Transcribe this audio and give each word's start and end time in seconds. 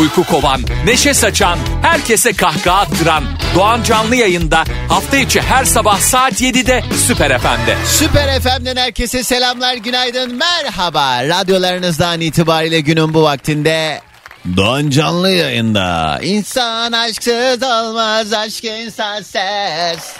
Uyku 0.00 0.24
kovan, 0.24 0.60
neşe 0.84 1.14
saçan, 1.14 1.58
herkese 1.82 2.32
kahkaha 2.32 2.80
attıran 2.80 3.24
Doğan 3.54 3.82
Canlı 3.82 4.16
yayında 4.16 4.64
hafta 4.88 5.16
içi 5.16 5.40
her 5.40 5.64
sabah 5.64 5.98
saat 5.98 6.32
7'de 6.40 6.82
Süper 7.06 7.38
FM'de. 7.38 7.76
Süper 7.86 8.40
FM'den 8.40 8.76
herkese 8.76 9.22
selamlar, 9.24 9.74
günaydın, 9.74 10.34
merhaba. 10.34 11.24
Radyolarınızdan 11.24 12.20
itibariyle 12.20 12.80
günün 12.80 13.14
bu 13.14 13.22
vaktinde 13.22 14.00
Doğan 14.56 14.90
Canlı 14.90 15.30
yayında. 15.30 16.18
İnsan 16.22 16.92
aşksız 16.92 17.62
olmaz, 17.62 18.32
aşk 18.32 18.64
insan 18.64 19.22
ses. 19.22 20.16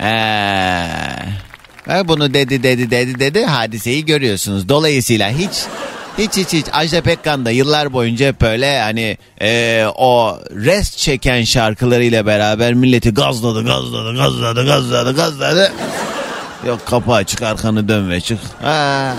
Ee, 0.00 0.86
bunu 1.88 2.34
dedi 2.34 2.62
dedi 2.62 2.90
dedi 2.90 3.18
dedi 3.18 3.44
hadiseyi 3.44 4.04
görüyorsunuz. 4.04 4.68
Dolayısıyla 4.68 5.30
hiç 5.30 5.50
hiç 6.18 6.36
hiç 6.36 6.52
hiç 6.52 6.66
Ajda 6.72 7.00
Pekkan 7.00 7.44
da 7.44 7.50
yıllar 7.50 7.92
boyunca 7.92 8.26
hep 8.26 8.40
böyle 8.40 8.80
hani 8.80 9.18
e, 9.40 9.84
o 9.96 10.38
rest 10.50 10.98
çeken 10.98 11.42
şarkılarıyla 11.42 12.26
beraber 12.26 12.74
milleti 12.74 13.10
gazladı 13.10 13.64
gazladı 13.64 14.16
gazladı 14.16 14.66
gazladı 14.66 15.16
gazladı. 15.16 15.72
Yok 16.66 16.86
kapı 16.86 17.12
açık 17.12 17.42
arkanı 17.42 17.88
dön 17.88 18.10
ve 18.10 18.20
çık. 18.20 18.38
Ha. 18.62 19.14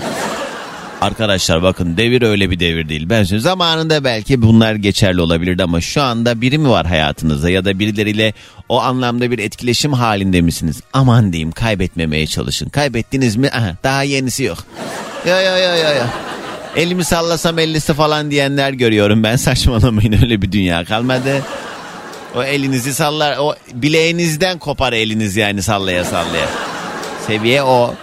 Arkadaşlar 1.04 1.62
bakın 1.62 1.96
devir 1.96 2.22
öyle 2.22 2.50
bir 2.50 2.60
devir 2.60 2.88
değil. 2.88 3.08
Ben 3.08 3.22
söyleyeyim 3.22 3.40
zamanında 3.42 4.04
belki 4.04 4.42
bunlar 4.42 4.74
geçerli 4.74 5.20
olabilirdi 5.20 5.62
ama 5.62 5.80
şu 5.80 6.02
anda 6.02 6.40
biri 6.40 6.58
mi 6.58 6.68
var 6.68 6.86
hayatınızda 6.86 7.50
ya 7.50 7.64
da 7.64 7.78
birileriyle 7.78 8.32
o 8.68 8.80
anlamda 8.80 9.30
bir 9.30 9.38
etkileşim 9.38 9.92
halinde 9.92 10.40
misiniz? 10.40 10.80
Aman 10.92 11.32
diyeyim 11.32 11.52
kaybetmemeye 11.52 12.26
çalışın. 12.26 12.68
Kaybettiniz 12.68 13.36
mi? 13.36 13.50
Aha, 13.50 13.76
daha 13.84 14.02
yenisi 14.02 14.44
yok. 14.44 14.58
Ya 15.26 15.40
ya 15.40 15.58
ya 15.58 15.76
ya 15.76 15.92
ya. 15.92 16.06
Elimi 16.76 17.04
sallasam 17.04 17.58
ellisi 17.58 17.94
falan 17.94 18.30
diyenler 18.30 18.72
görüyorum 18.72 19.22
ben 19.22 19.36
saçmalamayın 19.46 20.12
öyle 20.12 20.42
bir 20.42 20.52
dünya 20.52 20.84
kalmadı. 20.84 21.42
O 22.36 22.42
elinizi 22.42 22.94
sallar 22.94 23.36
o 23.38 23.54
bileğinizden 23.74 24.58
kopar 24.58 24.92
eliniz 24.92 25.36
yani 25.36 25.62
sallaya 25.62 26.04
sallaya. 26.04 26.48
Seviye 27.26 27.62
o. 27.62 27.94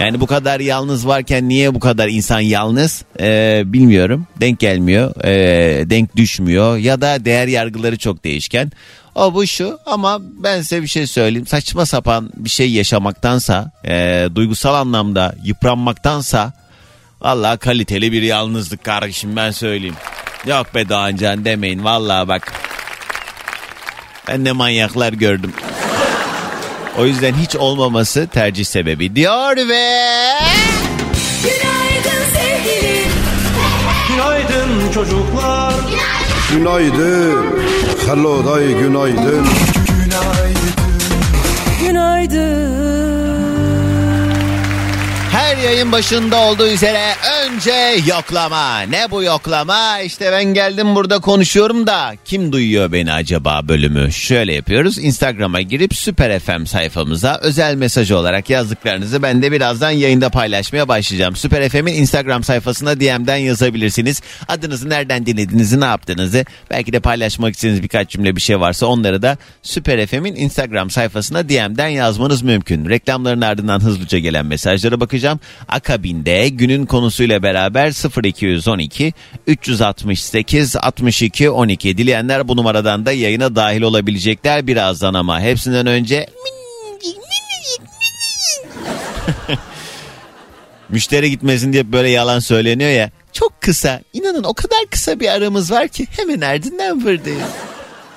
Yani 0.00 0.20
bu 0.20 0.26
kadar 0.26 0.60
yalnız 0.60 1.06
varken 1.06 1.48
niye 1.48 1.74
bu 1.74 1.80
kadar 1.80 2.08
insan 2.08 2.40
yalnız 2.40 3.04
ee, 3.20 3.62
bilmiyorum. 3.66 4.26
Denk 4.40 4.60
gelmiyor, 4.60 5.24
ee, 5.24 5.90
denk 5.90 6.16
düşmüyor 6.16 6.76
ya 6.76 7.00
da 7.00 7.24
değer 7.24 7.48
yargıları 7.48 7.98
çok 7.98 8.24
değişken. 8.24 8.72
O 9.14 9.34
bu 9.34 9.46
şu 9.46 9.78
ama 9.86 10.18
ben 10.20 10.62
size 10.62 10.82
bir 10.82 10.86
şey 10.86 11.06
söyleyeyim. 11.06 11.46
Saçma 11.46 11.86
sapan 11.86 12.30
bir 12.36 12.50
şey 12.50 12.70
yaşamaktansa, 12.70 13.72
ee, 13.84 14.28
duygusal 14.34 14.74
anlamda 14.74 15.34
yıpranmaktansa 15.44 16.52
Valla 17.24 17.56
kaliteli 17.56 18.12
bir 18.12 18.22
yalnızlık 18.22 18.84
kardeşim 18.84 19.36
ben 19.36 19.50
söyleyeyim. 19.50 19.96
Yok 20.46 20.74
be 20.74 20.88
Doğancan 20.88 21.44
demeyin 21.44 21.84
valla 21.84 22.28
bak. 22.28 22.52
Ben 24.28 24.46
de 24.46 24.52
manyaklar 24.52 25.12
gördüm. 25.12 25.52
O 26.98 27.06
yüzden 27.06 27.34
hiç 27.34 27.56
olmaması 27.56 28.28
tercih 28.28 28.64
sebebi 28.64 29.16
diyor 29.16 29.56
ve... 29.56 29.90
Günaydın 31.42 32.24
sevgilim. 32.34 33.10
Günaydın 34.08 34.92
çocuklar. 34.94 35.74
Günaydın. 36.52 37.36
Hello 38.06 38.44
day 38.46 38.66
günaydın. 38.66 39.46
Her 41.84 42.73
yayın 45.64 45.92
başında 45.92 46.36
olduğu 46.36 46.66
üzere 46.66 47.12
önce 47.44 47.96
yoklama. 48.06 48.80
Ne 48.80 49.10
bu 49.10 49.22
yoklama? 49.22 50.00
İşte 50.00 50.32
ben 50.32 50.44
geldim 50.44 50.94
burada 50.94 51.18
konuşuyorum 51.18 51.86
da 51.86 52.14
kim 52.24 52.52
duyuyor 52.52 52.92
beni 52.92 53.12
acaba 53.12 53.68
bölümü? 53.68 54.12
Şöyle 54.12 54.54
yapıyoruz. 54.54 54.98
Instagram'a 54.98 55.60
girip 55.60 55.94
Süper 55.94 56.40
FM 56.40 56.64
sayfamıza 56.64 57.38
özel 57.42 57.74
mesaj 57.74 58.10
olarak 58.10 58.50
yazdıklarınızı 58.50 59.22
ben 59.22 59.42
de 59.42 59.52
birazdan 59.52 59.90
yayında 59.90 60.28
paylaşmaya 60.30 60.88
başlayacağım. 60.88 61.36
Süper 61.36 61.68
FM'in 61.68 61.94
Instagram 61.94 62.44
sayfasına 62.44 63.00
DM'den 63.00 63.36
yazabilirsiniz. 63.36 64.22
Adınızı 64.48 64.88
nereden 64.88 65.26
dinlediğinizi 65.26 65.80
ne 65.80 65.84
yaptığınızı 65.84 66.44
belki 66.70 66.92
de 66.92 67.00
paylaşmak 67.00 67.54
istediğiniz 67.54 67.82
birkaç 67.82 68.10
cümle 68.10 68.36
bir 68.36 68.40
şey 68.40 68.60
varsa 68.60 68.86
onları 68.86 69.22
da 69.22 69.38
Süper 69.62 70.06
FM'in 70.06 70.34
Instagram 70.36 70.90
sayfasına 70.90 71.48
DM'den 71.48 71.88
yazmanız 71.88 72.42
mümkün. 72.42 72.88
Reklamların 72.88 73.40
ardından 73.40 73.80
hızlıca 73.80 74.18
gelen 74.18 74.46
mesajlara 74.46 75.00
bakacağım. 75.00 75.40
Akabinde 75.68 76.48
günün 76.48 76.86
konusuyla 76.86 77.42
beraber 77.42 77.92
0212 78.24 79.12
368 79.46 80.76
62 80.76 81.50
12 81.50 81.98
dileyenler 81.98 82.48
bu 82.48 82.56
numaradan 82.56 83.06
da 83.06 83.12
yayına 83.12 83.56
dahil 83.56 83.82
olabilecekler 83.82 84.66
birazdan 84.66 85.14
ama 85.14 85.40
hepsinden 85.40 85.86
önce 85.86 86.26
müşteri 90.88 91.30
gitmesin 91.30 91.72
diye 91.72 91.92
böyle 91.92 92.10
yalan 92.10 92.38
söyleniyor 92.38 92.90
ya. 92.90 93.10
Çok 93.32 93.60
kısa. 93.60 94.00
İnanın 94.12 94.44
o 94.44 94.54
kadar 94.54 94.86
kısa 94.90 95.20
bir 95.20 95.28
aramız 95.28 95.70
var 95.70 95.88
ki 95.88 96.06
hemen 96.16 96.40
ardından 96.40 97.04
buradayız. 97.04 97.48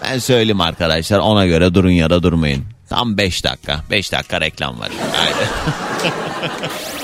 Ben 0.03 0.19
söyleyeyim 0.19 0.61
arkadaşlar 0.61 1.19
ona 1.19 1.45
göre 1.45 1.73
durun 1.73 1.89
ya 1.89 2.09
da 2.09 2.23
durmayın. 2.23 2.63
Tam 2.89 3.17
5 3.17 3.43
dakika. 3.43 3.83
5 3.91 4.11
dakika 4.11 4.41
reklam 4.41 4.79
var. 4.79 4.89
Haydi. 5.13 5.49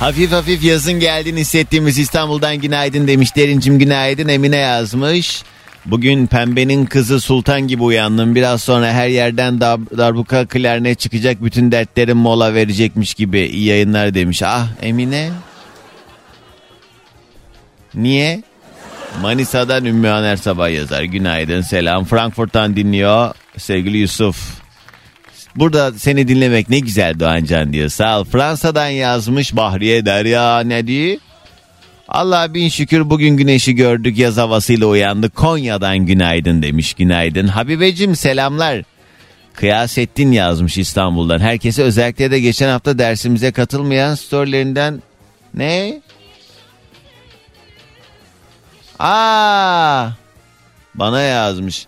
Hafif 0.00 0.32
hafif 0.32 0.64
yazın 0.64 0.92
geldiğini 0.92 1.40
hissettiğimiz 1.40 1.98
İstanbul'dan 1.98 2.56
günaydın 2.56 3.08
demiş. 3.08 3.36
Derincim 3.36 3.78
günaydın 3.78 4.28
Emine 4.28 4.56
yazmış. 4.56 5.42
Bugün 5.86 6.26
pembenin 6.26 6.86
kızı 6.86 7.20
sultan 7.20 7.60
gibi 7.60 7.82
uyandım. 7.82 8.34
Biraz 8.34 8.62
sonra 8.62 8.92
her 8.92 9.08
yerden 9.08 9.60
dar- 9.60 9.98
darbuka 9.98 10.46
klarnet 10.46 10.98
çıkacak. 11.00 11.44
Bütün 11.44 11.72
dertlerim 11.72 12.16
mola 12.16 12.54
verecekmiş 12.54 13.14
gibi. 13.14 13.40
İyi 13.40 13.64
yayınlar 13.64 14.14
demiş. 14.14 14.42
Ah 14.42 14.66
Emine. 14.82 15.30
Niye? 17.94 18.42
Manisa'dan 19.22 19.84
Ümmü 19.84 20.08
Aner 20.08 20.36
Sabah 20.36 20.70
yazar. 20.70 21.02
Günaydın 21.02 21.60
selam. 21.60 22.04
Frankfurt'tan 22.04 22.76
dinliyor 22.76 23.34
sevgili 23.56 23.96
Yusuf. 23.98 24.36
Burada 25.58 25.92
seni 25.92 26.28
dinlemek 26.28 26.70
ne 26.70 26.78
güzel 26.78 27.20
Doğancan 27.20 27.72
diyor. 27.72 27.88
Sağ 27.88 28.20
ol. 28.20 28.24
Fransa'dan 28.24 28.88
yazmış 28.88 29.56
Bahriye 29.56 30.06
Derya 30.06 30.60
ne 30.60 30.86
diyor? 30.86 31.16
Allah 32.08 32.54
bin 32.54 32.68
şükür 32.68 33.10
bugün 33.10 33.36
güneşi 33.36 33.74
gördük 33.74 34.18
yaz 34.18 34.36
havasıyla 34.36 34.86
uyandık. 34.86 35.34
Konya'dan 35.36 35.98
günaydın 35.98 36.62
demiş 36.62 36.94
günaydın. 36.94 37.46
Habibecim 37.46 38.16
selamlar. 38.16 38.82
Kıyasettin 39.54 40.32
yazmış 40.32 40.78
İstanbul'dan. 40.78 41.38
Herkese 41.38 41.82
özellikle 41.82 42.30
de 42.30 42.40
geçen 42.40 42.68
hafta 42.68 42.98
dersimize 42.98 43.52
katılmayan 43.52 44.14
storylerinden 44.14 45.02
ne? 45.54 46.00
Aa! 48.98 50.08
Bana 50.94 51.20
yazmış. 51.20 51.86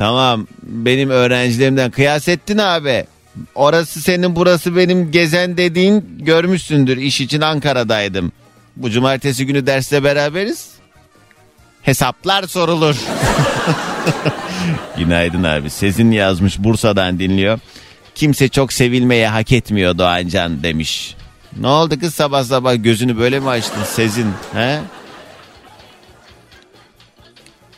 Tamam 0.00 0.46
benim 0.62 1.10
öğrencilerimden 1.10 1.90
Kıyasettin 1.90 2.58
abi. 2.58 3.06
Orası 3.54 4.00
senin 4.00 4.36
burası 4.36 4.76
benim 4.76 5.10
gezen 5.10 5.56
dediğin 5.56 6.18
görmüşsündür. 6.18 6.96
İş 6.96 7.20
için 7.20 7.40
Ankara'daydım. 7.40 8.32
Bu 8.76 8.90
cumartesi 8.90 9.46
günü 9.46 9.66
derste 9.66 10.04
beraberiz. 10.04 10.68
Hesaplar 11.82 12.42
sorulur. 12.42 12.96
Günaydın 14.98 15.42
abi. 15.42 15.70
Sezin 15.70 16.10
yazmış 16.10 16.58
Bursa'dan 16.58 17.18
dinliyor. 17.18 17.58
Kimse 18.14 18.48
çok 18.48 18.72
sevilmeye 18.72 19.28
hak 19.28 19.52
etmiyor 19.52 19.98
Doğancan 19.98 20.62
demiş. 20.62 21.16
Ne 21.60 21.66
oldu 21.66 22.00
kız 22.00 22.14
sabah 22.14 22.44
sabah 22.44 22.82
gözünü 22.82 23.18
böyle 23.18 23.40
mi 23.40 23.48
açtın 23.48 23.84
Sezin? 23.84 24.32
He? 24.54 24.80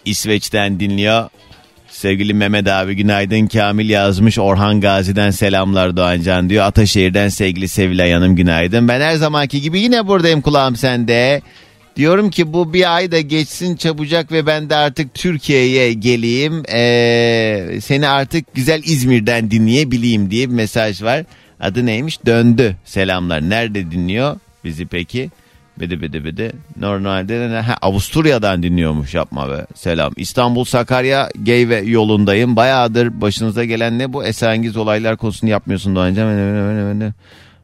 İsveç'ten 0.05 0.81
dinliyor. 0.81 1.29
Sevgili 2.03 2.35
Mehmet 2.35 2.69
abi 2.69 2.97
günaydın 2.97 3.47
Kamil 3.47 3.91
yazmış 3.91 4.39
Orhan 4.39 4.81
Gazi'den 4.81 5.31
selamlar 5.31 5.97
Doğancan 5.97 6.51
diyor. 6.51 6.65
Ataşehir'den 6.65 7.29
sevgili 7.29 7.69
Sevilay 7.69 8.13
Hanım 8.13 8.37
günaydın. 8.37 8.89
Ben 8.89 9.01
her 9.01 9.15
zamanki 9.15 9.61
gibi 9.61 9.81
yine 9.81 10.07
buradayım 10.07 10.41
kulağım 10.41 10.77
sende. 10.77 11.43
Diyorum 11.97 12.31
ki 12.31 12.53
bu 12.53 12.73
bir 12.73 12.97
ay 12.97 13.13
da 13.13 13.21
geçsin 13.21 13.77
çabucak 13.77 14.33
ve 14.33 14.47
ben 14.47 14.71
de 14.71 14.77
artık 14.77 15.15
Türkiye'ye 15.15 15.93
geleyim. 15.93 16.63
Ee, 16.73 17.79
seni 17.83 18.09
artık 18.09 18.55
güzel 18.55 18.83
İzmir'den 18.85 19.51
dinleyebileyim 19.51 20.31
diye 20.31 20.51
bir 20.51 20.55
mesaj 20.55 21.03
var. 21.03 21.25
Adı 21.61 21.87
neymiş? 21.87 22.27
Döndü. 22.27 22.77
Selamlar. 22.85 23.41
Nerede 23.51 23.91
dinliyor 23.91 24.37
bizi 24.65 24.87
peki? 24.87 25.31
Bidi 25.81 26.01
bidi 26.01 26.25
bidi. 26.25 26.53
Normalde 26.77 27.61
ha, 27.61 27.77
Avusturya'dan 27.83 28.63
dinliyormuş 28.63 29.15
yapma 29.15 29.51
be. 29.51 29.67
Selam. 29.75 30.13
İstanbul 30.17 30.65
Sakarya 30.65 31.29
Geyve 31.43 31.77
yolundayım. 31.77 32.57
Bayağıdır 32.57 33.21
başınıza 33.21 33.65
gelen 33.65 33.99
ne 33.99 34.13
bu? 34.13 34.25
Esengiz 34.25 34.77
olaylar 34.77 35.17
konusunu 35.17 35.51
yapmıyorsun 35.51 35.97
Doğancan. 35.97 37.15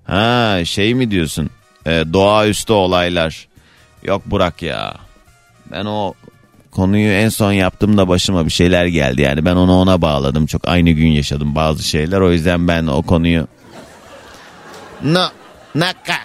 Ha 0.05 0.64
şey 0.64 0.94
mi 0.94 1.10
diyorsun? 1.10 1.50
Ee, 1.87 2.05
doğaüstü 2.12 2.72
olaylar. 2.72 3.49
Yok 4.02 4.22
Burak 4.26 4.62
ya. 4.62 4.94
Ben 5.72 5.84
o 5.84 6.14
konuyu 6.70 7.12
en 7.12 7.28
son 7.28 7.52
yaptığımda 7.52 8.08
başıma 8.08 8.46
bir 8.46 8.50
şeyler 8.50 8.87
geldi. 8.87 9.22
Yani 9.22 9.44
ben 9.44 9.56
onu 9.56 9.72
ona 9.72 10.02
bağladım. 10.02 10.46
Çok 10.46 10.69
aynı 10.69 10.90
gün 10.90 11.08
yaşadım 11.08 11.54
bazı 11.54 11.82
şeyler. 11.82 12.20
O 12.20 12.32
yüzden 12.32 12.69
ben 12.69 12.87
o 12.87 13.02
konuyu... 13.02 13.46
No. 15.04 15.25
Naka. 15.75 16.19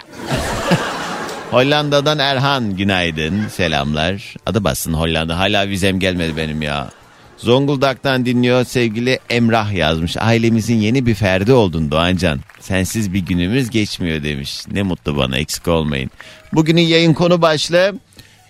Hollanda'dan 1.54 2.18
Erhan 2.18 2.76
günaydın 2.76 3.48
selamlar. 3.48 4.34
Adı 4.46 4.64
bassın 4.64 4.92
Hollanda 4.92 5.38
hala 5.38 5.68
vizem 5.68 6.00
gelmedi 6.00 6.36
benim 6.36 6.62
ya. 6.62 6.90
Zonguldak'tan 7.36 8.26
dinliyor 8.26 8.64
sevgili 8.64 9.18
Emrah 9.30 9.72
yazmış. 9.72 10.16
Ailemizin 10.16 10.76
yeni 10.76 11.06
bir 11.06 11.14
ferdi 11.14 11.52
oldun 11.52 11.90
Doğancan. 11.90 12.40
Sensiz 12.60 13.12
bir 13.12 13.18
günümüz 13.18 13.70
geçmiyor 13.70 14.22
demiş. 14.22 14.60
Ne 14.72 14.82
mutlu 14.82 15.16
bana 15.16 15.38
eksik 15.38 15.68
olmayın. 15.68 16.10
Bugünün 16.52 16.82
yayın 16.82 17.14
konu 17.14 17.42
başlığı 17.42 17.94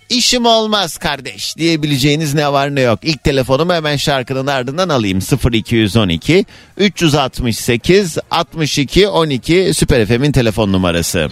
İşim 0.09 0.47
olmaz 0.47 0.99
kardeş 0.99 1.57
diyebileceğiniz 1.57 2.35
ne 2.35 2.53
var 2.53 2.75
ne 2.75 2.81
yok. 2.81 2.99
İlk 3.03 3.25
telefonumu 3.25 3.73
hemen 3.73 3.97
şarkının 3.97 4.47
ardından 4.47 4.89
alayım. 4.89 5.19
0212 5.53 6.45
368 6.77 8.19
62 8.31 9.09
12 9.09 9.75
Süper 9.75 10.07
FM'in 10.07 10.33
telefon 10.33 10.73
numarası. 10.73 11.29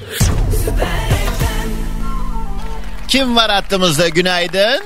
Kim 3.13 3.37
var 3.37 3.51
hattımızda 3.51 4.09
günaydın? 4.09 4.83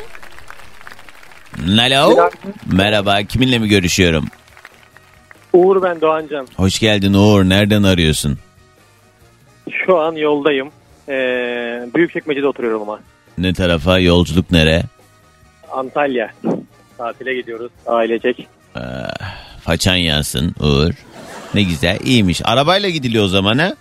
Alo. 1.81 2.31
Merhaba 2.73 3.23
kiminle 3.23 3.58
mi 3.58 3.69
görüşüyorum? 3.69 4.25
Uğur 5.52 5.82
ben 5.82 6.00
Doğancan. 6.00 6.49
Hoş 6.56 6.78
geldin 6.78 7.14
Uğur 7.14 7.44
nereden 7.44 7.82
arıyorsun? 7.82 8.38
Şu 9.87 9.99
an 9.99 10.12
yoldayım. 10.12 10.70
Ee, 11.08 11.12
Büyükçekmece'de 11.94 12.46
oturuyorum 12.46 12.82
ama. 12.82 13.00
Ne 13.38 13.55
tarafa 13.55 13.99
yolculuk 13.99 14.50
nere? 14.50 14.82
Antalya. 15.72 16.32
Tatile 16.99 17.34
gidiyoruz 17.34 17.72
ailecek. 17.87 18.49
Façan 19.64 19.96
yansın 19.96 20.55
Uğur. 20.61 20.93
Ne 21.55 21.62
güzel 21.62 21.99
iyiymiş. 22.05 22.40
Arabayla 22.44 22.88
gidiliyor 22.88 23.25
o 23.25 23.29
zaman 23.29 23.58
ha? 23.58 23.75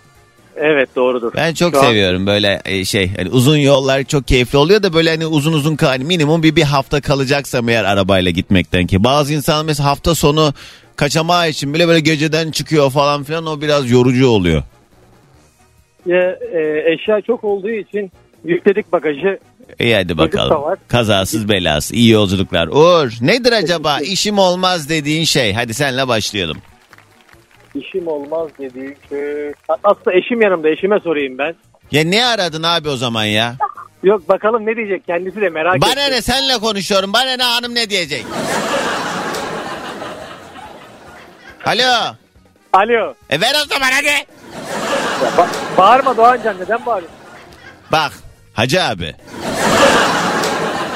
Evet 0.58 0.90
doğrudur. 0.96 1.32
Ben 1.36 1.54
çok 1.54 1.74
Şu 1.74 1.80
an- 1.80 1.86
seviyorum 1.86 2.28
böyle 2.28 2.62
e, 2.66 2.86
şey 2.86 3.16
hani 3.18 3.30
uzun 3.30 3.58
yollar 3.58 4.04
çok 4.04 4.28
keyifli 4.28 4.58
oluyor 4.58 4.84
da 4.84 4.94
böyle 4.94 5.10
hani 5.10 5.26
uzun 5.26 5.54
uzun 5.54 5.76
kal 5.76 6.00
minimum 6.00 6.44
bir 6.44 6.56
bir 6.56 6.64
hafta 6.64 7.02
kalacaksam 7.02 7.70
eğer 7.70 7.84
arabayla 7.84 8.32
gitmekten 8.32 8.88
ki 8.88 9.04
bazı 9.04 9.34
insan 9.34 9.66
mesela 9.66 9.90
hafta 9.90 10.16
sonu 10.16 10.54
kaçamağı 10.96 11.50
için 11.50 11.74
bile 11.74 11.88
böyle 11.88 12.00
geceden 12.00 12.52
çıkıyor 12.52 12.92
falan 12.92 13.24
filan 13.24 13.46
o 13.46 13.62
biraz 13.62 13.92
yorucu 13.92 14.28
oluyor. 14.28 14.64
Ya, 16.06 16.40
e, 16.54 16.94
eşya 16.94 17.22
çok 17.22 17.44
olduğu 17.44 17.72
için 17.72 18.12
yükledik 18.44 18.92
bagajı. 18.92 19.40
İyi 19.80 19.96
hadi 19.96 20.18
bakalım. 20.18 20.78
Kazasız 20.88 21.50
belasız 21.50 21.92
iyi 21.92 22.10
yolculuklar. 22.10 22.68
Uğur 22.68 23.12
nedir 23.22 23.52
acaba 23.52 24.00
işim 24.00 24.38
olmaz 24.40 24.90
dediğin 24.90 25.24
şey? 25.24 25.54
Hadi 25.54 25.74
senle 25.74 26.08
başlayalım. 26.08 26.58
İşim 27.76 28.08
olmaz 28.08 28.48
dediğim 28.60 28.96
şey. 29.10 29.52
Aslında 29.84 30.14
eşim 30.18 30.42
yanımda 30.42 30.70
eşime 30.70 31.00
sorayım 31.00 31.38
ben. 31.38 31.56
Ya 31.92 32.04
ne 32.04 32.26
aradın 32.26 32.64
abi 32.64 32.90
o 32.90 32.96
zaman 32.96 33.24
ya? 33.24 33.56
Yok 34.04 34.30
bakalım 34.30 34.66
ne 34.66 34.76
diyecek 34.76 35.06
kendisi 35.06 35.42
de 35.42 35.50
merak 35.50 35.82
Bana 35.82 35.92
etti. 36.02 36.12
ne 36.12 36.22
senle 36.22 36.58
konuşuyorum. 36.58 37.14
Bana 37.14 37.36
ne 37.36 37.44
hanım 37.44 37.76
ne 37.76 37.90
diyecek? 37.90 38.26
Alo. 41.66 42.16
Alo. 42.74 43.14
E 43.30 43.42
ver 43.42 43.54
o 43.66 43.68
zaman 43.70 43.92
hadi. 43.92 44.06
Ya, 45.24 45.30
ba- 45.38 45.48
bağırma 45.78 46.18
Doğancan 46.18 46.56
neden 46.60 46.86
bağırıyorsun? 46.86 47.20
Bak 47.92 48.12
hacı 48.54 48.84
abi. 48.84 49.14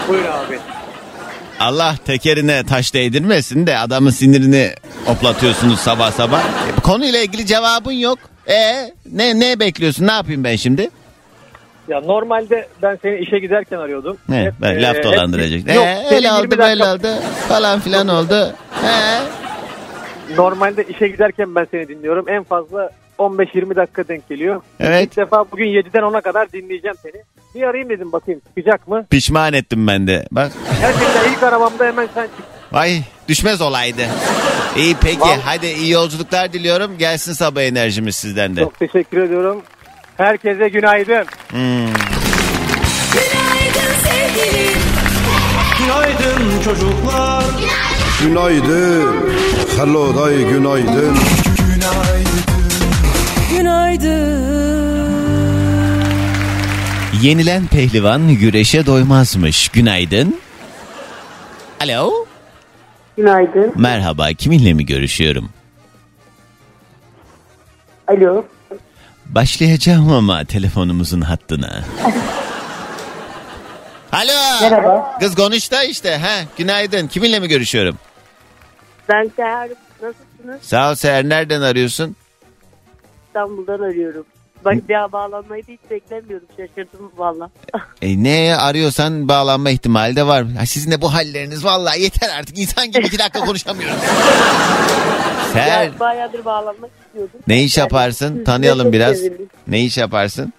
Buyur 0.08 0.26
abi. 0.26 0.60
Allah 1.60 1.96
tekerine 2.06 2.64
taş 2.66 2.94
değdirmesin 2.94 3.68
de 3.68 3.78
adamın 3.78 4.10
sinirini 4.10 4.74
oplatıyorsunuz 5.08 5.80
sabah 5.80 6.12
sabah. 6.12 6.40
E, 6.44 6.82
konuyla 6.84 7.20
ilgili 7.20 7.46
cevabın 7.46 7.92
yok. 7.92 8.20
E 8.48 8.92
ne 9.12 9.40
ne 9.40 9.60
bekliyorsun? 9.60 10.08
Ne 10.08 10.12
yapayım 10.12 10.44
ben 10.44 10.56
şimdi? 10.56 10.90
Ya 11.88 12.02
normalde 12.02 12.68
ben 12.82 13.00
seni 13.02 13.18
işe 13.20 13.40
giderken 13.40 13.78
arıyordum. 13.78 14.18
Ne? 14.30 14.42
Hep, 14.46 14.54
Ben 14.62 14.76
e, 14.76 14.82
laf 14.82 15.04
dolandıracak. 15.04 15.76
Yok, 15.76 15.86
E, 15.86 16.06
öyle 16.16 16.28
20 16.28 16.32
oldu 16.40 16.58
böyle 16.58 16.84
dakika- 16.84 16.94
oldu 16.94 17.08
falan 17.50 17.80
filan 17.80 18.08
oldu. 18.08 18.54
He. 18.82 19.20
Normalde 20.38 20.84
işe 20.84 21.08
giderken 21.08 21.56
ben 21.56 21.68
seni 21.72 21.88
dinliyorum. 21.88 22.30
En 22.30 22.44
fazla 22.44 22.90
15-20 23.18 23.76
dakika 23.76 24.08
denk 24.08 24.30
geliyor. 24.30 24.62
Evet. 24.80 25.08
İlk 25.08 25.18
defa 25.18 25.46
bugün 25.52 25.66
7'den 25.68 26.02
10'a 26.04 26.22
kadar 26.22 26.52
dinleyeceğim 26.52 26.98
seni. 27.04 27.22
Bir 27.56 27.64
arayayım 27.64 27.90
dedim 27.90 28.12
bakayım 28.12 28.42
çıkacak 28.48 28.88
mı? 28.88 29.06
Pişman 29.10 29.54
ettim 29.54 29.88
ben 29.88 30.08
de. 30.08 30.26
Bak 30.32 30.52
Gerçekten 30.82 31.32
ilk 31.34 31.44
aramamda 31.44 31.86
hemen 31.86 32.10
sen 32.14 32.24
çıktın. 32.24 32.46
Vay 32.72 33.02
düşmez 33.28 33.62
olaydı. 33.62 34.02
İyi 34.78 34.96
peki 35.02 35.20
Vallahi- 35.20 35.42
hadi 35.46 35.68
iyi 35.68 35.92
yolculuklar 35.92 36.54
diliyorum. 36.54 36.98
Gelsin 36.98 37.34
sabah 37.34 37.62
enerjimiz 37.62 38.16
sizden 38.16 38.56
de. 38.56 38.62
Çok 38.62 38.80
teşekkür 38.80 39.18
ediyorum. 39.22 39.62
Herkese 40.18 40.70
günaydın. 40.70 41.26
Hmm. 41.50 41.86
Günaydın 43.14 43.94
sevgilim. 44.04 44.80
Günaydın 45.80 46.62
çocuklar 46.64 47.44
Günaydın. 48.24 49.16
Hello 49.78 50.16
day 50.24 50.38
günaydın. 50.38 51.18
Günaydın. 53.58 54.79
Yenilen 57.22 57.68
pehlivan 57.68 58.34
güreşe 58.36 58.86
doymazmış. 58.86 59.70
Günaydın. 59.70 60.40
Alo. 61.84 62.26
Günaydın. 63.18 63.74
Merhaba 63.76 64.34
kiminle 64.34 64.74
mi 64.74 64.86
görüşüyorum? 64.86 65.50
Alo. 68.08 68.46
Başlayacağım 69.26 70.12
ama 70.12 70.46
telefonumuzun 70.46 71.22
hattına. 71.22 71.84
Alo. 74.12 74.62
Merhaba. 74.62 75.18
Kız 75.20 75.36
konuş 75.36 75.72
da 75.72 75.84
işte. 75.84 76.18
Ha, 76.18 76.36
günaydın. 76.58 77.08
Kiminle 77.08 77.40
mi 77.40 77.48
görüşüyorum? 77.48 77.98
Ben 79.10 79.32
Seher. 79.36 79.70
Nasılsınız? 80.02 80.62
Sağ 80.62 80.92
ol 80.92 80.96
Seher. 80.96 81.30
Nereden 81.30 81.62
arıyorsun? 81.62 82.16
İstanbul'dan 83.28 83.80
arıyorum. 83.80 84.26
Bak 84.66 84.76
bir 84.90 85.12
bağlanmayı 85.12 85.64
da 85.68 85.72
hiç 85.72 85.80
beklemiyordum. 85.92 86.48
Şaşırdım 86.58 87.12
valla. 87.18 87.50
E, 88.02 88.24
ne 88.24 88.56
arıyorsan 88.60 89.28
bağlanma 89.28 89.70
ihtimali 89.70 90.16
de 90.16 90.28
var. 90.28 90.46
Ha, 90.58 90.66
sizin 90.66 90.92
de 90.92 91.02
bu 91.02 91.14
halleriniz 91.14 91.66
vallahi 91.66 92.02
yeter 92.02 92.30
artık. 92.40 92.58
İnsan 92.60 92.92
gibi 92.92 93.08
iki 93.08 93.20
dakika 93.20 93.40
konuşamıyorum. 93.40 93.96
Seher 95.54 95.84
Ya, 95.86 96.00
bayağıdır 96.00 96.46
bağlanmak 96.46 96.90
istiyordum. 97.08 97.40
ne 97.48 97.64
iş 97.64 97.78
Yani 97.78 97.86
yaparsın? 97.86 98.44
Tanıyalım 98.44 98.94
biraz. 98.94 99.18
sevindim. 99.18 99.50
Ne 99.68 99.82
iş 99.82 99.98
yaparsın? 99.98 100.54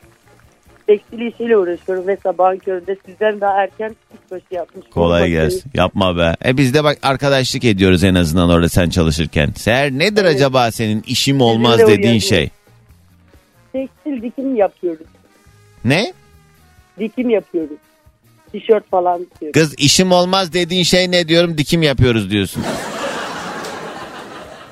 Tekstil 0.86 1.20
işiyle 1.20 1.56
uğraşıyorum 1.56 2.06
ve 2.06 2.16
sabahın 2.22 2.58
köründe 2.58 2.96
sizden 3.06 3.40
daha 3.40 3.62
erken 3.62 3.96
işbaşı 4.24 4.44
yapmış. 4.50 4.86
Kolay 4.94 5.30
gelsin. 5.30 5.62
Yapma 5.74 6.16
be. 6.16 6.36
E 6.44 6.56
biz 6.56 6.74
de 6.74 6.84
bak 6.84 6.98
arkadaşlık 7.02 7.64
ediyoruz 7.64 8.04
en 8.04 8.14
azından 8.14 8.50
orada 8.50 8.68
sen 8.68 8.90
çalışırken. 8.90 9.50
Seher 9.56 9.90
nedir 9.90 10.24
Evet. 10.24 10.34
acaba 10.36 10.70
senin 10.72 11.02
işim 11.06 11.40
olmaz 11.40 11.72
Sizinle 11.72 11.86
dediğin 11.92 12.02
uyanıyorum. 12.02 12.28
şey? 12.28 12.50
Tekstil 13.72 14.22
dikim 14.22 14.56
yapıyoruz. 14.56 15.06
Ne? 15.84 16.12
Dikim 16.98 17.30
yapıyoruz. 17.30 17.76
Tişört 18.52 18.90
falan 18.90 19.20
dikiyoruz. 19.20 19.60
Kız 19.60 19.74
işim 19.78 20.12
olmaz 20.12 20.52
dediğin 20.52 20.82
şey 20.82 21.10
ne 21.10 21.28
diyorum 21.28 21.58
dikim 21.58 21.82
yapıyoruz 21.82 22.30
diyorsun. 22.30 22.64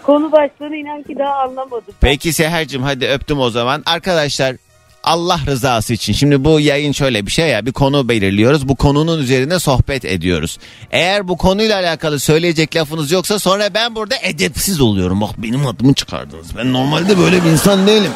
Konu 0.03 0.33
başlığını 0.33 0.77
inan 0.77 1.03
ki 1.03 1.19
daha 1.19 1.35
anlamadım. 1.35 1.95
Peki 2.01 2.33
Seher'cim 2.33 2.83
hadi 2.83 3.07
öptüm 3.07 3.39
o 3.41 3.51
zaman. 3.51 3.83
Arkadaşlar 3.87 4.57
Allah 5.05 5.41
rızası 5.47 5.93
için. 5.95 6.13
Şimdi 6.13 6.45
bu 6.45 6.61
yayın 6.61 6.93
şöyle 6.93 7.27
bir 7.27 7.31
şey 7.31 7.49
ya 7.49 7.67
bir 7.67 7.73
konu 7.73 8.09
belirliyoruz. 8.09 8.69
Bu 8.69 8.77
konunun 8.77 9.19
üzerine 9.19 9.59
sohbet 9.59 10.05
ediyoruz. 10.05 10.59
Eğer 10.91 11.29
bu 11.29 11.37
konuyla 11.37 11.79
alakalı 11.79 12.21
söyleyecek 12.21 12.77
lafınız 12.77 13.11
yoksa 13.11 13.39
sonra 13.39 13.75
ben 13.75 13.95
burada 13.95 14.15
edepsiz 14.23 14.81
oluyorum. 14.81 15.21
Bak 15.21 15.31
benim 15.39 15.67
adımı 15.67 15.95
çıkardınız. 15.95 16.57
Ben 16.57 16.73
normalde 16.73 17.19
böyle 17.19 17.45
bir 17.45 17.51
insan 17.51 17.87
değilim. 17.87 18.11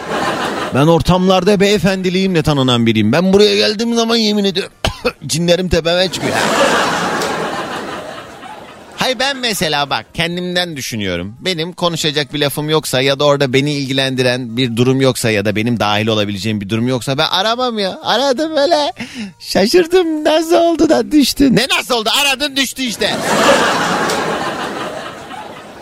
Ben 0.75 0.87
ortamlarda 0.87 1.61
beyefendiliğimle 1.61 2.43
tanınan 2.43 2.87
biriyim. 2.87 3.13
Ben 3.13 3.33
buraya 3.33 3.57
geldiğim 3.57 3.95
zaman 3.95 4.17
yemin 4.17 4.45
ediyorum 4.45 4.73
cinlerim 5.27 5.69
tepeme 5.69 6.09
çıkıyor. 6.09 6.35
Hayır 9.03 9.19
ben 9.19 9.37
mesela 9.37 9.91
bak 9.91 10.07
kendimden 10.15 10.77
düşünüyorum. 10.77 11.37
Benim 11.41 11.73
konuşacak 11.73 12.35
bir 12.35 12.41
lafım 12.41 12.71
yoksa 12.71 13.01
ya 13.01 13.19
da 13.19 13.25
orada 13.25 13.53
beni 13.53 13.73
ilgilendiren 13.73 14.57
bir 14.57 14.77
durum 14.77 15.01
yoksa 15.01 15.31
ya 15.31 15.45
da 15.45 15.57
benim 15.57 15.81
dahil 15.81 16.07
olabileceğim 16.07 16.61
bir 16.61 16.69
durum 16.69 16.89
yoksa 16.89 17.19
ben 17.19 17.27
aramam 17.31 17.79
ya. 17.79 17.99
Aradım 18.03 18.57
öyle. 18.57 18.93
Şaşırdım 19.41 20.25
nasıl 20.25 20.55
oldu 20.55 20.89
da 20.89 21.13
düştü. 21.13 21.57
Ne 21.57 21.67
nasıl 21.79 21.95
oldu 21.95 22.11
aradın 22.23 22.57
düştü 22.57 22.83
işte. 22.83 23.11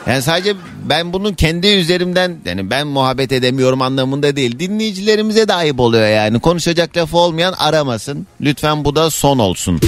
Yani 0.07 0.23
sadece 0.23 0.55
ben 0.85 1.13
bunun 1.13 1.35
kendi 1.35 1.67
üzerimden 1.67 2.37
yani 2.45 2.71
ben 2.71 2.87
muhabbet 2.87 3.33
edemiyorum 3.33 3.83
anlamında 3.83 4.37
değil. 4.37 4.59
Dinleyicilerimize 4.59 5.49
de 5.49 5.55
ayıp 5.55 5.81
oluyor 5.81 6.09
yani. 6.09 6.41
Konuşacak 6.41 6.97
lafı 6.97 7.19
olmayan 7.19 7.55
aramasın. 7.59 8.27
Lütfen 8.41 8.85
bu 8.85 8.97
da 8.97 9.11
son 9.11 9.39
olsun. 9.39 9.81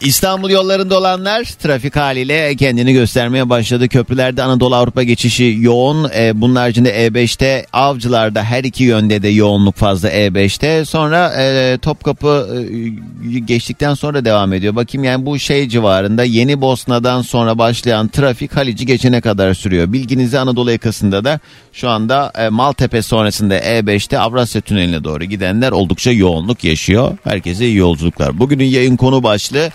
İstanbul 0.00 0.50
yollarında 0.50 0.98
olanlar 0.98 1.44
trafik 1.44 1.96
haliyle 1.96 2.56
kendini 2.56 2.92
göstermeye 2.92 3.50
başladı. 3.50 3.88
Köprülerde 3.88 4.42
Anadolu 4.42 4.74
Avrupa 4.74 5.02
geçişi 5.02 5.56
yoğun. 5.60 6.10
E, 6.16 6.40
bunun 6.40 6.56
haricinde 6.56 7.06
E5'te 7.06 7.66
Avcılar'da 7.72 8.42
her 8.42 8.64
iki 8.64 8.84
yönde 8.84 9.22
de 9.22 9.28
yoğunluk 9.28 9.76
fazla 9.76 10.10
E5'te. 10.10 10.84
Sonra 10.84 11.32
e, 11.38 11.78
Topkapı 11.78 12.48
e, 13.34 13.38
geçtikten 13.38 13.94
sonra 13.94 14.24
devam 14.24 14.52
ediyor. 14.52 14.76
Bakayım 14.76 15.04
yani 15.04 15.26
bu 15.26 15.38
şey 15.38 15.68
civarında 15.68 16.24
Yeni 16.24 16.60
Bosna'dan 16.60 17.22
sonra 17.22 17.58
başlayan 17.58 18.08
trafik 18.08 18.56
Halici 18.56 18.86
geçene 18.86 19.20
kadar 19.20 19.54
sürüyor. 19.54 19.92
Bilginizi 19.92 20.38
Anadolu 20.38 20.70
yakasında 20.70 21.24
da 21.24 21.40
şu 21.72 21.88
anda 21.88 22.32
e, 22.38 22.48
Maltepe 22.48 23.02
sonrasında 23.02 23.58
E5'te 23.58 24.18
Avrasya 24.18 24.60
Tüneli'ne 24.60 25.04
doğru 25.04 25.24
gidenler 25.24 25.72
oldukça 25.72 26.10
yoğunluk 26.12 26.64
yaşıyor. 26.64 27.18
Herkese 27.24 27.66
iyi 27.66 27.76
yolculuklar. 27.76 28.38
Bugünün 28.38 28.64
yayın 28.64 28.96
konu 28.96 29.22
başlığı 29.22 29.70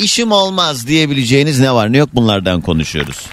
işim 0.00 0.32
olmaz 0.32 0.86
diyebileceğiniz 0.86 1.60
ne 1.60 1.74
var 1.74 1.92
ne 1.92 1.98
yok 1.98 2.08
bunlardan 2.14 2.60
konuşuyoruz. 2.60 3.26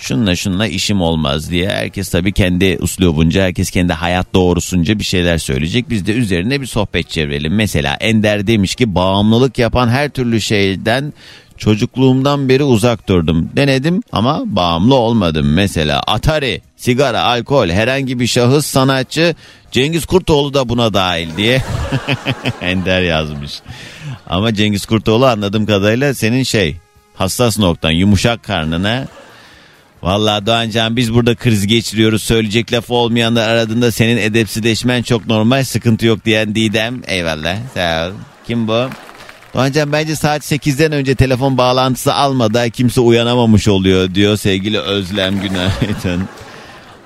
Şunla 0.00 0.36
şunla 0.36 0.66
işim 0.66 1.00
olmaz 1.00 1.50
diye 1.50 1.70
herkes 1.70 2.08
tabii 2.08 2.32
kendi 2.32 2.78
uslubunca 2.80 3.42
herkes 3.42 3.70
kendi 3.70 3.92
hayat 3.92 4.34
doğrusunca 4.34 4.98
bir 4.98 5.04
şeyler 5.04 5.38
söyleyecek. 5.38 5.90
Biz 5.90 6.06
de 6.06 6.12
üzerine 6.12 6.60
bir 6.60 6.66
sohbet 6.66 7.10
çevirelim. 7.10 7.54
Mesela 7.54 7.94
Ender 7.94 8.46
demiş 8.46 8.74
ki 8.74 8.94
bağımlılık 8.94 9.58
yapan 9.58 9.88
her 9.88 10.08
türlü 10.08 10.40
şeyden 10.40 11.12
çocukluğumdan 11.56 12.48
beri 12.48 12.62
uzak 12.62 13.08
durdum. 13.08 13.48
Denedim 13.56 14.02
ama 14.12 14.42
bağımlı 14.46 14.94
olmadım. 14.94 15.52
Mesela 15.52 16.00
Atari, 16.00 16.60
sigara, 16.76 17.22
alkol, 17.22 17.68
herhangi 17.68 18.20
bir 18.20 18.26
şahıs, 18.26 18.66
sanatçı 18.66 19.34
Cengiz 19.72 20.06
Kurtoğlu 20.06 20.54
da 20.54 20.68
buna 20.68 20.94
dahil 20.94 21.36
diye 21.36 21.62
Ender 22.60 23.02
yazmış. 23.02 23.60
Ama 24.26 24.54
Cengiz 24.54 24.86
Kurtoğlu 24.86 25.26
anladığım 25.26 25.66
kadarıyla 25.66 26.14
senin 26.14 26.42
şey 26.42 26.76
hassas 27.16 27.58
noktan 27.58 27.90
yumuşak 27.90 28.42
karnına 28.42 29.08
Vallahi 30.02 30.46
Doğancan 30.46 30.96
biz 30.96 31.14
burada 31.14 31.34
kriz 31.34 31.66
geçiriyoruz. 31.66 32.22
Söyleyecek 32.22 32.72
lafı 32.72 32.94
olmayanlar 32.94 33.48
aradığında 33.48 33.92
senin 33.92 34.16
edepsizleşmen 34.16 35.02
çok 35.02 35.26
normal. 35.26 35.64
Sıkıntı 35.64 36.06
yok 36.06 36.24
diyen 36.24 36.54
Didem. 36.54 37.02
Eyvallah. 37.06 37.56
Sağ 37.74 38.08
ol. 38.08 38.12
Kim 38.46 38.68
bu? 38.68 38.88
Doğancan 39.54 39.92
bence 39.92 40.16
saat 40.16 40.52
8'den 40.52 40.92
önce 40.92 41.14
telefon 41.14 41.58
bağlantısı 41.58 42.14
almadan 42.14 42.70
kimse 42.70 43.00
uyanamamış 43.00 43.68
oluyor 43.68 44.14
diyor 44.14 44.36
sevgili 44.36 44.78
Özlem 44.80 45.40
Günaydın. 45.40 46.28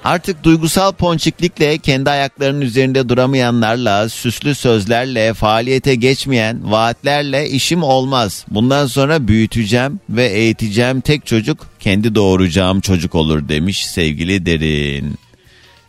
Artık 0.04 0.44
duygusal 0.44 0.92
ponçiklikle 0.92 1.78
kendi 1.78 2.10
ayaklarının 2.10 2.60
üzerinde 2.60 3.08
duramayanlarla, 3.08 4.08
süslü 4.08 4.54
sözlerle, 4.54 5.34
faaliyete 5.34 5.94
geçmeyen 5.94 6.72
vaatlerle 6.72 7.48
işim 7.48 7.82
olmaz. 7.82 8.44
Bundan 8.50 8.86
sonra 8.86 9.28
büyüteceğim 9.28 10.00
ve 10.10 10.26
eğiteceğim 10.26 11.00
tek 11.00 11.26
çocuk 11.26 11.66
kendi 11.80 12.14
doğuracağım 12.14 12.80
çocuk 12.80 13.14
olur 13.14 13.48
demiş 13.48 13.86
sevgili 13.86 14.46
Derin. 14.46 15.18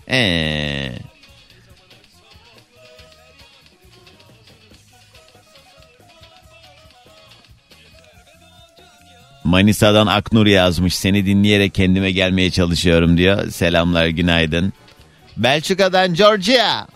Eee... 0.10 1.13
Manisa'dan 9.44 10.08
Aknur 10.08 10.46
yazmış. 10.46 10.96
Seni 10.96 11.26
dinleyerek 11.26 11.74
kendime 11.74 12.12
gelmeye 12.12 12.52
çalışıyorum 12.52 13.18
diyor. 13.18 13.50
Selamlar 13.50 14.08
günaydın. 14.08 14.74
Belçika'dan 15.38 16.14
Georgia. 16.14 16.88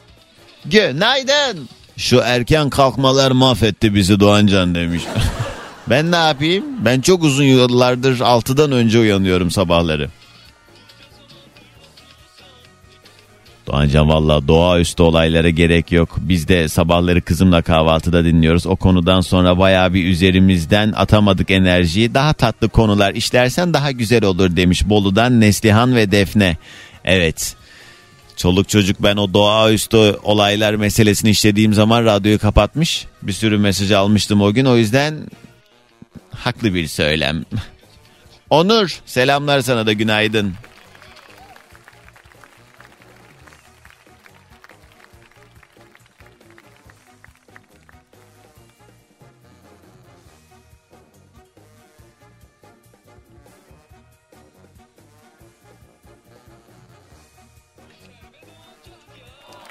Günaydın. 0.65 1.69
Şu 1.97 2.17
erken 2.17 2.69
kalkmalar 2.69 3.31
mahvetti 3.31 3.95
bizi 3.95 4.19
Doğancan 4.19 4.75
demiş. 4.75 5.03
ben 5.87 6.11
ne 6.11 6.15
yapayım? 6.15 6.65
Ben 6.79 7.01
çok 7.01 7.23
uzun 7.23 7.43
yıllardır 7.43 8.19
6'dan 8.19 8.71
önce 8.71 8.99
uyanıyorum 8.99 9.51
sabahları. 9.51 10.09
Doğancan 13.67 14.09
valla 14.09 14.47
doğaüstü 14.47 15.03
olaylara 15.03 15.49
gerek 15.49 15.91
yok. 15.91 16.15
Biz 16.17 16.47
de 16.47 16.67
sabahları 16.67 17.21
kızımla 17.21 17.61
kahvaltıda 17.61 18.25
dinliyoruz. 18.25 18.67
O 18.67 18.75
konudan 18.75 19.21
sonra 19.21 19.59
baya 19.59 19.93
bir 19.93 20.05
üzerimizden 20.05 20.93
atamadık 20.95 21.51
enerjiyi. 21.51 22.13
Daha 22.13 22.33
tatlı 22.33 22.69
konular 22.69 23.13
işlersen 23.13 23.73
daha 23.73 23.91
güzel 23.91 24.23
olur 24.23 24.55
demiş 24.55 24.89
Bolu'dan 24.89 25.41
Neslihan 25.41 25.95
ve 25.95 26.11
Defne. 26.11 26.57
Evet. 27.05 27.55
Çoluk 28.37 28.69
çocuk 28.69 29.03
ben 29.03 29.17
o 29.17 29.33
doğaüstü 29.33 29.97
olaylar 30.23 30.73
meselesini 30.73 31.29
işlediğim 31.29 31.73
zaman 31.73 32.05
radyoyu 32.05 32.39
kapatmış. 32.39 33.05
Bir 33.21 33.33
sürü 33.33 33.57
mesaj 33.57 33.91
almıştım 33.91 34.41
o 34.41 34.53
gün. 34.53 34.65
O 34.65 34.77
yüzden 34.77 35.15
haklı 36.35 36.73
bir 36.73 36.87
söylem. 36.87 37.45
Onur 38.49 38.99
selamlar 39.05 39.61
sana 39.61 39.85
da 39.85 39.93
günaydın. 39.93 40.53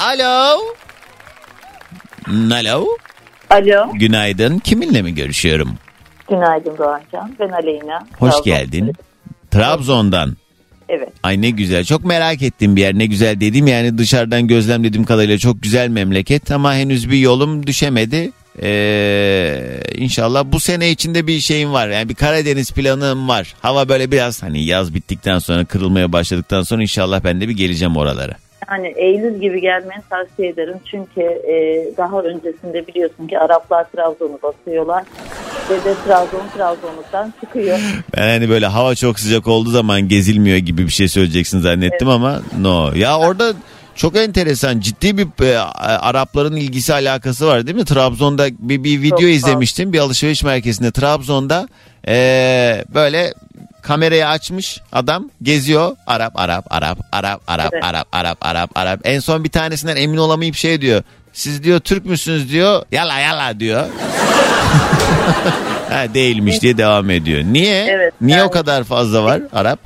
Alo. 0.06 0.58
Alo. 2.50 2.86
Alo, 3.50 3.92
Günaydın. 3.94 4.58
Kiminle 4.58 5.02
mi 5.02 5.14
görüşüyorum? 5.14 5.74
günaydın 6.30 6.78
Doğancan. 6.78 7.36
Ben 7.40 7.48
Aleyna. 7.48 8.06
Hoş 8.18 8.30
Trabzon. 8.30 8.44
geldin. 8.44 8.92
Trabzon'dan. 9.50 10.36
Evet, 10.88 11.08
Ay 11.22 11.42
ne 11.42 11.50
güzel. 11.50 11.84
Çok 11.84 12.04
merak 12.04 12.42
ettim 12.42 12.76
bir 12.76 12.80
yer. 12.80 12.94
Ne 12.98 13.06
güzel 13.06 13.40
dedim 13.40 13.66
yani 13.66 13.98
dışarıdan 13.98 14.46
gözlemlediğim 14.46 15.04
kadarıyla 15.06 15.38
çok 15.38 15.62
güzel 15.62 15.88
memleket 15.88 16.50
ama 16.50 16.74
henüz 16.74 17.10
bir 17.10 17.18
yolum 17.18 17.66
düşemedi. 17.66 18.32
Ee, 18.62 19.80
inşallah 19.94 20.44
bu 20.46 20.60
sene 20.60 20.90
içinde 20.90 21.26
bir 21.26 21.40
şeyim 21.40 21.72
var. 21.72 21.88
Yani 21.88 22.08
bir 22.08 22.14
Karadeniz 22.14 22.70
planım 22.72 23.28
var. 23.28 23.54
Hava 23.62 23.88
böyle 23.88 24.12
biraz 24.12 24.42
hani 24.42 24.64
yaz 24.64 24.94
bittikten 24.94 25.38
sonra 25.38 25.64
kırılmaya 25.64 26.12
başladıktan 26.12 26.62
sonra 26.62 26.82
inşallah 26.82 27.24
ben 27.24 27.40
de 27.40 27.48
bir 27.48 27.56
geleceğim 27.56 27.96
oralara. 27.96 28.36
Yani 28.70 28.94
Eylül 28.96 29.40
gibi 29.40 29.60
gelmeni 29.60 30.02
tavsiye 30.10 30.48
ederim. 30.48 30.76
Çünkü 30.90 31.20
e, 31.20 31.56
daha 31.96 32.20
öncesinde 32.20 32.86
biliyorsun 32.86 33.26
ki 33.26 33.38
Araplar 33.38 33.84
Trabzon'u 33.84 34.38
basıyorlar. 34.42 35.04
Ve 35.70 35.74
de 35.74 35.94
Trabzon 36.06 36.48
Trabzon'dan 36.56 37.32
çıkıyor. 37.40 37.78
Ben 38.16 38.28
hani 38.28 38.48
böyle 38.48 38.66
hava 38.66 38.94
çok 38.94 39.20
sıcak 39.20 39.46
olduğu 39.46 39.70
zaman 39.70 40.08
gezilmiyor 40.08 40.56
gibi 40.56 40.86
bir 40.86 40.92
şey 40.92 41.08
söyleyeceksin 41.08 41.60
zannettim 41.60 42.08
ama 42.08 42.40
no. 42.60 42.92
Ya 42.94 43.18
orada 43.18 43.52
çok 43.94 44.16
enteresan 44.16 44.80
ciddi 44.80 45.18
bir 45.18 45.44
e, 45.44 45.58
Arapların 45.78 46.56
ilgisi 46.56 46.94
alakası 46.94 47.46
var 47.46 47.66
değil 47.66 47.76
mi? 47.76 47.84
Trabzon'da 47.84 48.48
bir, 48.58 48.84
bir 48.84 49.02
video 49.02 49.16
fazla. 49.16 49.28
izlemiştim 49.28 49.92
bir 49.92 49.98
alışveriş 49.98 50.42
merkezinde 50.44 50.90
Trabzon'da 50.92 51.68
e, 52.08 52.84
böyle 52.94 53.34
kamerayı 53.86 54.28
açmış 54.28 54.80
adam 54.92 55.30
geziyor 55.42 55.96
Arap 56.06 56.32
Arap 56.36 56.64
Arap 56.70 56.98
Arap 57.12 57.40
Arap 57.46 57.70
Evet. 57.72 57.84
Arap 57.84 58.08
Arap 58.12 58.38
Arap 58.40 58.70
Arap 58.74 59.00
en 59.04 59.20
son 59.20 59.44
bir 59.44 59.48
tanesinden 59.48 59.96
emin 59.96 60.16
olamayıp 60.16 60.54
şey 60.54 60.80
diyor 60.80 61.02
siz 61.32 61.64
diyor 61.64 61.80
Türk 61.80 62.04
müsünüz 62.04 62.52
diyor 62.52 62.82
yala 62.92 63.18
yala 63.18 63.60
diyor. 63.60 63.80
ha, 65.90 66.14
değilmiş 66.14 66.62
diye 66.62 66.78
devam 66.78 67.10
ediyor. 67.10 67.42
Niye? 67.44 67.86
Evet, 67.88 68.14
Niye 68.20 68.38
o 68.38 68.40
yani- 68.40 68.50
kadar 68.50 68.84
fazla 68.84 69.24
var 69.24 69.42
Arap? 69.52 69.78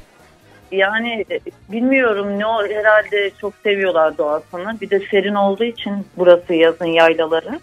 Yani 0.73 1.25
e, 1.31 1.41
bilmiyorum 1.73 2.39
ne 2.39 2.47
o 2.47 2.63
herhalde 2.69 3.31
çok 3.41 3.53
seviyorlar 3.63 4.19
doğasını. 4.19 4.81
Bir 4.81 4.91
de 4.91 5.01
serin 5.11 5.35
olduğu 5.35 5.65
için 5.65 6.07
burası 6.17 6.55
yazın 6.55 6.87
yaylaları. 6.87 7.61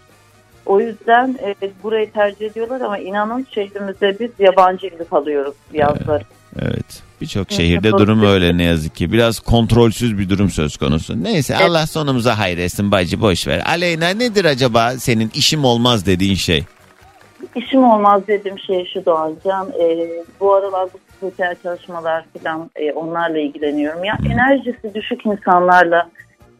O 0.68 0.80
yüzden 0.80 1.36
e, 1.42 1.54
burayı 1.82 2.12
tercih 2.12 2.46
ediyorlar 2.46 2.80
ama 2.80 2.98
inanın 2.98 3.46
şehrimizde 3.50 4.16
biz 4.20 4.30
yabancı 4.38 4.86
gibi 4.86 5.04
kalıyoruz 5.04 5.54
yazları. 5.72 6.22
Evet. 6.62 7.02
Birçok 7.20 7.50
şehirde 7.50 7.92
durum 7.92 8.22
öyle 8.22 8.58
ne 8.58 8.62
yazık 8.62 8.94
ki. 8.94 9.12
Biraz 9.12 9.40
kontrolsüz 9.40 10.18
bir 10.18 10.30
durum 10.30 10.50
söz 10.50 10.76
konusu. 10.76 11.24
Neyse 11.24 11.56
Allah 11.56 11.86
sonumuza 11.86 12.38
hayretsin 12.38 12.92
bacı 12.92 13.20
boş 13.20 13.46
ver. 13.46 13.62
Aleyna 13.66 14.08
nedir 14.08 14.44
acaba 14.44 14.90
senin 14.90 15.30
işim 15.34 15.64
olmaz 15.64 16.06
dediğin 16.06 16.34
şey? 16.34 16.64
İşim 17.56 17.84
olmaz 17.84 18.22
dediğim 18.28 18.58
şey 18.58 18.90
şu 18.94 19.06
Doğancan. 19.06 19.68
E, 19.80 20.08
bu 20.40 20.54
aralar 20.54 20.88
bu 20.94 20.98
sosyal 21.20 21.54
çalışmalar 21.62 22.24
falan 22.42 22.70
e, 22.76 22.92
onlarla 22.92 23.38
ilgileniyorum. 23.38 24.04
Ya 24.04 24.18
enerjisi 24.32 24.94
düşük 24.94 25.26
insanlarla 25.26 26.10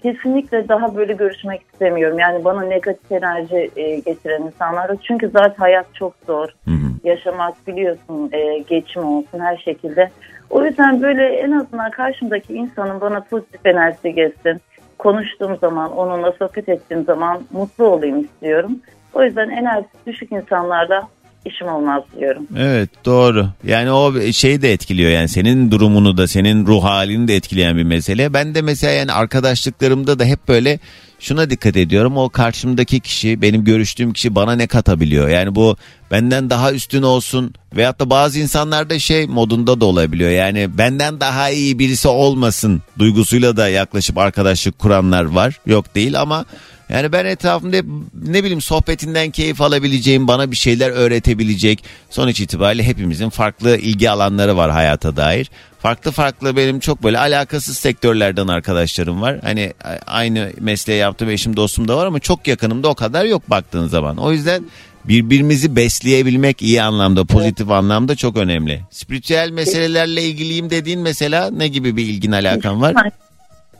kesinlikle 0.03 0.69
daha 0.69 0.97
böyle 0.97 1.13
görüşmek 1.13 1.63
istemiyorum. 1.73 2.19
Yani 2.19 2.45
bana 2.45 2.63
negatif 2.63 3.13
enerji 3.13 3.71
e, 3.77 3.99
getiren 3.99 4.43
insanlarla. 4.43 4.97
Çünkü 5.03 5.29
zaten 5.29 5.57
hayat 5.59 5.95
çok 5.95 6.15
zor. 6.27 6.49
Hı 6.65 6.71
hı. 6.71 6.89
Yaşamak 7.05 7.67
biliyorsun 7.67 8.31
e, 8.33 8.59
geçim 8.59 9.05
olsun 9.05 9.39
her 9.39 9.57
şekilde. 9.57 10.11
O 10.51 10.65
yüzden 10.65 11.03
böyle 11.03 11.27
en 11.27 11.53
azından 11.53 11.91
karşımdaki 11.91 12.55
insanın 12.55 13.01
bana 13.01 13.21
pozitif 13.21 13.67
enerjisi 13.67 14.15
gelsin. 14.15 14.61
Konuştuğum 14.99 15.57
zaman, 15.57 15.97
onunla 15.97 16.33
sohbet 16.33 16.69
ettiğim 16.69 17.05
zaman 17.05 17.43
mutlu 17.53 17.87
olayım 17.87 18.21
istiyorum. 18.21 18.79
O 19.15 19.23
yüzden 19.23 19.49
enerjisi 19.49 20.07
düşük 20.07 20.33
insanlarla 20.33 21.09
işim 21.49 21.69
olmaz 21.69 22.03
diyorum. 22.21 22.47
Evet 22.57 22.91
doğru. 23.05 23.49
Yani 23.65 23.93
o 23.93 24.33
şeyi 24.33 24.63
de 24.63 24.73
etkiliyor 24.73 25.11
yani 25.11 25.29
senin 25.29 25.71
durumunu 25.71 26.17
da 26.17 26.29
senin 26.29 26.67
ruh 26.67 26.85
halini 26.85 27.29
de 27.29 27.37
etkileyen 27.37 27.77
bir 27.77 27.83
mesele. 27.83 28.35
Ben 28.35 28.55
de 28.55 28.63
mesela 28.63 28.93
yani 28.93 29.13
arkadaşlıklarımda 29.13 30.19
da 30.19 30.25
hep 30.25 30.49
böyle 30.49 30.79
şuna 31.19 31.51
dikkat 31.51 31.77
ediyorum. 31.77 32.17
O 32.17 32.29
karşımdaki 32.29 33.01
kişi 33.01 33.43
benim 33.43 33.65
görüştüğüm 33.65 34.13
kişi 34.13 34.35
bana 34.35 34.53
ne 34.53 34.67
katabiliyor? 34.67 35.29
Yani 35.29 35.55
bu 35.55 35.77
benden 36.11 36.51
daha 36.51 36.73
üstün 36.73 37.03
olsun 37.03 37.55
veyahut 37.77 38.01
da 38.01 38.11
bazı 38.11 38.39
insanlarda 38.39 38.99
şey 38.99 39.27
modunda 39.27 39.81
da 39.81 39.85
olabiliyor. 39.85 40.31
Yani 40.31 40.79
benden 40.79 41.21
daha 41.21 41.51
iyi 41.51 41.79
birisi 41.79 42.09
olmasın 42.09 42.83
duygusuyla 42.99 43.57
da 43.57 43.69
yaklaşıp 43.69 44.19
arkadaşlık 44.19 44.79
kuranlar 44.79 45.25
var. 45.25 45.61
Yok 45.67 45.95
değil 45.95 46.21
ama 46.21 46.45
yani 46.89 47.13
ben 47.13 47.25
etrafımda 47.25 47.77
hep, 47.77 47.85
ne 48.15 48.43
bileyim 48.45 48.61
sohbetinden 48.61 49.31
keyif 49.31 49.61
alabileceğim, 49.61 50.29
bana 50.29 50.51
bir 50.51 50.57
şeyler 50.57 50.91
öğretebilecek. 50.91 51.85
Sonuç 52.11 52.41
itibariyle 52.41 52.83
hepimizin 52.83 53.29
farklı 53.29 53.77
ilgi 53.77 54.11
alanları 54.11 54.57
var 54.57 54.71
hayata 54.71 55.17
dair. 55.17 55.51
Farklı 55.79 56.11
farklı 56.11 56.57
benim 56.57 56.81
çok 56.81 57.03
böyle 57.03 57.19
alakasız 57.19 57.79
sektörlerden 57.79 58.49
arkadaşlarım 58.49 59.23
var. 59.23 59.39
Hani 59.43 59.73
aynı 60.07 60.51
mesleği 60.61 60.99
yaptığım 60.99 61.31
eşim 61.31 61.57
dostum 61.57 61.89
da 61.89 61.97
var 61.97 62.07
ama 62.07 62.19
çok 62.19 62.49
yakınımda 62.49 62.89
o 62.89 62.95
kadar 62.95 63.25
yok 63.25 63.51
baktığın 63.51 63.87
zaman. 63.87 64.17
O 64.17 64.33
yüzden 64.33 64.65
birbirimizi 65.05 65.77
besleyebilmek 65.77 66.63
iyi 66.63 66.83
anlamda, 66.83 67.25
pozitif 67.25 67.71
anlamda 67.71 68.17
çok 68.17 68.37
önemli. 68.37 68.81
Spiritüel 68.91 69.51
meselelerle 69.51 70.23
ilgiliyim 70.23 70.71
dediğin 70.71 71.01
mesela 71.01 71.51
ne 71.51 71.69
gibi 71.69 71.97
bir 71.97 72.07
ilgin 72.07 72.33
alakan 72.33 72.81
var? 72.81 72.95
Hani 72.95 73.11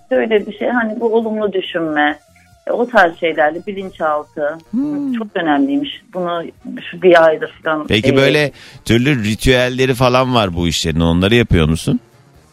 şöyle 0.09 0.47
bir 0.47 0.59
şey 0.59 0.69
hani 0.69 1.01
bu 1.01 1.15
olumlu 1.15 1.53
düşünme 1.53 2.19
o 2.73 2.89
tarz 2.89 3.21
şeylerle 3.21 3.67
bilinçaltı 3.67 4.59
çok 5.19 5.27
önemliymiş. 5.35 6.03
Bunu 6.15 6.45
şu 6.91 7.03
bir 7.03 7.25
aydır 7.25 7.61
falan. 7.65 7.87
Peki 7.87 8.13
e, 8.13 8.17
böyle 8.17 8.53
türlü 8.85 9.25
ritüelleri 9.25 9.95
falan 9.95 10.35
var 10.35 10.55
bu 10.55 10.69
işlerin 10.69 11.01
onları 11.01 11.35
yapıyor 11.35 11.69
musun? 11.69 12.01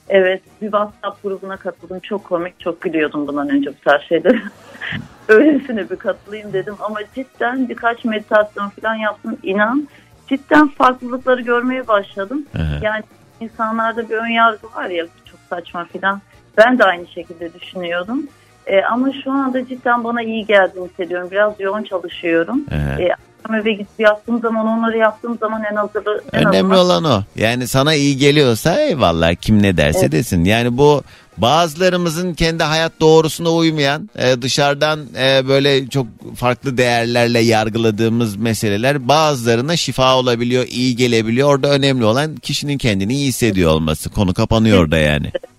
Evet 0.10 0.42
bir 0.62 0.66
WhatsApp 0.66 1.24
grubuna 1.24 1.58
katıldım. 1.58 2.00
Çok 2.00 2.24
komik 2.24 2.60
çok 2.60 2.82
gülüyordum 2.82 3.28
bundan 3.28 3.50
önce 3.50 3.70
bu 3.70 3.84
tarz 3.86 4.02
şeylere. 4.02 4.42
Öylesine 5.28 5.90
bir 5.90 5.96
katılayım 5.96 6.54
dedim 6.54 6.76
ama 6.80 7.00
cidden 7.16 7.70
birkaç 7.70 8.06
meditasyon 8.06 8.70
falan 8.70 8.96
yaptım. 8.96 9.38
İnan 9.44 9.88
cidden 10.28 10.68
farklılıkları 10.68 11.42
görmeye 11.42 11.88
başladım. 11.88 12.46
Aha. 12.56 12.80
Yani 12.82 13.04
insanlarda 13.40 14.10
bir 14.10 14.16
ön 14.16 14.28
yargı 14.28 14.68
var 14.76 14.90
ya 14.90 15.06
çok 15.26 15.40
saçma 15.50 15.86
falan. 15.86 16.22
Ben 16.58 16.80
de 16.80 16.84
aynı 16.84 17.08
şekilde 17.08 17.54
düşünüyordum. 17.54 18.28
E, 18.68 18.82
ama 18.92 19.08
şu 19.24 19.32
anda 19.32 19.68
cidden 19.68 20.04
bana 20.04 20.22
iyi 20.24 20.46
geldiğini 20.46 20.88
hissediyorum. 20.90 21.28
Biraz 21.32 21.54
yoğun 21.60 21.84
çalışıyorum. 21.84 22.66
Aha. 22.72 23.02
E, 23.02 23.08
akşam 23.44 23.62
eve 23.62 23.72
gidip 23.74 23.88
yattığım 24.00 24.40
zaman 24.40 24.68
onları 24.68 24.98
yaptığım 24.98 25.38
zaman 25.38 25.64
en 25.72 25.76
azından 25.76 26.20
en 26.34 26.40
Önemli 26.48 26.58
azından- 26.74 27.02
olan 27.02 27.04
o. 27.04 27.24
Yani 27.36 27.68
sana 27.68 27.94
iyi 27.94 28.18
geliyorsa 28.18 28.80
eyvallah 28.82 29.36
kim 29.36 29.64
ne 29.64 29.78
derse 29.78 30.00
Evet. 30.00 30.12
desin. 30.12 30.44
Yani 30.44 30.78
bu 30.78 31.04
bazılarımızın 31.38 32.34
kendi 32.34 32.64
hayat 32.64 32.92
doğrusuna 33.02 33.50
uymayan 33.52 34.10
e, 34.16 34.42
dışarıdan 34.42 35.00
e, 35.20 35.48
böyle 35.48 35.88
çok 35.90 36.08
farklı 36.36 36.78
değerlerle 36.78 37.40
yargıladığımız 37.40 38.36
meseleler 38.36 39.08
bazılarına 39.08 39.76
şifa 39.76 40.18
olabiliyor, 40.18 40.66
iyi 40.70 40.96
gelebiliyor. 40.96 41.50
Orada 41.56 41.70
önemli 41.70 42.06
olan 42.06 42.36
kişinin 42.36 42.78
kendini 42.78 43.14
iyi 43.14 43.28
hissediyor 43.28 43.72
olması. 43.72 44.10
Konu 44.10 44.34
kapanıyor 44.34 44.80
orada 44.84 44.98
yani. 44.98 45.28
Evet, 45.34 45.55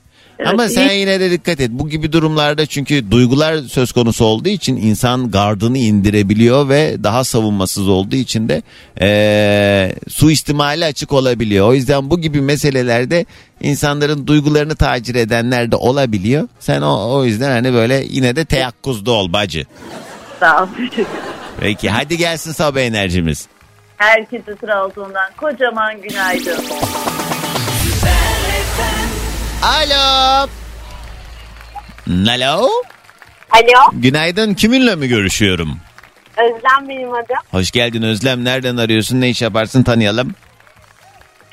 Ama 0.47 0.69
sen 0.69 0.89
iyi- 0.89 0.99
yine 1.01 1.21
de 1.21 1.31
dikkat 1.31 1.61
et. 1.61 1.71
Bu 1.73 1.89
gibi 1.89 2.13
durumlarda 2.13 2.67
çünkü 2.67 3.11
duygular 3.11 3.59
söz 3.59 3.93
konusu 3.93 4.25
olduğu 4.25 4.49
için 4.49 4.77
insan 4.77 5.31
gardını 5.31 5.79
indirebiliyor 5.79 6.69
ve 6.69 6.97
daha 7.05 7.25
savunmasız 7.25 7.89
olduğu 7.89 8.17
için 8.17 8.49
de 8.49 8.63
eee 9.01 9.95
suistimali 10.09 10.85
açık 10.85 11.13
olabiliyor. 11.13 11.69
O 11.69 11.75
yüzden 11.75 12.11
bu 12.11 12.21
gibi 12.21 12.41
meselelerde 12.41 13.27
insanların 13.61 14.27
duygularını 14.27 14.77
tacir 14.77 15.15
edenler 15.15 15.73
de 15.73 15.77
olabiliyor. 15.77 16.49
Sen 16.61 16.83
o, 16.83 17.11
o 17.15 17.25
yüzden 17.25 17.51
hani 17.51 17.73
böyle 17.73 18.05
yine 18.09 18.37
de 18.37 18.45
teyakkuzda 18.45 19.11
ol 19.11 19.33
bacı. 19.33 19.65
Sağ 20.41 20.63
ol. 20.63 20.67
Peki 21.61 21.91
hadi 21.91 22.17
gelsin 22.17 22.53
sabah 22.53 22.81
enerjimiz. 22.81 23.47
Herkese 23.97 24.57
Trabzon'dan 24.57 25.31
kocaman 25.37 26.01
günaydın. 26.03 26.59
Alo. 29.63 30.49
Alo. 32.29 32.69
Alo, 33.51 33.91
Günaydın. 33.93 34.55
Kiminle 34.55 34.95
mi 34.95 35.09
görüşüyorum? 35.09 35.79
Özlem 36.39 36.89
benim 36.89 37.15
adım. 37.15 37.37
Hoş 37.51 37.71
geldin 37.71 38.03
Özlem. 38.03 38.45
Nereden 38.45 38.77
arıyorsun? 38.77 39.21
Ne 39.21 39.29
iş 39.31 39.43
yaparsın? 39.43 39.83
Tanıyalım. 39.83 40.35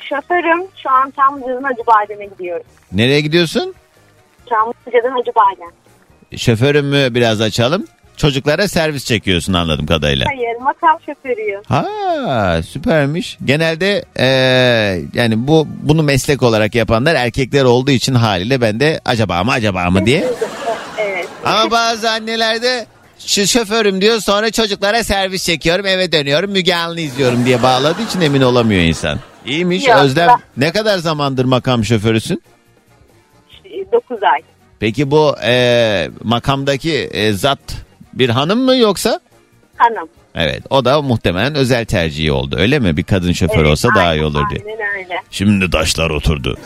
Şoförüm. 0.00 0.62
Şu 0.82 0.90
an 0.90 1.12
Çamlıca'dan 1.16 1.62
Acıbadem'e 1.72 2.26
gidiyorum. 2.26 2.66
Nereye 2.92 3.20
gidiyorsun? 3.20 3.74
Çamlıca'dan 4.48 5.20
Acıbadem. 5.20 5.70
Şoförümü 6.38 7.14
biraz 7.14 7.40
açalım. 7.40 7.86
Çocuklara 8.16 8.68
servis 8.68 9.04
çekiyorsun 9.04 9.52
anladığım 9.52 9.86
kadarıyla. 9.86 10.26
Hayır, 10.28 10.60
makam 10.60 10.98
şoförüyüm. 11.06 11.60
Ha 11.68 12.62
süpermiş. 12.62 13.38
Genelde 13.44 14.04
eee, 14.18 15.04
yani 15.14 15.46
bu 15.48 15.68
bunu 15.82 16.02
meslek 16.02 16.42
olarak 16.42 16.74
yapanlar 16.74 17.14
erkekler 17.14 17.64
olduğu 17.64 17.90
için 17.90 18.14
haliyle 18.14 18.60
ben 18.60 18.80
de 18.80 19.00
acaba 19.04 19.44
mı 19.44 19.52
acaba 19.52 19.90
mı 19.90 20.06
diye. 20.06 20.24
Evet. 20.98 21.28
Ama 21.44 21.70
bazı 21.70 22.10
anneler 22.10 22.62
de 22.62 22.86
şu 23.18 23.46
şoförüm 23.46 24.00
diyor 24.00 24.20
sonra 24.20 24.50
çocuklara 24.50 25.04
servis 25.04 25.44
çekiyorum 25.46 25.86
eve 25.86 26.12
dönüyorum 26.12 26.50
Müge 26.50 26.74
Anlı 26.74 27.00
izliyorum 27.00 27.44
diye 27.46 27.62
bağladığı 27.62 28.02
için 28.02 28.20
emin 28.20 28.40
olamıyor 28.42 28.80
insan. 28.82 29.18
İyiymiş 29.46 29.86
Yok, 29.86 29.96
Özlem. 30.02 30.28
ben- 30.28 30.38
Ne 30.56 30.72
kadar 30.72 30.98
zamandır 30.98 31.44
makam 31.44 31.84
şoförüsün? 31.84 32.42
9 33.92 34.22
ay. 34.22 34.40
Peki 34.80 35.10
bu 35.10 35.36
eee, 35.42 36.10
makamdaki 36.22 36.90
eee, 36.92 37.32
zat 37.32 37.58
bir 38.18 38.28
hanım 38.28 38.58
mı 38.60 38.76
yoksa? 38.76 39.20
Hanım. 39.76 40.08
Evet 40.34 40.62
o 40.70 40.84
da 40.84 41.02
muhtemelen 41.02 41.54
özel 41.54 41.84
tercihi 41.84 42.32
oldu 42.32 42.56
öyle 42.58 42.78
mi? 42.78 42.96
Bir 42.96 43.02
kadın 43.02 43.32
şoför 43.32 43.56
Evet, 43.60 43.70
olsa 43.70 43.88
daha 43.94 44.04
iyi 44.04 44.10
aynen, 44.10 44.22
olur 44.24 44.42
diye. 44.50 44.60
Aynen 44.66 44.96
öyle. 45.04 45.22
Şimdi 45.30 45.70
taşlar 45.70 46.10
oturdu. 46.10 46.56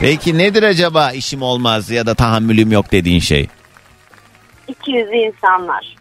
Peki 0.00 0.38
nedir 0.38 0.62
acaba 0.62 1.12
işim 1.12 1.42
olmaz 1.42 1.90
ya 1.90 2.06
da 2.06 2.14
tahammülüm 2.14 2.72
yok 2.72 2.92
dediğin 2.92 3.20
şey? 3.20 3.48
200 4.68 5.06
insanlar. 5.12 5.96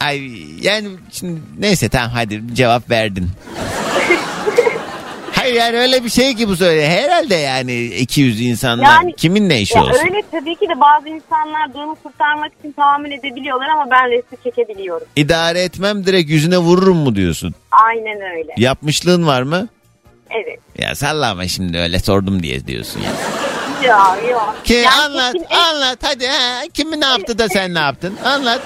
Ay 0.00 0.30
yani 0.60 0.88
şimdi 1.12 1.40
neyse 1.58 1.88
tamam 1.88 2.10
hadi 2.14 2.42
cevap 2.54 2.90
verdin. 2.90 3.30
Hayır 5.44 5.54
yani 5.60 5.78
öyle 5.78 6.04
bir 6.04 6.10
şey 6.10 6.34
ki 6.34 6.48
bu 6.48 6.56
söyle. 6.56 6.88
Herhalde 6.88 7.34
yani 7.34 7.84
200 7.84 8.40
insanlar 8.40 8.84
Yani- 8.84 9.12
kimin 9.16 9.48
ne 9.48 9.60
işi 9.60 9.78
olsun? 9.78 9.92
öyle 10.04 10.22
tabii 10.30 10.56
ki 10.56 10.68
de 10.68 10.80
bazı 10.80 11.08
insanlar 11.08 11.74
durumu 11.74 11.94
kurtarmak 12.02 12.52
için 12.60 12.72
tahammül 12.72 13.12
edebiliyorlar 13.12 13.68
ama 13.68 13.90
ben 13.90 14.10
resmi 14.10 14.38
çekebiliyorum. 14.44 15.06
İdare 15.16 15.62
etmem 15.62 16.06
direkt 16.06 16.30
yüzüne 16.30 16.58
vururum 16.58 16.96
mu 16.96 17.14
diyorsun? 17.14 17.54
Aynen 17.70 18.20
öyle. 18.36 18.52
Yapmışlığın 18.56 19.26
var 19.26 19.42
mı? 19.42 19.68
Evet. 20.30 20.58
Ya 20.78 20.94
sallama 20.94 21.48
şimdi 21.48 21.78
öyle 21.78 21.98
sordum 21.98 22.42
diye 22.42 22.66
diyorsun 22.66 23.00
ya. 23.00 23.10
Ya 23.88 24.16
yok. 24.30 24.56
Ki 24.64 24.74
Yani 24.74 24.88
anlat 24.90 25.32
kesin- 25.34 25.46
anlat 25.54 25.98
hadi 26.02 26.26
ha, 26.26 26.62
kimi 26.74 27.00
ne 27.00 27.06
yaptı 27.06 27.38
da 27.38 27.48
sen 27.48 27.74
ne 27.74 27.78
yaptın? 27.78 28.14
Anlat. 28.24 28.60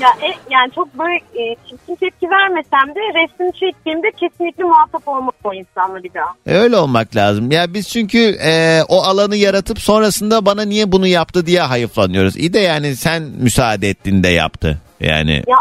Ya 0.00 0.08
e, 0.22 0.34
yani 0.50 0.70
çok 0.74 0.98
böyle 0.98 1.16
e, 1.16 1.56
çirkin 1.68 1.94
tepki 1.94 2.30
vermesem 2.30 2.94
de 2.94 3.00
resmini 3.00 3.52
çektiğimde 3.52 4.10
kesinlikle 4.10 4.64
muhatap 4.64 5.08
olmam 5.08 5.32
o 5.44 5.54
insanla 5.54 6.02
bir 6.02 6.14
daha. 6.14 6.34
E, 6.46 6.54
Öyle 6.54 6.76
olmak 6.76 7.16
lazım. 7.16 7.50
Ya 7.50 7.74
biz 7.74 7.88
çünkü 7.88 8.18
e, 8.18 8.82
o 8.88 9.02
alanı 9.02 9.36
yaratıp 9.36 9.78
sonrasında 9.80 10.46
bana 10.46 10.62
niye 10.62 10.92
bunu 10.92 11.06
yaptı 11.06 11.46
diye 11.46 11.60
hayıflanıyoruz. 11.60 12.36
İyi 12.36 12.52
de 12.52 12.58
yani 12.58 12.96
sen 12.96 13.22
müsaade 13.22 13.88
ettin 13.88 14.22
de 14.22 14.28
yaptı. 14.28 14.78
Yani 15.00 15.42
Ya 15.46 15.56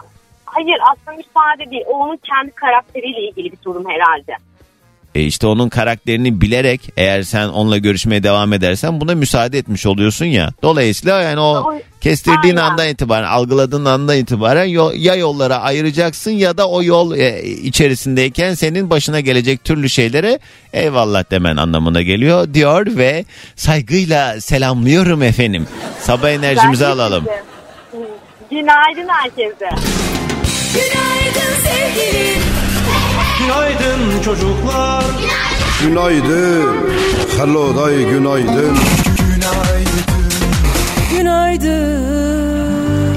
hayır 0.45 0.77
aslında 0.91 1.17
müsaade 1.17 1.71
değil. 1.71 1.83
O 1.87 1.97
onun 1.97 2.17
kendi 2.17 2.51
karakteriyle 2.51 3.21
ilgili 3.29 3.51
bir 3.51 3.57
durum 3.65 3.85
herhalde. 3.89 4.35
E 5.15 5.21
işte 5.21 5.47
onun 5.47 5.69
karakterini 5.69 6.41
bilerek 6.41 6.81
eğer 6.97 7.23
sen 7.23 7.47
onunla 7.47 7.77
görüşmeye 7.77 8.23
devam 8.23 8.53
edersen 8.53 9.01
buna 9.01 9.15
müsaade 9.15 9.57
etmiş 9.57 9.85
oluyorsun 9.85 10.25
ya. 10.25 10.49
Dolayısıyla 10.63 11.21
yani 11.21 11.39
o 11.39 11.73
kestirdiğin 12.01 12.55
Aynen. 12.55 12.69
andan 12.69 12.87
itibaren 12.87 13.27
algıladığın 13.27 13.85
andan 13.85 14.17
itibaren 14.17 14.65
ya 14.97 15.15
yollara 15.15 15.57
ayıracaksın 15.57 16.31
ya 16.31 16.57
da 16.57 16.69
o 16.69 16.83
yol 16.83 17.15
e, 17.15 17.43
içerisindeyken 17.43 18.53
senin 18.53 18.89
başına 18.89 19.19
gelecek 19.19 19.63
türlü 19.63 19.89
şeylere 19.89 20.39
eyvallah 20.73 21.31
demen 21.31 21.57
anlamına 21.57 22.01
geliyor 22.01 22.53
diyor 22.53 22.85
ve 22.97 23.25
saygıyla 23.55 24.41
selamlıyorum 24.41 25.23
efendim. 25.23 25.67
Sabah 25.99 26.29
enerjimizi 26.29 26.85
alalım. 26.85 27.25
Günaydın 28.51 29.07
herkese. 29.07 29.69
Günaydın 30.73 31.53
sevgilim. 31.63 32.42
Günaydın 33.43 34.21
çocuklar 34.25 35.03
Günaydın. 35.81 36.75
Hello 37.37 37.75
day 37.75 38.03
günaydın. 38.09 38.77
Günaydın. 41.17 42.32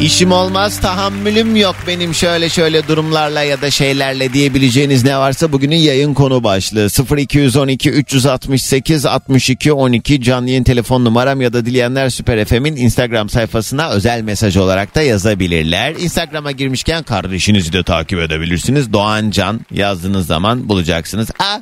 İşim 0.00 0.32
olmaz 0.32 0.80
tahammülüm 0.80 1.56
yok 1.56 1.76
benim 1.86 2.14
şöyle 2.14 2.48
şöyle 2.48 2.88
durumlarla 2.88 3.42
ya 3.42 3.60
da 3.62 3.70
şeylerle 3.70 4.32
diyebileceğiniz 4.32 5.04
ne 5.04 5.18
varsa 5.18 5.52
bugünün 5.52 5.76
yayın 5.76 6.14
konu 6.14 6.44
başlığı 6.44 6.88
0212 7.18 7.90
368 7.90 9.06
62 9.06 9.72
12 9.72 10.22
canlı 10.22 10.48
yayın 10.48 10.64
telefon 10.64 11.04
numaram 11.04 11.40
ya 11.40 11.52
da 11.52 11.66
dileyenler 11.66 12.10
Süper 12.10 12.44
FM'in 12.44 12.76
Instagram 12.76 13.28
sayfasına 13.28 13.90
özel 13.90 14.22
mesaj 14.22 14.56
olarak 14.56 14.94
da 14.94 15.02
yazabilirler. 15.02 15.94
Instagram'a 15.94 16.52
girmişken 16.52 17.02
kardeşinizi 17.02 17.72
de 17.72 17.82
takip 17.82 18.18
edebilirsiniz. 18.18 18.92
Doğan 18.92 19.30
Can 19.30 19.60
yazdığınız 19.70 20.26
zaman 20.26 20.68
bulacaksınız. 20.68 21.28
Aa, 21.38 21.60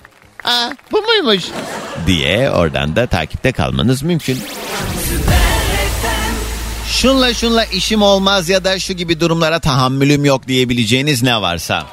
aa 0.51 0.70
bu 0.92 1.03
muymuş 1.03 1.44
diye 2.07 2.51
oradan 2.51 2.97
da 2.97 3.07
takipte 3.07 3.53
kalmanız 3.53 4.03
mümkün. 4.03 4.38
Şunla 6.88 7.35
şunla 7.35 7.64
işim 7.64 8.03
olmaz 8.03 8.49
ya 8.49 8.64
da 8.64 8.79
şu 8.79 8.92
gibi 8.92 9.20
durumlara 9.20 9.59
tahammülüm 9.59 10.25
yok 10.25 10.49
diyebileceğiniz 10.49 11.23
ne 11.23 11.40
varsa. 11.40 11.87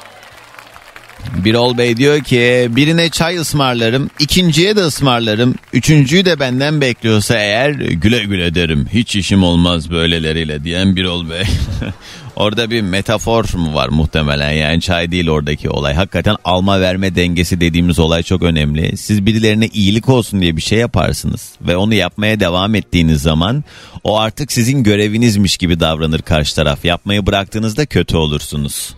Birol 1.36 1.78
Bey 1.78 1.96
diyor 1.96 2.20
ki 2.20 2.66
birine 2.70 3.10
çay 3.10 3.36
ısmarlarım, 3.36 4.10
ikinciye 4.18 4.76
de 4.76 4.80
ısmarlarım, 4.80 5.54
üçüncüyü 5.72 6.24
de 6.24 6.40
benden 6.40 6.80
bekliyorsa 6.80 7.34
eğer 7.34 7.70
güle 7.70 8.24
güle 8.24 8.54
derim. 8.54 8.88
Hiç 8.92 9.16
işim 9.16 9.42
olmaz 9.44 9.90
böyleleriyle 9.90 10.64
diyen 10.64 10.96
Birol 10.96 11.30
Bey. 11.30 11.42
Orada 12.36 12.70
bir 12.70 12.80
metafor 12.80 13.54
mu 13.54 13.74
var 13.74 13.88
muhtemelen 13.88 14.52
yani 14.52 14.80
çay 14.80 15.10
değil 15.10 15.28
oradaki 15.28 15.70
olay. 15.70 15.94
Hakikaten 15.94 16.36
alma 16.44 16.80
verme 16.80 17.14
dengesi 17.14 17.60
dediğimiz 17.60 17.98
olay 17.98 18.22
çok 18.22 18.42
önemli. 18.42 18.96
Siz 18.96 19.26
birilerine 19.26 19.66
iyilik 19.66 20.08
olsun 20.08 20.40
diye 20.40 20.56
bir 20.56 20.62
şey 20.62 20.78
yaparsınız 20.78 21.52
ve 21.60 21.76
onu 21.76 21.94
yapmaya 21.94 22.40
devam 22.40 22.74
ettiğiniz 22.74 23.22
zaman 23.22 23.64
o 24.04 24.18
artık 24.18 24.52
sizin 24.52 24.82
görevinizmiş 24.82 25.56
gibi 25.56 25.80
davranır 25.80 26.22
karşı 26.22 26.54
taraf. 26.56 26.84
Yapmayı 26.84 27.26
bıraktığınızda 27.26 27.86
kötü 27.86 28.16
olursunuz. 28.16 28.94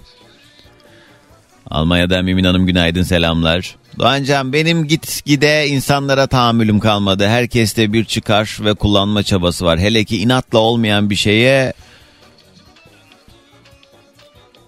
Almanya'dan 1.70 2.24
Mümin 2.24 2.44
Hanım 2.44 2.66
günaydın 2.66 3.02
selamlar. 3.02 3.76
Doğancan 3.98 4.52
benim 4.52 4.86
git 4.86 5.24
gide 5.24 5.68
insanlara 5.68 6.26
tahammülüm 6.26 6.80
kalmadı. 6.80 7.28
Herkeste 7.28 7.92
bir 7.92 8.04
çıkar 8.04 8.58
ve 8.60 8.74
kullanma 8.74 9.22
çabası 9.22 9.64
var. 9.64 9.78
Hele 9.78 10.04
ki 10.04 10.18
inatla 10.18 10.58
olmayan 10.58 11.10
bir 11.10 11.16
şeye 11.16 11.72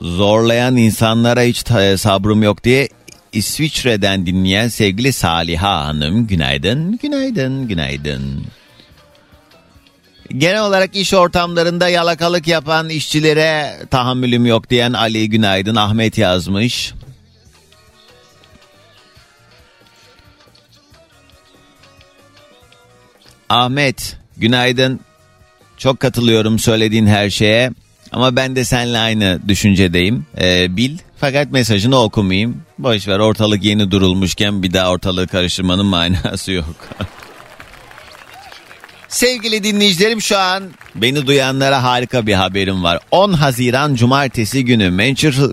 zorlayan 0.07 0.77
insanlara 0.77 1.42
hiç 1.42 1.62
ta- 1.62 1.99
sabrım 1.99 2.42
yok 2.42 2.64
diye 2.64 2.88
İsviçre'den 3.33 4.27
dinleyen 4.27 4.69
sevgili 4.69 5.12
Saliha 5.12 5.85
Hanım 5.87 6.27
günaydın, 6.27 6.99
günaydın, 7.03 7.69
günaydın. 7.69 8.45
Genel 10.38 10.62
olarak 10.62 10.97
iş 10.97 11.14
ortamlarında 11.14 11.88
yalakalık 11.88 12.49
yapan 12.49 12.88
işçilere 12.88 13.77
tahammülüm 13.90 14.47
yok 14.47 14.71
diyen 14.71 14.92
Ali 14.92 15.31
Günaydın 15.31 15.77
Ahmet 15.77 16.19
yazmış. 16.19 16.92
Ahmet 23.49 24.16
günaydın. 24.37 25.01
Çok 25.77 26.01
katılıyorum 26.01 26.59
söylediğin 26.59 27.07
her 27.07 27.31
şeye. 27.31 27.71
Ama 28.12 28.37
ben 28.37 28.57
de 28.57 28.64
seninle 28.64 28.99
aynı 28.99 29.40
düşüncedeyim. 29.49 30.27
Ee, 30.40 30.77
bil 30.77 30.99
fakat 31.16 31.53
mesajını 31.53 31.99
okumayayım. 31.99 32.62
Boş 32.79 33.09
ver 33.09 33.19
ortalık 33.19 33.64
yeni 33.64 33.90
durulmuşken 33.90 34.62
bir 34.62 34.73
daha 34.73 34.90
ortalığı 34.90 35.27
karıştırmanın 35.27 35.87
manası 35.87 36.53
yok. 36.53 36.77
Sevgili 39.09 39.64
dinleyicilerim 39.64 40.23
şu 40.23 40.38
an 40.38 40.62
beni 40.95 41.27
duyanlara 41.27 41.83
harika 41.83 42.27
bir 42.27 42.35
haberim 42.35 42.83
var. 42.83 42.99
10 43.11 43.33
Haziran 43.33 43.95
Cumartesi 43.95 44.64
günü 44.64 44.90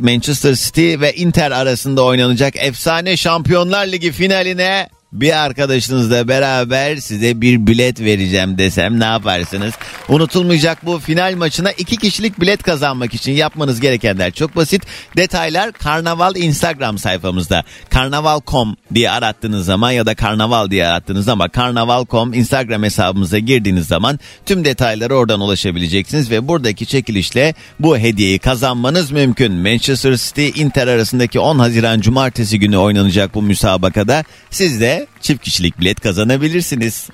Manchester, 0.02 0.56
City 0.56 1.00
ve 1.00 1.14
Inter 1.14 1.52
arasında 1.52 2.04
oynanacak 2.04 2.54
efsane 2.58 3.18
Şampiyonlar 3.18 3.88
Ligi 3.88 4.12
finaline 4.12 4.90
bir 5.14 5.44
arkadaşınızla 5.44 6.28
beraber 6.28 6.96
size 6.96 7.42
bir 7.42 7.68
bilet 7.68 8.00
vereceğim 8.02 8.58
desem 8.58 9.00
ne 9.00 9.06
yaparsınız? 9.06 9.74
Unutulmayacak 10.10 10.86
bu 10.86 11.00
final 11.00 11.36
maçına 11.36 11.72
iki 11.72 11.98
kişilik 11.98 12.42
bilet 12.42 12.64
kazanmak 12.64 13.14
için 13.14 13.32
yapmanız 13.32 13.80
gerekenler 13.80 14.32
çok 14.32 14.56
basit. 14.56 14.84
Detaylar 15.18 15.72
Karnaval 15.72 16.36
Instagram 16.36 16.98
sayfamızda. 16.98 17.64
Karnaval.com 17.90 18.76
diye 18.94 19.12
arattığınız 19.12 19.66
zaman 19.66 19.92
ya 19.92 20.06
da 20.06 20.16
Karnaval 20.16 20.70
diye 20.70 20.88
arattığınız 20.88 21.26
zaman 21.26 21.50
Karnaval.com 21.50 22.34
Instagram 22.34 22.84
hesabımıza 22.84 23.40
girdiğiniz 23.40 23.88
zaman 23.88 24.20
tüm 24.46 24.66
detaylara 24.66 25.14
oradan 25.14 25.42
ulaşabileceksiniz 25.42 26.32
ve 26.32 26.48
buradaki 26.48 26.86
çekilişle 26.86 27.54
bu 27.80 27.98
hediyeyi 27.98 28.40
kazanmanız 28.40 29.12
mümkün. 29.12 29.54
Manchester 29.54 30.16
City 30.16 30.50
Inter 30.62 30.88
arasındaki 30.88 31.40
10 31.40 31.60
Haziran 31.60 32.02
Cumartesi 32.02 32.60
günü 32.60 32.78
oynanacak 32.78 33.36
bu 33.36 33.42
müsabakada 33.42 34.24
siz 34.50 34.82
de 34.82 35.03
çift 35.22 35.44
kişilik 35.44 35.80
bilet 35.80 36.00
kazanabilirsiniz. 36.00 37.10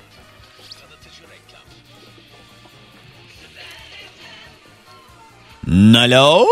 Alo? 5.96 6.46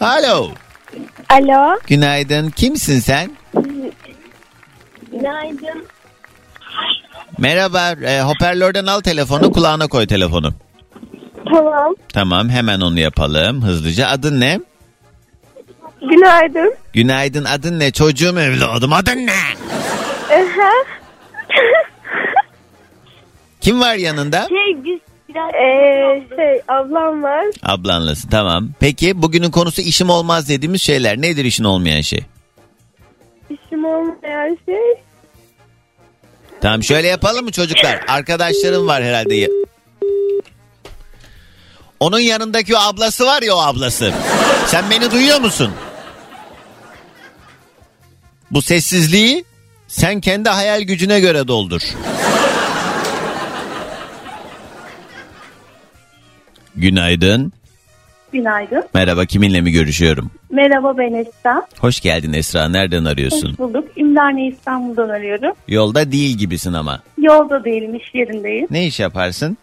Alo. 0.00 0.50
Alo. 1.28 1.78
Günaydın. 1.86 2.50
Kimsin 2.50 3.00
sen? 3.00 3.30
Günaydın. 5.12 5.86
Merhaba. 7.38 7.90
E, 7.90 8.20
hoparlörden 8.22 8.86
al 8.86 9.00
telefonu, 9.00 9.52
kulağına 9.52 9.86
koy 9.86 10.06
telefonu. 10.06 10.54
Tamam. 11.54 11.94
Tamam, 12.12 12.48
hemen 12.48 12.80
onu 12.80 13.00
yapalım 13.00 13.62
hızlıca. 13.62 14.08
Adın 14.08 14.40
ne? 14.40 14.60
Günaydın. 16.10 16.74
Günaydın. 16.92 17.44
Adın 17.44 17.78
ne? 17.78 17.90
Çocuğum 17.90 18.38
evladım. 18.38 18.92
Adın 18.92 19.26
ne? 19.26 19.32
Kim 23.60 23.80
var 23.80 23.94
yanında? 23.94 24.48
Şey 24.48 24.84
biz 24.84 25.00
biraz... 25.28 25.54
Ee, 25.54 26.22
şey 26.36 26.60
ablam 26.68 27.22
var. 27.22 27.44
Ablanlasın. 27.62 28.28
Tamam. 28.28 28.68
Peki 28.80 29.22
bugünün 29.22 29.50
konusu 29.50 29.80
işim 29.82 30.10
olmaz 30.10 30.48
dediğimiz 30.48 30.82
şeyler. 30.82 31.20
Nedir 31.22 31.44
işin 31.44 31.64
olmayan 31.64 32.00
şey? 32.00 32.24
İşim 33.50 33.84
olmayan 33.84 34.58
şey. 34.66 35.02
Tamam 36.60 36.82
şöyle 36.82 37.08
yapalım 37.08 37.44
mı 37.44 37.52
çocuklar? 37.52 38.00
Arkadaşlarım 38.08 38.86
var 38.86 39.02
herhalde. 39.04 39.48
Onun 42.00 42.18
yanındaki 42.18 42.76
o 42.76 42.78
ablası 42.78 43.26
var 43.26 43.42
ya 43.42 43.54
o 43.54 43.58
ablası. 43.60 44.12
Sen 44.66 44.90
beni 44.90 45.10
duyuyor 45.10 45.40
musun? 45.40 45.70
Bu 48.50 48.62
sessizliği 48.62 49.44
sen 49.88 50.20
kendi 50.20 50.48
hayal 50.48 50.80
gücüne 50.82 51.20
göre 51.20 51.48
doldur. 51.48 51.82
Günaydın. 56.76 57.52
Günaydın. 58.32 58.84
Merhaba 58.94 59.24
kiminle 59.24 59.60
mi 59.60 59.70
görüşüyorum? 59.72 60.30
Merhaba 60.50 60.98
ben 60.98 61.12
Esra. 61.14 61.66
Hoş 61.78 62.00
geldin 62.00 62.32
Esra. 62.32 62.68
Nereden 62.68 63.04
arıyorsun? 63.04 63.50
Hoş 63.50 63.58
bulduk. 63.58 63.84
İmdane 63.96 64.46
İstanbul'dan 64.46 65.08
arıyorum. 65.08 65.52
Yolda 65.68 66.12
değil 66.12 66.38
gibisin 66.38 66.72
ama. 66.72 67.02
Yolda 67.18 67.64
değilim, 67.64 67.94
iş 67.94 68.14
yerindeyim. 68.14 68.66
Ne 68.70 68.86
iş 68.86 69.00
yaparsın? 69.00 69.56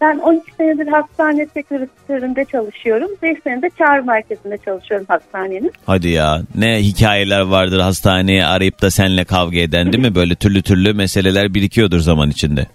Ben 0.00 0.18
12 0.18 0.52
senedir 0.56 0.86
hastane 0.86 1.46
sekreterinde 1.54 2.44
çalışıyorum. 2.44 3.10
5 3.22 3.38
senedir 3.44 3.70
çağrı 3.78 4.04
merkezinde 4.04 4.58
çalışıyorum 4.64 5.06
hastanenin. 5.08 5.72
Hadi 5.86 6.08
ya 6.08 6.42
ne 6.54 6.78
hikayeler 6.78 7.40
vardır 7.40 7.80
hastaneye 7.80 8.46
arayıp 8.46 8.82
da 8.82 8.90
seninle 8.90 9.24
kavga 9.24 9.58
eden 9.58 9.92
değil 9.92 10.04
mi? 10.04 10.14
Böyle 10.14 10.34
türlü 10.34 10.62
türlü 10.62 10.92
meseleler 10.92 11.54
birikiyordur 11.54 12.00
zaman 12.00 12.30
içinde. 12.30 12.66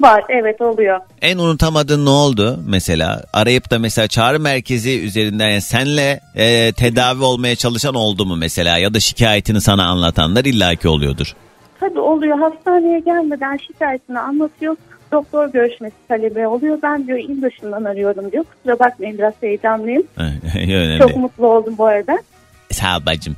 Var 0.00 0.24
evet 0.28 0.60
oluyor. 0.60 1.00
En 1.22 1.38
unutamadığın 1.38 2.04
ne 2.06 2.10
oldu 2.10 2.60
mesela? 2.66 3.22
Arayıp 3.32 3.70
da 3.70 3.78
mesela 3.78 4.08
çağrı 4.08 4.40
merkezi 4.40 5.00
üzerinden 5.00 5.48
yani 5.48 5.60
senle 5.60 6.20
e, 6.34 6.72
tedavi 6.72 7.22
olmaya 7.22 7.56
çalışan 7.56 7.94
oldu 7.94 8.26
mu 8.26 8.36
mesela? 8.36 8.78
Ya 8.78 8.94
da 8.94 9.00
şikayetini 9.00 9.60
sana 9.60 9.86
anlatanlar 9.86 10.44
illaki 10.44 10.88
oluyordur. 10.88 11.34
Tabii 11.80 12.00
oluyor 12.00 12.38
hastaneye 12.38 13.00
gelmeden 13.00 13.56
şikayetini 13.56 14.18
anlatıyor. 14.18 14.76
Doktor 15.12 15.52
görüşmesi 15.52 15.96
talebi 16.08 16.46
oluyor. 16.46 16.78
Ben 16.82 17.06
diyor 17.06 17.18
il 17.18 17.42
dışından 17.42 17.84
arıyorum 17.84 18.32
diyor. 18.32 18.44
Kusura 18.44 18.78
bakmayın 18.78 19.18
biraz 19.18 19.34
heyecanlıyım. 19.40 20.02
Çok 20.98 21.16
mutlu 21.16 21.46
oldum 21.46 21.74
bu 21.78 21.84
arada. 21.86 22.18
Sağ 22.70 22.96
ol 22.96 23.06
bacım. 23.06 23.36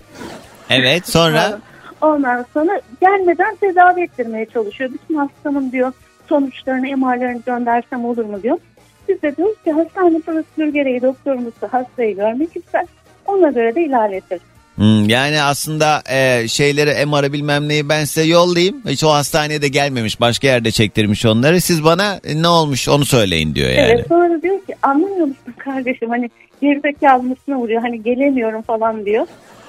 Evet 0.70 1.08
sonra 1.08 1.58
Ondan 2.00 2.46
sonra 2.54 2.80
gelmeden 3.00 3.56
tedavi 3.56 4.02
ettirmeye 4.02 4.46
çalışıyor. 4.46 4.90
Bütün 4.92 5.14
hastanın 5.14 5.72
diyor 5.72 5.92
sonuçlarını 6.28 6.96
MR'larını 6.96 7.42
göndersem 7.46 8.04
olur 8.04 8.24
mu 8.24 8.42
diyor. 8.42 8.58
Biz 9.08 9.22
de 9.22 9.36
diyoruz 9.36 9.62
ki 9.64 9.72
hastane 9.72 10.20
prosedür 10.20 10.68
gereği 10.68 11.02
doktorumuz 11.02 11.60
da 11.62 11.72
hastayı 11.72 12.16
görmek 12.16 12.56
ister. 12.56 12.86
Ona 13.26 13.50
göre 13.50 13.74
de 13.74 13.84
ilerletir. 13.84 14.40
Hmm, 14.80 15.08
yani 15.08 15.42
aslında 15.42 16.02
e, 16.10 16.48
şeyleri 16.48 17.06
MR'ı 17.06 17.32
bilmem 17.32 17.68
neyi 17.68 17.88
ben 17.88 18.04
size 18.04 18.26
yollayayım. 18.26 18.82
Hiç 18.88 19.04
o 19.04 19.10
hastaneye 19.10 19.62
de 19.62 19.68
gelmemiş 19.68 20.20
başka 20.20 20.46
yerde 20.46 20.70
çektirmiş 20.70 21.26
onları. 21.26 21.60
Siz 21.60 21.84
bana 21.84 22.20
e, 22.24 22.42
ne 22.42 22.48
olmuş 22.48 22.88
onu 22.88 23.04
söyleyin 23.04 23.54
diyor 23.54 23.68
yani. 23.68 23.92
Evet 23.92 24.06
sonra 24.08 24.42
diyor 24.42 24.58
ki 24.66 24.74
anlamıyor 24.82 25.26
musun 25.26 25.54
kardeşim 25.58 26.08
hani 26.08 26.30
gerizekalı 26.62 27.22
mısına 27.22 27.56
vuruyor 27.56 27.82
hani 27.82 28.02
gelemiyorum 28.02 28.62
falan 28.62 29.04
diyor. 29.06 29.26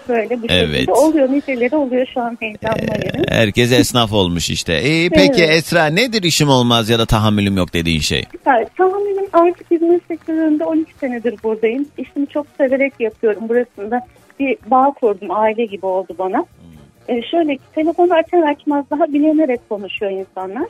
Böyle 0.09 0.41
bu 0.41 0.45
Evet. 0.49 0.73
şekilde 0.75 0.91
oluyor 0.91 1.31
niceleri 1.31 1.75
oluyor 1.75 2.05
şu 2.13 2.21
an 2.21 2.37
heyecanla 2.39 2.95
yerim. 3.05 3.23
Herkes 3.29 3.71
esnaf 3.71 4.13
olmuş 4.13 4.49
işte. 4.49 4.83
İyi 4.83 5.09
peki 5.09 5.43
Evet. 5.43 5.55
Esra 5.57 5.85
nedir 5.85 6.23
işim 6.23 6.49
olmaz 6.49 6.89
ya 6.89 6.99
da 6.99 7.05
tahammülüm 7.05 7.57
yok 7.57 7.73
dediğin 7.73 7.99
şey? 7.99 8.25
Yani, 8.45 8.65
tahminim 8.77 9.25
artık 9.33 9.71
hizmet 9.71 10.01
sektöründe 10.07 10.63
12 10.65 10.93
senedir 10.99 11.35
buradayım. 11.43 11.85
İşimi 11.97 12.27
çok 12.27 12.47
severek 12.57 12.93
yapıyorum. 12.99 13.49
Burasında 13.49 14.01
bir 14.41 14.57
bağ 14.71 14.91
kurdum. 14.91 15.31
Aile 15.31 15.65
gibi 15.65 15.85
oldu 15.85 16.15
bana. 16.19 16.45
Ee, 17.07 17.21
şöyle 17.21 17.55
ki 17.55 17.63
telefonu 17.75 18.13
açar 18.13 18.41
açmaz 18.41 18.85
daha 18.91 19.13
bilenerek 19.13 19.69
konuşuyor 19.69 20.11
insanlar. 20.11 20.67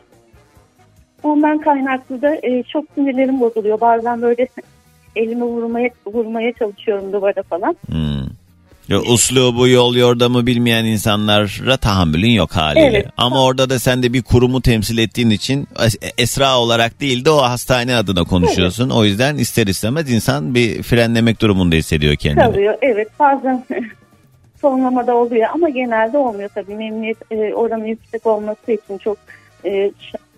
Ondan 1.24 1.58
kaynaklı 1.58 2.22
da 2.22 2.36
e, 2.44 2.64
çok 2.64 2.86
sinirlerim 2.96 3.40
bozuluyor. 3.40 3.82
Bazen 3.82 4.22
böyle 4.22 4.48
elimi 5.16 5.44
vurmaya 5.44 5.90
vurmaya 6.06 6.54
çalışıyorum 6.54 7.14
duvara 7.14 7.44
falan. 7.44 7.76
Hmm. 7.86 8.41
Ya, 8.90 9.00
uslubu 9.00 9.68
yol 9.68 9.96
yordamı 9.96 10.46
bilmeyen 10.46 10.86
insanlara 10.86 11.78
tahammülün 11.78 12.30
yok 12.30 12.52
haliyle. 12.52 12.88
Evet. 12.88 13.06
Ama 13.18 13.44
orada 13.44 13.70
da 13.70 13.80
sen 13.80 14.04
de 14.04 14.14
bir 14.14 14.22
kurumu 14.22 14.62
temsil 14.62 14.98
ettiğin 14.98 15.30
için 15.30 15.68
Es- 15.76 16.12
Esra 16.18 16.58
olarak 16.60 17.02
değil 17.02 17.26
de 17.26 17.30
o 17.32 17.38
hastane 17.42 17.96
adına 17.96 18.24
konuşuyorsun. 18.24 18.90
O 18.90 19.06
yüzden 19.06 19.38
ister 19.38 19.68
istemez 19.68 20.12
insan 20.12 20.56
bir 20.56 20.84
frenlemek 20.84 21.42
durumunda 21.42 21.76
hissediyor 21.76 22.16
kendini. 22.16 22.44
Kalıyor. 22.44 22.76
Evet 22.82 23.08
bazen 23.20 23.66
sonlamada 24.62 25.16
oluyor 25.16 25.48
ama 25.54 25.70
genelde 25.70 26.18
olmuyor 26.18 26.50
tabii. 26.56 26.76
Memnuniyet 26.76 27.18
e, 27.32 27.54
oranı 27.54 27.88
yüksek 27.88 28.26
olması 28.26 28.72
için 28.72 28.98
çok 28.98 29.18
e, 29.66 29.92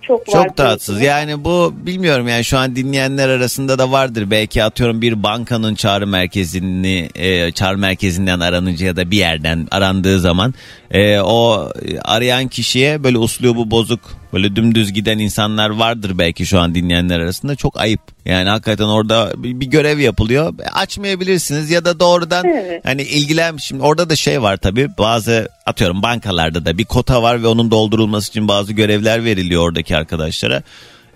ç- 0.03 0.07
çok 0.07 0.19
var. 0.35 0.43
Çok 0.47 0.57
tatsız. 0.57 1.01
Yani 1.01 1.43
bu 1.43 1.73
bilmiyorum 1.75 2.27
yani 2.27 2.43
şu 2.43 2.57
an 2.57 2.75
dinleyenler 2.75 3.29
arasında 3.29 3.79
da 3.79 3.91
vardır. 3.91 4.31
Belki 4.31 4.63
atıyorum 4.63 5.01
bir 5.01 5.23
bankanın 5.23 5.75
çağrı 5.75 6.07
merkezini 6.07 7.09
e, 7.15 7.51
çağrı 7.51 7.77
merkezinden 7.77 8.39
aranınca 8.39 8.85
ya 8.85 8.95
da 8.95 9.11
bir 9.11 9.17
yerden 9.17 9.67
arandığı 9.71 10.19
zaman 10.19 10.53
e, 10.91 11.19
o 11.19 11.69
arayan 12.03 12.47
kişiye 12.47 13.03
böyle 13.03 13.17
uslubu 13.17 13.71
bozuk 13.71 14.22
böyle 14.34 14.56
dümdüz 14.56 14.93
giden 14.93 15.19
insanlar 15.19 15.69
vardır 15.69 16.17
belki 16.17 16.46
şu 16.46 16.60
an 16.60 16.76
dinleyenler 16.76 17.19
arasında. 17.19 17.56
Çok 17.56 17.80
ayıp. 17.80 18.02
Yani 18.26 18.50
hakikaten 18.50 18.86
orada 18.86 19.34
bir, 19.38 19.65
görev 19.65 20.00
yapılıyor. 20.00 20.54
Açmayabilirsiniz 20.74 21.69
ya 21.69 21.86
da 21.86 22.00
doğrudan 22.00 22.46
Evet. 22.46 22.86
Hani 22.86 23.02
ilgilen 23.02 23.58
şimdi 23.58 23.84
orada 23.84 24.10
da 24.10 24.15
şey 24.15 24.41
var 24.41 24.58
tabii 24.58 24.89
bazı 24.98 25.50
atıyorum 25.65 26.04
bankalarda 26.04 26.65
da 26.65 26.78
bir 26.78 26.86
kota 26.86 27.24
var 27.24 27.43
ve 27.43 27.48
onun 27.48 27.72
doldurulması 27.72 28.30
için 28.30 28.48
bazı 28.48 28.74
görevler 28.74 29.26
veriliyor 29.26 29.63
oradaki 29.63 29.96
arkadaşlara. 29.96 30.63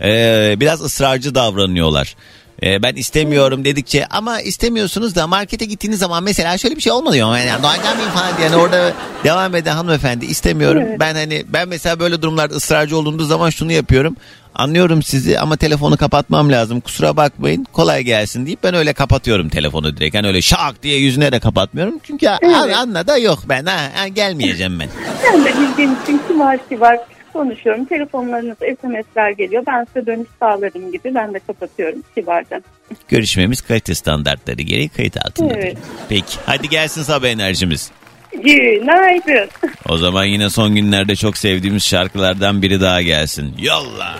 Ee, 0.01 0.55
biraz 0.59 0.81
ısrarcı 0.81 1.35
davranıyorlar. 1.35 2.15
Ee, 2.63 2.83
ben 2.83 2.95
istemiyorum 2.95 3.65
dedikçe 3.65 4.05
ama 4.05 4.41
istemiyorsunuz 4.41 5.15
da 5.15 5.27
markete 5.27 5.65
gittiğiniz 5.65 5.99
zaman 5.99 6.23
mesela 6.23 6.57
şöyle 6.57 6.75
bir 6.75 6.81
şey 6.81 6.91
olmuyor. 6.91 7.37
Yani 7.37 7.63
Doğan 7.63 7.77
gelmeyin 7.83 8.09
falan 8.09 8.37
diye 8.37 8.47
yani 8.47 8.55
orada 8.55 8.93
devam 9.23 9.55
eden 9.55 9.75
hanımefendi 9.75 10.25
istemiyorum. 10.25 10.83
Evet. 10.87 10.99
Ben 10.99 11.15
hani 11.15 11.43
ben 11.47 11.67
mesela 11.67 11.99
böyle 11.99 12.21
durumlarda 12.21 12.55
ısrarcı 12.55 12.97
olduğumuz 12.97 13.27
zaman 13.27 13.49
şunu 13.49 13.71
yapıyorum. 13.71 14.15
Anlıyorum 14.55 15.03
sizi 15.03 15.39
ama 15.39 15.57
telefonu 15.57 15.97
kapatmam 15.97 16.51
lazım. 16.51 16.79
Kusura 16.79 17.17
bakmayın. 17.17 17.63
Kolay 17.73 18.03
gelsin 18.03 18.45
deyip 18.45 18.63
ben 18.63 18.73
öyle 18.73 18.93
kapatıyorum 18.93 19.49
telefonu 19.49 19.97
direkt. 19.97 20.15
Yani 20.15 20.27
öyle 20.27 20.41
şak 20.41 20.83
diye 20.83 20.97
yüzüne 20.99 21.31
de 21.31 21.39
kapatmıyorum. 21.39 21.99
Çünkü 22.03 22.27
an, 22.27 22.69
anla 22.69 23.07
da 23.07 23.17
yok 23.17 23.39
ben 23.49 23.65
ha, 23.65 23.77
ha, 23.95 24.07
gelmeyeceğim 24.07 24.79
ben. 24.79 24.89
Ben 25.33 25.45
de 25.45 25.53
bildiğim 25.53 25.91
için 26.03 26.21
kibar 26.27 26.69
kibar 26.69 26.97
konuşuyorum. 27.37 27.85
Telefonlarınız 27.85 28.57
SMS'ler 28.57 29.29
geliyor. 29.29 29.63
Ben 29.67 29.85
size 29.85 30.05
dönüş 30.05 30.27
sağlarım 30.39 30.91
gibi 30.91 31.15
ben 31.15 31.33
de 31.33 31.39
kapatıyorum 31.39 32.03
kibarca. 32.15 32.61
Görüşmemiz 33.07 33.61
kalite 33.61 33.95
standartları 33.95 34.61
gereği 34.61 34.89
kayıt 34.89 35.17
altındadır. 35.25 35.57
Evet. 35.57 35.77
Peki 36.09 36.37
hadi 36.45 36.69
gelsin 36.69 37.03
sabah 37.03 37.27
enerjimiz. 37.27 37.91
Günaydın. 38.33 39.49
O 39.89 39.97
zaman 39.97 40.25
yine 40.25 40.49
son 40.49 40.75
günlerde 40.75 41.15
çok 41.15 41.37
sevdiğimiz 41.37 41.83
şarkılardan 41.83 42.61
biri 42.61 42.81
daha 42.81 43.01
gelsin. 43.01 43.55
Yolla. 43.59 44.15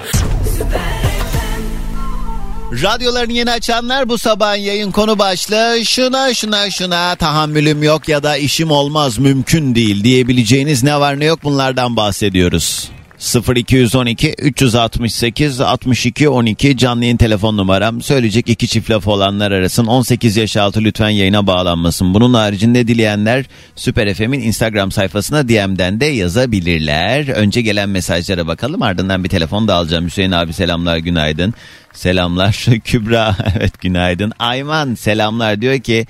Radyolarını 2.72 3.34
yeni 3.34 3.52
açanlar 3.52 4.10
bu 4.10 4.18
sabahın 4.18 4.60
yayın 4.60 4.92
konu 4.92 5.20
başlığı 5.20 5.86
şuna 5.86 6.34
şuna 6.34 6.70
şuna 6.70 7.16
tahammülüm 7.16 7.84
yok 7.84 8.10
ya 8.10 8.24
da 8.24 8.38
işim 8.38 8.72
olmaz 8.72 9.18
mümkün 9.18 9.76
değil 9.76 10.04
diyebileceğiniz 10.04 10.84
ne 10.84 11.00
var 11.00 11.20
ne 11.20 11.26
yok 11.26 11.44
bunlardan 11.44 11.96
bahsediyoruz. 11.96 12.90
0212 13.20 14.34
368 14.34 15.62
62 15.62 16.30
12 16.30 16.78
canlı 16.78 17.04
yayın 17.04 17.18
telefon 17.18 17.58
numaram. 17.58 18.02
Söyleyecek 18.02 18.50
iki 18.50 18.68
çift 18.68 18.92
laf 18.92 19.08
olanlar 19.08 19.52
arasın. 19.52 19.86
18 19.86 20.38
yaş 20.38 20.58
altı 20.58 20.84
lütfen 20.84 21.10
yayına 21.10 21.48
bağlanmasın. 21.48 22.14
Bunun 22.14 22.34
haricinde 22.34 22.88
dileyenler 22.88 23.46
Süper 23.76 24.14
FM'in 24.14 24.40
Instagram 24.40 24.92
sayfasına 24.92 25.48
DM'den 25.50 26.00
de 26.00 26.06
yazabilirler. 26.06 27.28
Önce 27.28 27.62
gelen 27.62 27.90
mesajlara 27.90 28.48
bakalım. 28.48 28.82
Ardından 28.82 29.24
bir 29.24 29.30
telefon 29.30 29.68
da 29.68 29.76
alacağım. 29.76 30.06
Hüseyin 30.06 30.32
abi 30.32 30.54
selamlar 30.54 30.98
günaydın. 30.98 31.54
Selamlar 31.94 32.66
Kübra 32.84 33.36
evet 33.58 33.82
günaydın. 33.82 34.34
Ayman 34.40 34.96
selamlar 34.96 35.62
diyor 35.62 35.80
ki 35.80 36.08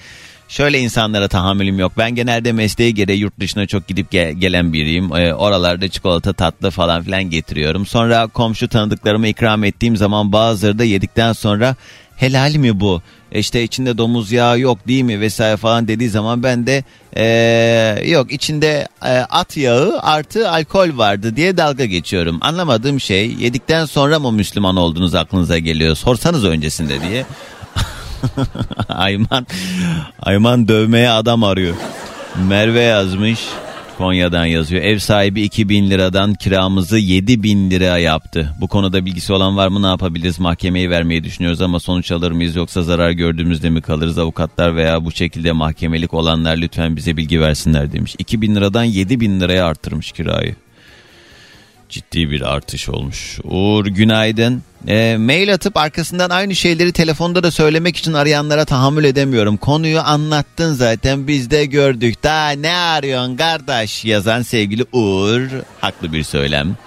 Şöyle 0.49 0.79
insanlara 0.79 1.27
tahammülüm 1.27 1.79
yok. 1.79 1.91
Ben 1.97 2.15
genelde 2.15 2.51
mesleği 2.51 2.93
gereği 2.93 3.19
yurt 3.19 3.39
dışına 3.39 3.65
çok 3.67 3.87
gidip 3.87 4.13
ge- 4.13 4.31
gelen 4.31 4.73
biriyim. 4.73 5.15
Ee, 5.15 5.33
oralarda 5.33 5.89
çikolata 5.89 6.33
tatlı 6.33 6.71
falan 6.71 7.03
filan 7.03 7.23
getiriyorum. 7.23 7.85
Sonra 7.85 8.27
komşu 8.27 8.67
tanıdıklarıma 8.67 9.27
ikram 9.27 9.63
ettiğim 9.63 9.97
zaman 9.97 10.31
bazıları 10.31 10.79
da 10.79 10.83
yedikten 10.83 11.33
sonra 11.33 11.75
helal 12.15 12.55
mi 12.55 12.79
bu? 12.79 13.01
E 13.31 13.39
İşte 13.39 13.63
içinde 13.63 13.97
domuz 13.97 14.31
yağı 14.31 14.59
yok 14.59 14.87
değil 14.87 15.03
mi 15.03 15.19
vesaire 15.19 15.57
falan 15.57 15.87
dediği 15.87 16.09
zaman 16.09 16.43
ben 16.43 16.67
de 16.67 16.83
ee, 17.17 18.03
yok 18.09 18.31
içinde 18.31 18.87
e, 19.05 19.09
at 19.09 19.57
yağı 19.57 19.99
artı 20.01 20.49
alkol 20.51 20.97
vardı 20.97 21.35
diye 21.35 21.57
dalga 21.57 21.85
geçiyorum. 21.85 22.37
Anlamadığım 22.41 22.99
şey 22.99 23.33
yedikten 23.39 23.85
sonra 23.85 24.19
mı 24.19 24.31
Müslüman 24.31 24.75
olduğunuz 24.75 25.15
aklınıza 25.15 25.57
geliyor? 25.57 25.95
Sorsanız 25.95 26.45
öncesinde 26.45 27.01
diye. 27.09 27.25
Ayman 28.89 29.47
Ayman 30.21 30.67
dövmeye 30.67 31.09
adam 31.09 31.43
arıyor. 31.43 31.75
Merve 32.47 32.81
yazmış. 32.81 33.39
Konya'dan 33.97 34.45
yazıyor. 34.45 34.81
Ev 34.81 34.99
sahibi 34.99 35.41
2000 35.41 35.89
liradan 35.89 36.33
kiramızı 36.33 36.97
7000 36.97 37.71
liraya 37.71 37.97
yaptı. 37.97 38.53
Bu 38.61 38.67
konuda 38.67 39.05
bilgisi 39.05 39.33
olan 39.33 39.57
var 39.57 39.67
mı 39.67 39.81
ne 39.81 39.87
yapabiliriz? 39.87 40.39
Mahkemeyi 40.39 40.89
vermeyi 40.89 41.23
düşünüyoruz 41.23 41.61
ama 41.61 41.79
sonuç 41.79 42.11
alır 42.11 42.31
mıyız 42.31 42.55
yoksa 42.55 42.83
zarar 42.83 43.11
gördüğümüzde 43.11 43.69
mi 43.69 43.81
kalırız? 43.81 44.17
Avukatlar 44.17 44.75
veya 44.75 45.05
bu 45.05 45.11
şekilde 45.11 45.51
mahkemelik 45.51 46.13
olanlar 46.13 46.57
lütfen 46.57 46.95
bize 46.95 47.17
bilgi 47.17 47.41
versinler 47.41 47.91
demiş. 47.91 48.15
2000 48.17 48.55
liradan 48.55 48.83
7000 48.83 49.39
liraya 49.39 49.65
arttırmış 49.65 50.11
kirayı 50.11 50.55
ciddi 51.89 52.31
bir 52.31 52.41
artış 52.41 52.89
olmuş. 52.89 53.39
Uğur 53.43 53.85
günaydın. 53.85 54.63
E, 54.87 55.17
mail 55.17 55.53
atıp 55.53 55.77
arkasından 55.77 56.29
aynı 56.29 56.55
şeyleri 56.55 56.91
telefonda 56.91 57.43
da 57.43 57.51
söylemek 57.51 57.97
için 57.97 58.13
arayanlara 58.13 58.65
tahammül 58.65 59.03
edemiyorum. 59.03 59.57
Konuyu 59.57 59.99
anlattın 59.99 60.73
zaten 60.73 61.27
biz 61.27 61.51
de 61.51 61.65
gördük. 61.65 62.23
Daha 62.23 62.51
ne 62.51 62.75
arıyorsun 62.75 63.37
kardeş 63.37 64.05
yazan 64.05 64.41
sevgili 64.41 64.85
Uğur. 64.91 65.41
Haklı 65.81 66.13
bir 66.13 66.23
söylem. 66.23 66.77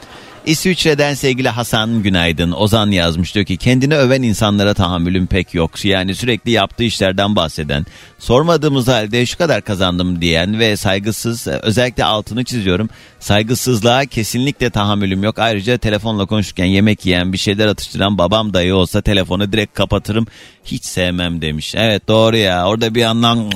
İsviçre'den 0.46 1.14
sevgili 1.14 1.48
Hasan 1.48 2.02
günaydın. 2.02 2.52
Ozan 2.52 2.90
yazmış 2.90 3.34
diyor 3.34 3.46
ki 3.46 3.56
kendini 3.56 3.96
öven 3.96 4.22
insanlara 4.22 4.74
tahammülüm 4.74 5.26
pek 5.26 5.54
yok. 5.54 5.84
Yani 5.84 6.14
sürekli 6.14 6.50
yaptığı 6.50 6.84
işlerden 6.84 7.36
bahseden, 7.36 7.86
sormadığımız 8.18 8.88
halde 8.88 9.26
şu 9.26 9.38
kadar 9.38 9.62
kazandım 9.62 10.20
diyen 10.20 10.58
ve 10.58 10.76
saygısız 10.76 11.46
özellikle 11.46 12.04
altını 12.04 12.44
çiziyorum. 12.44 12.90
Saygısızlığa 13.20 14.06
kesinlikle 14.06 14.70
tahammülüm 14.70 15.22
yok. 15.22 15.38
Ayrıca 15.38 15.78
telefonla 15.78 16.26
konuşurken 16.26 16.64
yemek 16.64 17.06
yiyen 17.06 17.32
bir 17.32 17.38
şeyler 17.38 17.66
atıştıran 17.66 18.18
babam 18.18 18.54
dayı 18.54 18.74
olsa 18.74 19.02
telefonu 19.02 19.52
direkt 19.52 19.74
kapatırım. 19.74 20.26
Hiç 20.64 20.84
sevmem 20.84 21.42
demiş. 21.42 21.74
Evet 21.74 22.08
doğru 22.08 22.36
ya 22.36 22.66
orada 22.66 22.94
bir 22.94 23.00
yandan 23.00 23.50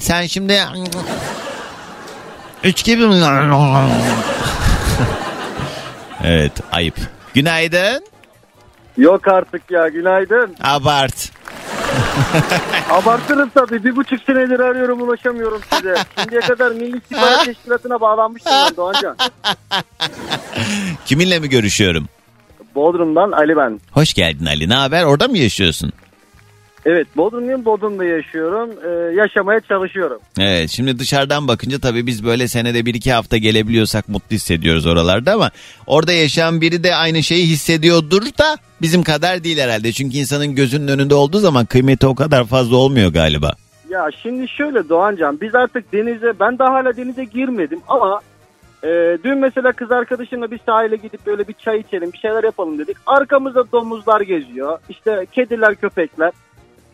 sen 0.00 0.26
şimdi 0.26 0.60
üç 2.64 2.84
gibi 2.84 3.06
mi? 3.06 3.20
Evet 6.24 6.52
ayıp. 6.72 6.94
Günaydın. 7.34 8.04
Yok 8.96 9.28
artık 9.28 9.70
ya 9.70 9.88
günaydın. 9.88 10.56
Abart. 10.64 11.30
Abartırım 12.90 13.50
tabii. 13.54 13.84
Bir 13.84 13.96
buçuk 13.96 14.22
senedir 14.22 14.60
arıyorum 14.60 15.00
ulaşamıyorum 15.02 15.60
size. 15.72 15.94
Şimdiye 16.20 16.40
kadar 16.40 16.70
Milli 16.70 16.96
İstihbarat 16.98 17.44
Teşkilatı'na 17.44 18.00
bağlanmıştım 18.00 18.52
ben 18.68 18.76
Doğancan. 18.76 19.16
Kiminle 21.06 21.38
mi 21.38 21.48
görüşüyorum? 21.48 22.08
Bodrum'dan 22.74 23.32
Ali 23.32 23.56
ben. 23.56 23.80
Hoş 23.92 24.14
geldin 24.14 24.46
Ali. 24.46 24.68
Ne 24.68 24.74
haber? 24.74 25.04
Orada 25.04 25.28
mı 25.28 25.38
yaşıyorsun? 25.38 25.92
Evet 26.86 27.06
Bodrum'dayım 27.16 27.64
Bodrum'da 27.64 28.04
yaşıyorum. 28.04 28.70
Ee, 28.84 29.14
yaşamaya 29.14 29.60
çalışıyorum. 29.60 30.20
Evet 30.38 30.70
şimdi 30.70 30.98
dışarıdan 30.98 31.48
bakınca 31.48 31.78
tabii 31.78 32.06
biz 32.06 32.24
böyle 32.24 32.48
senede 32.48 32.86
bir 32.86 32.94
iki 32.94 33.12
hafta 33.12 33.36
gelebiliyorsak 33.36 34.08
mutlu 34.08 34.34
hissediyoruz 34.34 34.86
oralarda 34.86 35.32
ama 35.32 35.50
orada 35.86 36.12
yaşayan 36.12 36.60
biri 36.60 36.84
de 36.84 36.94
aynı 36.94 37.22
şeyi 37.22 37.46
hissediyordur 37.46 38.22
da 38.22 38.56
bizim 38.82 39.02
kadar 39.02 39.44
değil 39.44 39.58
herhalde. 39.58 39.92
Çünkü 39.92 40.16
insanın 40.16 40.54
gözünün 40.54 40.88
önünde 40.88 41.14
olduğu 41.14 41.38
zaman 41.38 41.66
kıymeti 41.66 42.06
o 42.06 42.14
kadar 42.14 42.44
fazla 42.44 42.76
olmuyor 42.76 43.12
galiba. 43.12 43.50
Ya 43.90 44.08
şimdi 44.22 44.48
şöyle 44.48 44.88
Doğancan 44.88 45.40
biz 45.40 45.54
artık 45.54 45.92
denize 45.92 46.32
ben 46.40 46.58
daha 46.58 46.74
hala 46.74 46.96
denize 46.96 47.24
girmedim 47.24 47.80
ama 47.88 48.20
e, 48.84 49.18
dün 49.24 49.38
mesela 49.38 49.72
kız 49.72 49.92
arkadaşımla 49.92 50.50
bir 50.50 50.60
sahile 50.66 50.96
gidip 50.96 51.26
böyle 51.26 51.48
bir 51.48 51.52
çay 51.52 51.78
içelim 51.80 52.12
bir 52.12 52.18
şeyler 52.18 52.44
yapalım 52.44 52.78
dedik. 52.78 52.96
Arkamızda 53.06 53.72
domuzlar 53.72 54.20
geziyor 54.20 54.78
işte 54.88 55.26
kediler 55.32 55.74
köpekler. 55.74 56.32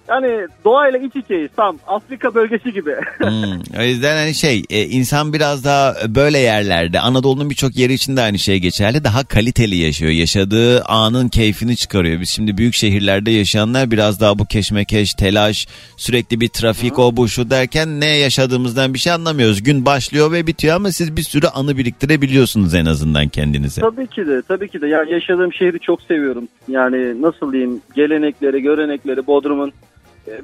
Yani 0.08 0.46
doğayla 0.64 0.98
iç 0.98 1.16
içeyiz 1.16 1.50
tam 1.56 1.78
Afrika 1.86 2.34
bölgesi 2.34 2.72
gibi. 2.72 2.94
Hmm, 3.18 3.80
o 3.80 3.82
yüzden 3.82 4.16
hani 4.16 4.34
şey 4.34 4.62
e, 4.70 4.82
insan 4.82 5.32
biraz 5.32 5.64
daha 5.64 5.94
böyle 6.08 6.38
yerlerde 6.38 7.00
Anadolu'nun 7.00 7.50
birçok 7.50 7.76
yeri 7.76 7.92
için 7.92 8.16
de 8.16 8.20
aynı 8.20 8.38
şey 8.38 8.58
geçerli. 8.58 9.04
Daha 9.04 9.24
kaliteli 9.24 9.76
yaşıyor. 9.76 10.12
Yaşadığı 10.12 10.84
anın 10.84 11.28
keyfini 11.28 11.76
çıkarıyor. 11.76 12.20
Biz 12.20 12.30
şimdi 12.30 12.58
büyük 12.58 12.74
şehirlerde 12.74 13.30
yaşayanlar 13.30 13.90
biraz 13.90 14.20
daha 14.20 14.38
bu 14.38 14.44
keşmekeş, 14.44 15.14
telaş, 15.14 15.66
sürekli 15.96 16.40
bir 16.40 16.48
trafik 16.48 16.98
o 16.98 17.16
bu 17.16 17.28
şu 17.28 17.50
derken 17.50 18.00
ne 18.00 18.16
yaşadığımızdan 18.16 18.94
bir 18.94 18.98
şey 18.98 19.12
anlamıyoruz. 19.12 19.62
Gün 19.62 19.86
başlıyor 19.86 20.32
ve 20.32 20.46
bitiyor 20.46 20.76
ama 20.76 20.92
siz 20.92 21.16
bir 21.16 21.22
sürü 21.22 21.46
anı 21.46 21.78
biriktirebiliyorsunuz 21.78 22.74
en 22.74 22.86
azından 22.86 23.28
kendinize. 23.28 23.80
Tabii 23.80 24.06
ki 24.06 24.26
de 24.26 24.42
tabii 24.48 24.68
ki 24.68 24.80
de. 24.80 24.86
Ya 24.86 25.04
yaşadığım 25.04 25.52
şehri 25.52 25.80
çok 25.80 26.02
seviyorum. 26.02 26.48
Yani 26.68 27.22
nasıl 27.22 27.52
diyeyim 27.52 27.80
gelenekleri, 27.94 28.62
görenekleri 28.62 29.26
Bodrum'un 29.26 29.72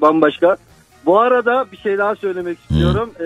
bambaşka. 0.00 0.56
Bu 1.06 1.20
arada 1.20 1.66
bir 1.72 1.76
şey 1.76 1.98
daha 1.98 2.16
söylemek 2.16 2.58
istiyorum. 2.58 3.10
E, 3.20 3.24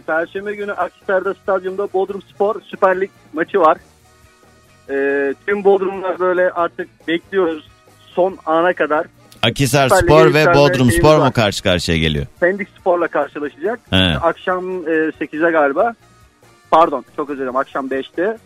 Perşembe 0.00 0.54
günü 0.54 0.72
Akhisar'da 0.72 1.34
stadyumda 1.34 1.88
Bodrum 1.92 2.22
Spor 2.22 2.60
Süper 2.62 3.00
Lig 3.00 3.10
maçı 3.32 3.60
var. 3.60 3.78
E, 4.90 4.94
tüm 5.46 5.64
Bodrumlar 5.64 6.18
böyle 6.18 6.50
artık 6.50 7.08
bekliyoruz 7.08 7.68
son 8.14 8.38
ana 8.46 8.72
kadar. 8.72 9.06
Akisar 9.42 9.88
Süper 9.88 10.02
Spor 10.02 10.26
Lig'e 10.26 10.34
ve 10.34 10.54
Bodrum 10.54 10.90
Spor 10.90 11.18
mu 11.18 11.32
karşı 11.32 11.62
karşıya 11.62 11.98
geliyor? 11.98 12.26
Pendik 12.40 12.68
Spor'la 12.80 13.08
karşılaşacak. 13.08 13.80
He. 13.90 13.96
Akşam 14.22 14.64
e, 14.64 14.90
8'e 14.90 15.50
galiba. 15.50 15.94
Pardon 16.70 17.04
çok 17.16 17.30
özür 17.30 17.40
dilerim 17.40 17.56
akşam 17.56 17.86
5'te. 17.86 18.38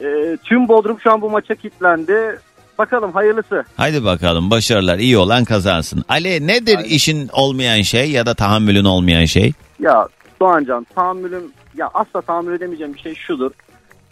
E, 0.00 0.36
tüm 0.44 0.68
Bodrum 0.68 1.00
şu 1.00 1.12
an 1.12 1.20
bu 1.20 1.30
maça 1.30 1.54
kilitlendi. 1.54 2.38
Bakalım 2.80 3.12
hayırlısı. 3.12 3.64
Haydi 3.76 4.04
bakalım 4.04 4.50
başarılar 4.50 4.98
iyi 4.98 5.18
olan 5.18 5.44
kazansın. 5.44 6.04
Ali 6.08 6.46
nedir 6.46 6.78
işin 6.84 7.28
olmayan 7.32 7.82
şey 7.82 8.10
ya 8.10 8.26
da 8.26 8.34
tahammülün 8.34 8.84
olmayan 8.84 9.24
şey? 9.24 9.52
Ya 9.78 10.08
Doğancan 10.40 10.86
tahammülüm 10.94 11.42
ya 11.76 11.90
asla 11.94 12.20
tahammül 12.20 12.56
edemeyeceğim 12.56 12.94
bir 12.94 12.98
şey 12.98 13.14
şudur. 13.14 13.50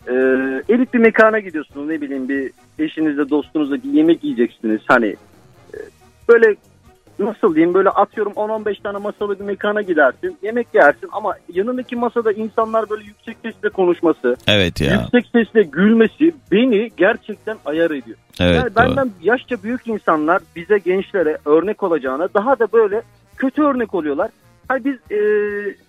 Ee, 0.09 0.13
elit 0.69 0.95
bir 0.95 0.99
mekana 0.99 1.39
gidiyorsunuz 1.39 1.89
ne 1.89 2.01
bileyim 2.01 2.29
bir 2.29 2.51
eşinizle 2.79 3.31
dostunuzla 3.31 3.77
bir 3.83 3.93
yemek 3.93 4.25
yiyeceksiniz. 4.25 4.81
Hani 4.87 5.07
e, 5.75 5.79
böyle 6.29 6.57
nasıl 7.19 7.55
diyeyim 7.55 7.75
böyle 7.75 7.89
atıyorum 7.89 8.33
10-15 8.33 8.83
tane 8.83 8.99
masalı 8.99 9.39
bir 9.39 9.45
mekana 9.45 9.83
gidersin 9.83 10.37
yemek 10.43 10.67
yersin 10.75 11.09
ama 11.13 11.35
yanındaki 11.53 11.97
masada 11.97 12.33
insanlar 12.33 12.91
böyle 12.91 13.05
yüksek 13.05 13.37
sesle 13.43 13.69
konuşması 13.69 14.37
Evet 14.47 14.81
ya. 14.81 14.93
yüksek 14.93 15.27
sesle 15.33 15.63
gülmesi 15.63 16.35
beni 16.53 16.91
gerçekten 16.97 17.57
ayar 17.65 17.91
ediyor. 17.91 18.17
Evet 18.41 18.57
yani 18.57 18.75
doğru. 18.75 18.75
benden 18.77 19.11
yaşça 19.23 19.63
büyük 19.63 19.87
insanlar 19.87 20.43
bize 20.57 20.79
gençlere 20.79 21.39
örnek 21.45 21.83
olacağına 21.83 22.29
daha 22.35 22.59
da 22.59 22.73
böyle 22.73 23.03
kötü 23.37 23.63
örnek 23.63 23.95
oluyorlar. 23.95 24.31
Hayır 24.69 24.85
biz 24.85 24.95
e, 25.17 25.19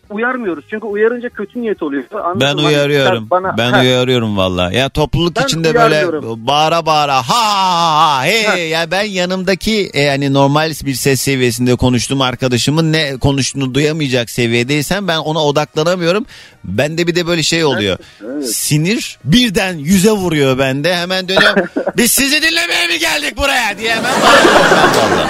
uyarmıyoruz 0.10 0.66
çünkü 0.70 0.86
uyarınca 0.86 1.30
kötü 1.30 1.62
niyet 1.62 1.84
oluyor. 1.84 2.04
Anladın 2.14 2.40
Ben? 2.42 2.48
Hani 2.48 2.68
uyarıyorum. 2.68 3.28
bana- 3.30 3.58
ben 3.58 3.72
Ha, 3.72 3.82
uyarıyorum 3.82 4.38
valla. 4.38 4.72
Ya 4.72 4.90
topluluk 4.90 5.36
Ben 5.36 5.44
içinde 5.44 5.74
böyle 5.76 6.08
bağıra 6.48 6.86
bağıra 6.86 7.22
ha 7.30 8.24
hey 8.24 8.44
Ha. 8.46 8.58
ya 8.58 8.92
ben 8.92 9.04
yanımdaki 9.04 9.90
e, 9.94 10.02
yani 10.02 10.34
normal 10.34 10.72
bir 10.86 10.94
ses 10.94 11.22
seviyesinde 11.22 11.76
konuştuğum 11.76 12.22
arkadaşımın 12.22 12.94
ne 12.94 13.18
konuştuğunu 13.18 13.74
duyamayacak 13.74 14.30
seviyedeysem 14.30 15.08
ben 15.08 15.18
ona 15.18 15.46
odaklanamıyorum. 15.46 16.26
Bende 16.64 17.08
bir 17.08 17.16
de 17.16 17.28
böyle 17.28 17.44
şey 17.44 17.66
oluyor. 17.66 17.98
evet. 18.26 18.50
Sinir 18.56 19.18
birden 19.26 19.78
yüze 19.78 20.12
vuruyor 20.12 20.58
bende. 20.58 20.96
Hemen 20.96 21.28
dönüyorum. 21.30 21.66
Biz 21.98 22.12
sizi 22.12 22.42
dinlemeye 22.42 22.88
mi 22.88 23.00
geldik 23.00 23.38
buraya 23.38 23.78
diye 23.78 23.96
hemen 23.96 24.12
bağırıyorum 24.22 24.62
ben 24.72 25.12
valla. 25.18 25.30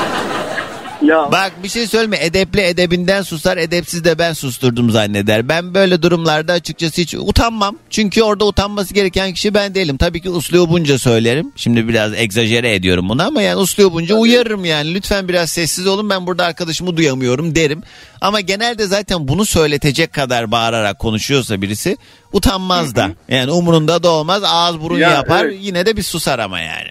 Ya 1.01 1.31
Bak 1.31 1.51
bir 1.63 1.69
şey 1.69 1.87
söyleme 1.87 2.17
edepli 2.21 2.61
edebinden 2.61 3.21
susar 3.21 3.57
edepsiz 3.57 4.03
de 4.03 4.19
ben 4.19 4.33
susturdum 4.33 4.91
zanneder. 4.91 5.49
Ben 5.49 5.73
böyle 5.73 6.01
durumlarda 6.01 6.53
açıkçası 6.53 7.01
hiç 7.01 7.15
utanmam. 7.15 7.75
Çünkü 7.89 8.23
orada 8.23 8.45
utanması 8.45 8.93
gereken 8.93 9.33
kişi 9.33 9.53
ben 9.53 9.75
değilim. 9.75 9.97
Tabii 9.97 10.21
ki 10.21 10.29
uslubunca 10.29 10.99
söylerim. 10.99 11.51
Şimdi 11.55 11.87
biraz 11.87 12.13
egzajere 12.13 12.75
ediyorum 12.75 13.09
bunu 13.09 13.23
ama 13.27 13.41
yani 13.41 13.55
uslubunca 13.55 14.15
uyarırım 14.15 14.65
yani. 14.65 14.93
Lütfen 14.93 15.27
biraz 15.27 15.49
sessiz 15.49 15.87
olun 15.87 16.09
ben 16.09 16.27
burada 16.27 16.45
arkadaşımı 16.45 16.97
duyamıyorum 16.97 17.55
derim. 17.55 17.83
Ama 18.21 18.39
genelde 18.39 18.85
zaten 18.85 19.27
bunu 19.27 19.45
söyletecek 19.45 20.13
kadar 20.13 20.51
bağırarak 20.51 20.99
konuşuyorsa 20.99 21.61
birisi 21.61 21.97
utanmaz 22.33 22.95
da. 22.95 23.09
Yani 23.29 23.51
umurunda 23.51 24.03
da 24.03 24.09
olmaz 24.09 24.43
ağız 24.45 24.81
burun 24.81 24.97
Ya, 24.97 25.09
yapar 25.09 25.45
evet. 25.45 25.57
yine 25.61 25.85
de 25.85 25.97
bir 25.97 26.03
susar 26.03 26.39
ama 26.39 26.59
yani. 26.59 26.89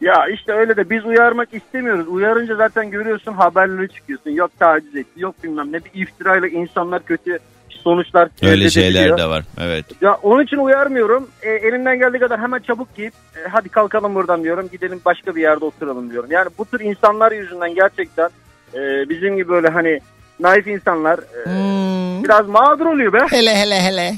Ya 0.00 0.28
işte 0.28 0.52
öyle 0.52 0.76
de 0.76 0.90
biz 0.90 1.04
uyarmak 1.04 1.54
istemiyoruz. 1.54 2.08
Uyarınca 2.08 2.56
zaten 2.56 2.90
görüyorsun 2.90 3.32
haberleri 3.32 3.88
çıkıyorsun. 3.88 4.30
Yok 4.30 4.50
taciz 4.58 4.96
etti 4.96 5.20
yok 5.20 5.34
bilmem 5.44 5.72
ne 5.72 5.80
bir 5.84 6.00
iftirayla 6.02 6.48
insanlar 6.48 7.04
kötü 7.04 7.38
sonuçlar 7.68 8.28
Öyle 8.42 8.70
şeyler 8.70 9.00
ediliyor. 9.00 9.18
de 9.18 9.26
var 9.26 9.44
evet. 9.60 9.84
Ya 10.00 10.14
onun 10.22 10.44
için 10.44 10.56
uyarmıyorum. 10.56 11.28
E, 11.42 11.50
elimden 11.50 11.98
geldiği 11.98 12.18
kadar 12.18 12.40
hemen 12.40 12.58
çabuk 12.58 12.96
giyip 12.96 13.12
e, 13.36 13.48
hadi 13.48 13.68
kalkalım 13.68 14.14
buradan 14.14 14.44
diyorum. 14.44 14.68
Gidelim 14.72 15.00
başka 15.04 15.34
bir 15.36 15.40
yerde 15.40 15.64
oturalım 15.64 16.10
diyorum. 16.10 16.30
Yani 16.32 16.48
bu 16.58 16.64
tür 16.64 16.80
insanlar 16.80 17.32
yüzünden 17.32 17.74
gerçekten 17.74 18.28
e, 18.74 19.08
bizim 19.08 19.36
gibi 19.36 19.48
böyle 19.48 19.68
hani 19.68 20.00
naif 20.40 20.66
insanlar 20.66 21.18
e, 21.18 21.44
Hmm. 21.44 22.24
biraz 22.24 22.48
mağdur 22.48 22.86
oluyor 22.86 23.12
be. 23.12 23.18
Hele 23.30 23.56
hele 23.56 23.80
hele. 23.82 24.14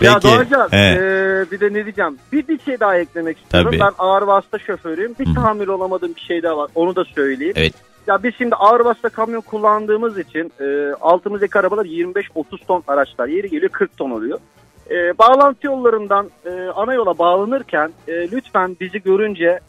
Ya 0.00 0.18
Peki. 0.20 0.22
Doğacan 0.36 0.68
He. 0.70 0.76
e, 0.76 1.50
bir 1.50 1.60
de 1.60 1.68
ne 1.72 1.84
diyeceğim. 1.84 2.18
Bir, 2.32 2.48
bir 2.48 2.58
şey 2.58 2.80
daha 2.80 2.96
eklemek 2.98 3.38
istiyorum. 3.38 3.70
Tabii. 3.70 3.80
Ben 3.80 3.92
ağır 3.98 4.22
vasıta 4.22 4.58
şoförüyüm. 4.58 5.14
Bir 5.18 5.34
tahammül 5.34 5.68
olamadığım 5.68 6.14
bir 6.16 6.20
şey 6.20 6.42
daha 6.42 6.56
var. 6.56 6.70
Onu 6.74 6.96
da 6.96 7.04
söyleyeyim. 7.04 7.54
Evet. 7.56 7.74
Ya 8.06 8.22
biz 8.22 8.34
şimdi 8.38 8.54
ağır 8.54 8.80
vasıta 8.80 9.08
kamyon 9.08 9.40
kullandığımız 9.40 10.18
için 10.18 10.52
e, 10.60 10.92
altımızdaki 11.00 11.58
arabalar 11.58 11.84
25-30 11.84 12.66
ton 12.68 12.82
araçlar. 12.88 13.26
Yeri 13.28 13.50
geliyor 13.50 13.70
40 13.72 13.96
ton 13.96 14.10
oluyor. 14.10 14.38
E, 14.90 14.94
bağlantı 15.18 15.66
yollarından 15.66 16.30
e, 16.46 16.50
ana 16.74 16.94
yola 16.94 17.18
bağlanırken 17.18 17.90
e, 18.08 18.12
lütfen 18.30 18.76
bizi 18.80 19.02
görünce 19.02 19.60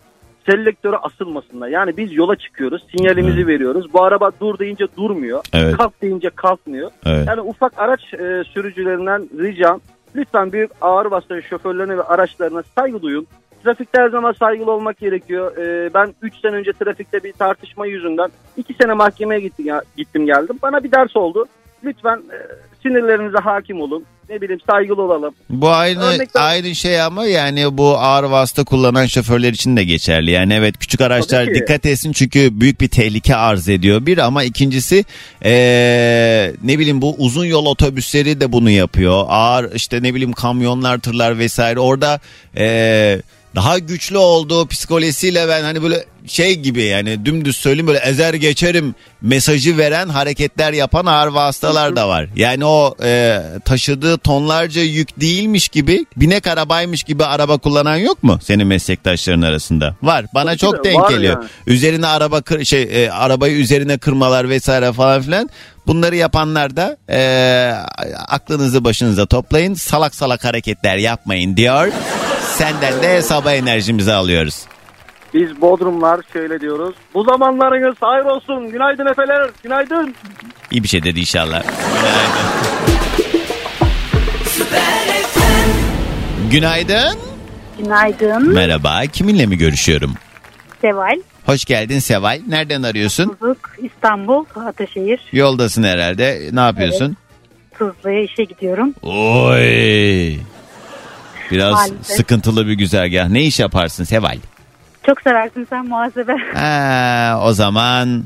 selektöre 0.45 0.97
asılmasınlar. 0.97 1.67
Yani 1.67 1.97
biz 1.97 2.13
yola 2.13 2.35
çıkıyoruz, 2.35 2.85
sinyalimizi 2.97 3.47
veriyoruz. 3.47 3.93
Bu 3.93 4.03
araba 4.03 4.31
dur 4.41 4.59
deyince 4.59 4.87
durmuyor, 4.97 5.43
Evet. 5.53 5.77
kalk 5.77 6.01
deyince 6.01 6.29
kalkmıyor. 6.29 6.91
Evet. 7.05 7.27
Yani 7.27 7.41
ufak 7.41 7.79
araç 7.79 8.13
e, 8.13 8.43
sürücülerinden 8.43 9.29
ricam 9.39 9.81
lütfen 10.15 10.51
büyük 10.51 10.71
ağır 10.81 11.05
vasıta 11.05 11.41
şoförlerine 11.41 11.97
ve 11.97 12.03
araçlarına 12.03 12.63
saygı 12.77 13.01
duyun. 13.01 13.27
Trafikte 13.63 14.01
her 14.01 14.09
zaman 14.09 14.31
saygılı 14.31 14.71
olmak 14.71 14.97
gerekiyor. 14.97 15.57
E, 15.57 15.93
ben 15.93 16.13
3 16.21 16.35
sene 16.41 16.55
önce 16.55 16.73
trafikte 16.73 17.23
bir 17.23 17.33
tartışma 17.33 17.85
yüzünden 17.85 18.29
2 18.57 18.73
sene 18.73 18.93
mahkemeye 18.93 19.41
gittim, 19.41 19.65
ya, 19.65 19.81
gittim 19.97 20.25
geldim. 20.25 20.59
Bana 20.61 20.83
bir 20.83 20.91
ders 20.91 21.15
oldu. 21.15 21.45
Lütfen 21.83 22.17
e, 22.17 22.37
sinirlerinize 22.83 23.37
hakim 23.37 23.81
olun. 23.81 24.05
Ne 24.29 24.41
bileyim 24.41 24.61
saygılı 24.71 25.01
olalım. 25.01 25.33
Bu 25.49 25.69
aynı 25.69 26.03
Örnekler- 26.03 26.39
aynı 26.41 26.75
şey 26.75 27.01
ama 27.01 27.25
yani 27.25 27.77
bu 27.77 27.97
ağır 27.97 28.23
vasıta 28.23 28.63
kullanan 28.63 29.05
şoförler 29.05 29.49
için 29.53 29.77
de 29.77 29.83
geçerli. 29.83 30.31
Yani 30.31 30.53
evet 30.53 30.77
küçük 30.77 31.01
araçlar 31.01 31.47
dikkat 31.55 31.85
etsin 31.85 32.11
çünkü 32.11 32.61
büyük 32.61 32.81
bir 32.81 32.87
tehlike 32.87 33.35
arz 33.35 33.69
ediyor. 33.69 34.05
Bir 34.05 34.17
ama 34.17 34.43
ikincisi 34.43 35.05
eee, 35.45 36.53
ne 36.63 36.79
bileyim 36.79 37.01
bu 37.01 37.15
uzun 37.17 37.45
yol 37.45 37.65
otobüsleri 37.65 38.39
de 38.41 38.51
bunu 38.51 38.69
yapıyor. 38.69 39.25
Ağır 39.27 39.71
işte 39.75 40.03
ne 40.03 40.13
bileyim 40.13 40.33
kamyonlar, 40.33 40.97
tırlar 40.97 41.37
vesaire 41.39 41.79
orada 41.79 42.19
eee, 42.57 43.21
daha 43.55 43.79
güçlü 43.79 44.17
olduğu 44.17 44.67
psikolojisiyle 44.67 45.47
ben 45.47 45.63
hani 45.63 45.83
böyle 45.83 46.05
şey 46.27 46.59
gibi 46.59 46.83
yani 46.83 47.25
dümdüz 47.25 47.57
söyleyeyim 47.57 47.87
böyle 47.87 47.99
ezer 47.99 48.33
geçerim 48.33 48.95
mesajı 49.21 49.77
veren 49.77 50.09
hareketler 50.09 50.73
yapan 50.73 51.05
ağır 51.05 51.27
vasıtalar 51.27 51.95
da 51.95 52.09
var. 52.09 52.27
Yani 52.35 52.65
o 52.65 52.95
e, 53.03 53.41
taşıdığı 53.65 54.17
tonlarca 54.17 54.81
yük 54.81 55.21
değilmiş 55.21 55.69
gibi 55.69 56.05
binek 56.17 56.47
arabaymış 56.47 57.03
gibi 57.03 57.25
araba 57.25 57.57
kullanan 57.57 57.97
yok 57.97 58.23
mu 58.23 58.39
senin 58.43 58.67
meslektaşların 58.67 59.41
arasında? 59.41 59.95
Var. 60.03 60.25
Bana 60.33 60.49
Tabii 60.49 60.57
çok 60.57 60.85
de, 60.85 60.89
denk 60.89 61.09
geliyor. 61.09 61.33
yani. 61.33 61.49
Üzerine 61.67 62.07
araba 62.07 62.41
kır, 62.41 62.65
şey 62.65 63.05
e, 63.05 63.11
arabayı 63.11 63.55
üzerine 63.57 63.97
kırmalar 63.97 64.49
vesaire 64.49 64.93
falan 64.93 65.21
filan. 65.21 65.49
Bunları 65.87 66.15
yapanlar 66.15 66.75
da 66.75 66.97
e, 67.09 67.19
aklınızı 68.27 68.83
başınıza 68.83 69.25
toplayın. 69.25 69.73
Salak 69.73 70.15
salak 70.15 70.43
hareketler 70.45 70.97
yapmayın 70.97 71.57
diyor. 71.57 71.87
Senden 72.57 73.01
de 73.03 73.21
sabah 73.21 73.53
enerjimizi 73.53 74.13
alıyoruz. 74.13 74.65
Biz 75.33 75.61
Bodrumlar 75.61 76.19
şöyle 76.33 76.59
diyoruz. 76.59 76.95
Bu 77.13 77.23
zamanlarınız 77.23 77.95
hayır 77.99 78.25
olsun. 78.25 78.69
Günaydın 78.71 79.05
efeler. 79.05 79.49
Günaydın. 79.63 80.15
İyi 80.71 80.83
bir 80.83 80.87
şey 80.87 81.03
dedi 81.03 81.19
inşallah. 81.19 81.63
Günaydın. 81.63 82.39
Günaydın. 86.51 87.17
Günaydın. 87.79 88.53
Merhaba. 88.53 89.01
Kiminle 89.13 89.45
mi 89.45 89.57
görüşüyorum? 89.57 90.13
Seval. 90.81 91.21
Hoş 91.45 91.65
geldin 91.65 91.99
Seval. 91.99 92.41
Nereden 92.47 92.83
arıyorsun? 92.83 93.29
Tuzluk, 93.29 93.75
İstanbul, 93.81 94.45
Ataşehir. 94.67 95.21
Yoldasın 95.31 95.83
herhalde. 95.83 96.49
Ne 96.51 96.59
yapıyorsun? 96.59 97.17
Tuzlu'ya 97.77 98.21
işe 98.23 98.43
gidiyorum. 98.43 98.93
Oy. 99.01 100.35
Biraz 101.51 101.73
Maalesef. 101.73 102.05
sıkıntılı 102.17 102.67
bir 102.67 102.73
güzergah. 102.73 103.29
Ne 103.29 103.41
iş 103.43 103.59
yaparsın 103.59 104.03
Seval? 104.03 104.37
Çok 105.05 105.21
seversin 105.21 105.67
sen 105.69 105.85
muhasebe. 105.87 106.35
Ha, 106.53 107.39
o 107.43 107.51
zaman 107.53 108.23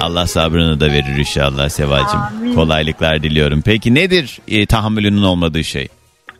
Allah 0.00 0.26
sabrını 0.26 0.80
da 0.80 0.86
verir 0.86 1.18
inşallah 1.18 1.68
Seval'cim. 1.68 2.20
Amin. 2.20 2.54
Kolaylıklar 2.54 3.22
diliyorum. 3.22 3.62
Peki 3.64 3.94
nedir 3.94 4.38
e, 4.48 4.66
tahammülünün 4.66 5.22
olmadığı 5.22 5.64
şey? 5.64 5.88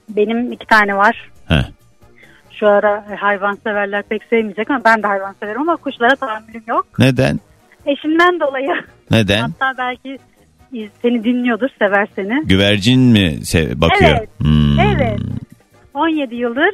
Benim 0.08 0.52
iki 0.52 0.66
tane 0.66 0.96
var. 0.96 1.30
Heh. 1.48 1.62
Şu 2.60 2.68
ara 2.68 3.04
hayvan 3.20 3.58
severler 3.64 4.02
pek 4.02 4.22
sevmeyecek 4.30 4.70
ama 4.70 4.80
ben 4.84 5.02
de 5.02 5.06
hayvan 5.06 5.34
severim 5.40 5.60
ama 5.60 5.76
kuşlara 5.76 6.16
tahammülüm 6.16 6.62
yok. 6.68 6.86
Neden? 6.98 7.40
Eşimden 7.86 8.40
dolayı. 8.40 8.84
Neden? 9.10 9.40
Hatta 9.40 9.72
belki 9.78 10.18
seni 11.02 11.24
dinliyordur, 11.24 11.68
sever 11.78 12.08
seni. 12.16 12.46
Güvercin 12.46 13.00
mi 13.00 13.38
se- 13.42 13.80
bakıyor? 13.80 14.10
Evet. 14.18 14.28
Hmm. 14.40 14.78
Evet. 14.80 15.18
17 15.94 16.34
yıldır 16.34 16.70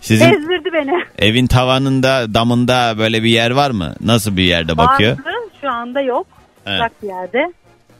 Sizin 0.00 0.24
ezdirdi 0.24 0.70
beni. 0.72 1.04
evin 1.18 1.46
tavanında 1.46 2.34
damında 2.34 2.94
böyle 2.98 3.22
bir 3.22 3.28
yer 3.30 3.50
var 3.50 3.70
mı? 3.70 3.94
Nasıl 4.00 4.36
bir 4.36 4.42
yerde 4.42 4.76
bakıyor? 4.76 5.10
Vardı, 5.18 5.28
şu 5.60 5.70
anda 5.70 6.00
yok. 6.00 6.26
Evet. 6.66 6.76
Uzak 6.80 7.02
bir 7.02 7.08
yerde. 7.08 7.52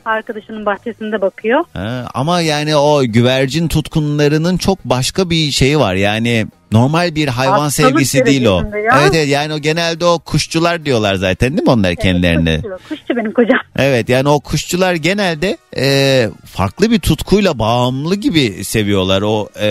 Arkadaşının 0.05 0.67
bahçesinde 0.67 1.21
bakıyor. 1.21 1.65
Ha, 1.73 2.07
ama 2.15 2.41
yani 2.41 2.77
o 2.77 3.03
güvercin 3.07 3.69
tutkunlarının 3.69 4.57
çok 4.57 4.85
başka 4.85 5.31
bir 5.31 5.51
şeyi 5.51 5.79
var. 5.79 5.95
Yani 5.95 6.47
normal 6.73 7.15
bir 7.15 7.29
hayvan 7.29 7.59
Hastalık 7.59 7.93
sevgisi 7.93 8.27
değil 8.27 8.47
o. 8.47 8.57
ya. 8.57 8.99
Evet 9.01 9.15
evet 9.15 9.29
yani 9.29 9.55
o 9.55 9.59
genelde 9.59 10.05
o 10.05 10.19
kuşçular 10.19 10.85
diyorlar 10.85 11.15
zaten 11.15 11.53
değil 11.53 11.63
mi 11.63 11.71
onlar? 11.71 11.91
Evet, 11.91 12.63
kuşçu, 12.63 12.89
kuşçu 12.89 13.17
benim 13.17 13.33
kocam. 13.33 13.59
Evet 13.77 14.09
yani 14.09 14.29
o 14.29 14.41
kuşçular 14.41 14.95
genelde 14.95 15.59
e, 15.77 16.29
farklı 16.45 16.91
bir 16.91 16.99
tutkuyla 16.99 17.59
bağımlı 17.59 18.15
gibi 18.15 18.65
seviyorlar 18.65 19.23
o 19.23 19.49
e, 19.61 19.67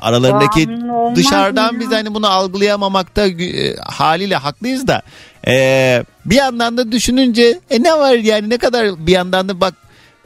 aralarındaki 0.00 0.68
Bağımlı 0.68 1.16
dışarıdan 1.16 1.80
biz 1.80 1.92
hani 1.92 2.14
bunu 2.14 2.28
algılayamamakta 2.30 3.26
e, 3.26 3.76
haliyle 3.76 4.36
haklıyız 4.36 4.86
da 4.86 5.02
e, 5.48 6.04
bir 6.26 6.36
yandan 6.36 6.76
da 6.76 6.92
düşününce 6.92 7.60
e, 7.70 7.82
ne 7.82 7.92
var 7.92 8.14
yani 8.14 8.50
ne 8.50 8.58
kadar 8.58 9.06
bir 9.06 9.12
yandan 9.12 9.48
da 9.48 9.60
bak 9.60 9.74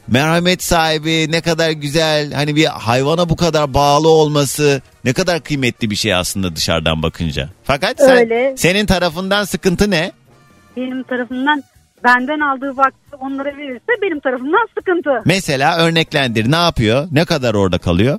merhamet 0.08 0.62
sahibi 0.62 1.32
ne 1.32 1.40
kadar 1.40 1.70
güzel 1.70 2.32
hani 2.32 2.56
bir 2.56 2.64
hayvana 2.66 3.28
bu 3.28 3.36
kadar 3.36 3.74
bağlı 3.74 4.08
olması 4.08 4.82
ne 5.04 5.12
kadar 5.12 5.40
kıymetli 5.40 5.90
bir 5.90 5.96
şey 5.96 6.14
aslında 6.14 6.56
dışarıdan 6.56 7.02
bakınca. 7.02 7.48
Fakat 7.64 7.98
sen, 7.98 8.16
Öyle. 8.16 8.54
senin 8.56 8.86
tarafından 8.86 9.44
sıkıntı 9.44 9.90
ne? 9.90 10.12
Benim 10.76 11.02
tarafımdan 11.02 11.62
benden 12.04 12.40
aldığı 12.40 12.76
vakti 12.76 13.16
onlara 13.20 13.56
verirse 13.56 14.02
benim 14.02 14.20
tarafımdan 14.20 14.68
sıkıntı. 14.78 15.22
Mesela 15.24 15.78
örneklendir 15.78 16.50
ne 16.50 16.56
yapıyor? 16.56 17.08
Ne 17.12 17.24
kadar 17.24 17.54
orada 17.54 17.78
kalıyor? 17.78 18.18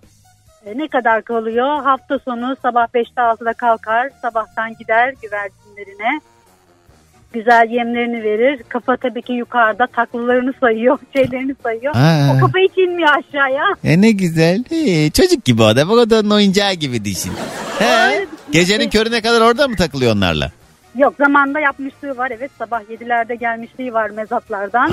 E, 0.66 0.78
ne 0.78 0.88
kadar 0.88 1.22
kalıyor? 1.24 1.84
Hafta 1.84 2.20
sonu 2.20 2.56
sabah 2.62 2.88
5'te 2.88 3.22
6'da 3.22 3.54
kalkar. 3.54 4.10
Sabahtan 4.22 4.76
gider 4.80 5.14
güvercinlerine. 5.22 6.22
Güzel 7.34 7.70
yemlerini 7.70 8.24
verir. 8.24 8.64
Kafa 8.70 8.98
tabii 8.98 9.22
ki 9.22 9.34
yukarıda 9.34 9.88
taklalarını 9.88 10.54
sayıyor. 10.60 10.98
Şeylerini 11.16 11.56
sayıyor. 11.64 11.94
Ha. 11.96 12.36
O 12.36 12.40
kafa 12.40 12.60
hiç 12.60 12.78
inmiyor 12.78 13.10
aşağıya. 13.10 13.64
E 13.84 14.02
ne 14.02 14.12
güzel. 14.12 14.64
Ee, 14.72 15.12
çocuk 15.12 15.46
gibi 15.46 15.62
o 15.62 15.76
da. 15.76 16.10
Da 16.10 16.20
onun 16.20 16.30
oyuncağı 16.30 16.74
gibi 16.74 17.06
düşün. 17.06 17.32
He. 17.80 18.26
Gecenin 18.52 18.90
körüne 18.90 19.22
kadar 19.22 19.42
orada 19.42 19.68
mı 19.68 19.76
takılıyor 19.76 20.16
onlarla? 20.16 20.52
Yok 20.98 21.14
zamanda 21.18 21.60
yapmışlığı 21.60 22.18
var. 22.18 22.32
Evet 22.38 22.52
sabah 22.60 22.82
7'lerde 22.82 23.34
gelmişliği 23.34 23.94
var 23.94 24.10
mezatlardan. 24.10 24.92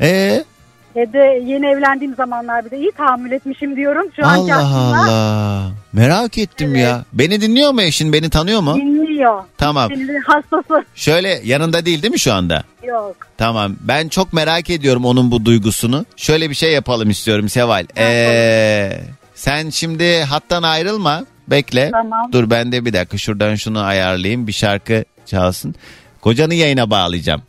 Ee, 0.00 0.44
Ve 0.96 1.12
de 1.12 1.42
yeni 1.46 1.66
evlendiğim 1.66 2.14
zamanlar 2.14 2.64
bir 2.64 2.70
de 2.70 2.78
iyi 2.78 2.92
tahammül 2.92 3.32
etmişim 3.32 3.76
diyorum. 3.76 4.06
Şu 4.16 4.26
anki 4.26 4.54
Allah 4.54 4.66
aklımda 4.66 5.12
Allah. 5.12 5.70
Merak 5.92 6.38
ettim 6.38 6.76
ya. 6.76 7.04
Beni 7.12 7.40
dinliyor 7.40 7.72
mu 7.72 7.82
eşin? 7.82 8.12
Beni 8.12 8.30
tanıyor 8.30 8.60
mu? 8.60 8.74
dinliyor. 8.76 9.42
Tamam. 9.58 9.88
Senin 9.94 10.20
hastası. 10.20 10.84
Şöyle 10.94 11.40
yanında 11.44 11.86
değil 11.86 12.02
değil 12.02 12.12
mi 12.12 12.18
şu 12.18 12.32
anda? 12.32 12.62
Yok. 12.84 13.16
Tamam. 13.38 13.76
Ben 13.80 14.08
çok 14.08 14.32
merak 14.32 14.70
ediyorum 14.70 15.04
onun 15.04 15.30
bu 15.30 15.44
duygusunu. 15.44 16.04
Şöyle 16.16 16.50
bir 16.50 16.54
şey 16.54 16.72
yapalım 16.72 17.10
istiyorum 17.10 17.48
Seval. 17.48 17.86
Ee, 17.98 19.00
sen 19.34 19.70
şimdi 19.70 20.22
hattan 20.22 20.62
ayrılma. 20.62 21.24
Bekle. 21.48 21.90
Tamam. 21.90 22.32
Dur 22.32 22.50
ben 22.50 22.72
de 22.72 22.84
bir 22.84 22.92
dakika 22.92 23.18
şuradan 23.18 23.54
şunu 23.54 23.80
ayarlayayım. 23.80 24.46
Bir 24.46 24.52
şarkı 24.52 25.04
çalsın. 25.26 25.74
Kocanı 26.20 26.54
yayına 26.54 26.90
bağlayacağım. 26.90 27.42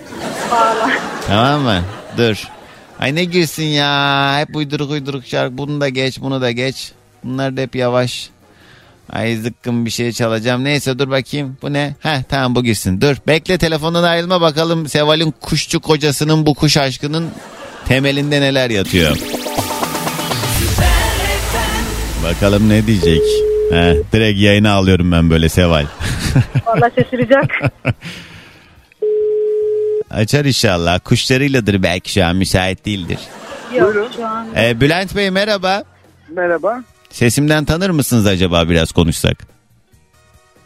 Bağla. 0.51 0.89
Tamam 1.27 1.61
mı? 1.61 1.81
Dur. 2.17 2.47
Ay 3.03 3.15
ne 3.15 3.23
girsin 3.23 3.63
ya. 3.63 4.35
Hep 4.39 4.55
uyduruk 4.55 4.91
uyduruk 4.91 5.25
şarkı. 5.25 5.57
Bunu 5.57 5.81
da 5.81 5.89
geç 5.89 6.21
bunu 6.21 6.41
da 6.41 6.51
geç. 6.51 6.91
Bunlar 7.23 7.57
da 7.57 7.61
hep 7.61 7.75
yavaş. 7.75 8.29
Ay 9.09 9.35
zıkkım 9.35 9.85
bir 9.85 9.89
şey 9.89 10.11
çalacağım. 10.11 10.63
Neyse 10.63 10.99
dur 10.99 11.09
bakayım. 11.09 11.57
Bu 11.61 11.73
ne? 11.73 11.95
Heh 11.99 12.23
tamam 12.29 12.55
bu 12.55 12.63
girsin. 12.63 13.01
Dur 13.01 13.15
bekle 13.27 13.57
telefondan 13.57 14.03
ayrılma 14.03 14.41
bakalım 14.41 14.87
Seval'in 14.87 15.33
kuşçu 15.41 15.79
kocasının 15.79 16.45
bu 16.45 16.53
kuş 16.53 16.77
aşkının 16.77 17.29
temelinde 17.87 18.41
neler 18.41 18.69
yatıyor. 18.69 19.17
Bakalım 22.23 22.69
ne 22.69 22.87
diyecek. 22.87 23.21
Heh, 23.71 23.93
direkt 24.13 24.39
yayına 24.39 24.71
alıyorum 24.71 25.11
ben 25.11 25.29
böyle 25.29 25.49
Seval. 25.49 25.85
Valla 26.65 26.91
şaşıracak. 26.95 27.51
Açar 30.11 30.45
inşallah. 30.45 30.99
Kuşlarıyladır 30.99 31.83
belki 31.83 32.11
şu 32.11 32.25
an 32.25 32.35
müsait 32.35 32.85
değildir. 32.85 33.19
Yok 33.75 33.93
Buyurun. 33.93 34.11
şu 34.15 34.27
an. 34.27 34.47
Ee, 34.57 34.81
Bülent 34.81 35.15
Bey 35.15 35.29
merhaba. 35.29 35.83
Merhaba. 36.29 36.83
Sesimden 37.09 37.65
tanır 37.65 37.89
mısınız 37.89 38.25
acaba 38.27 38.69
biraz 38.69 38.91
konuşsak? 38.91 39.37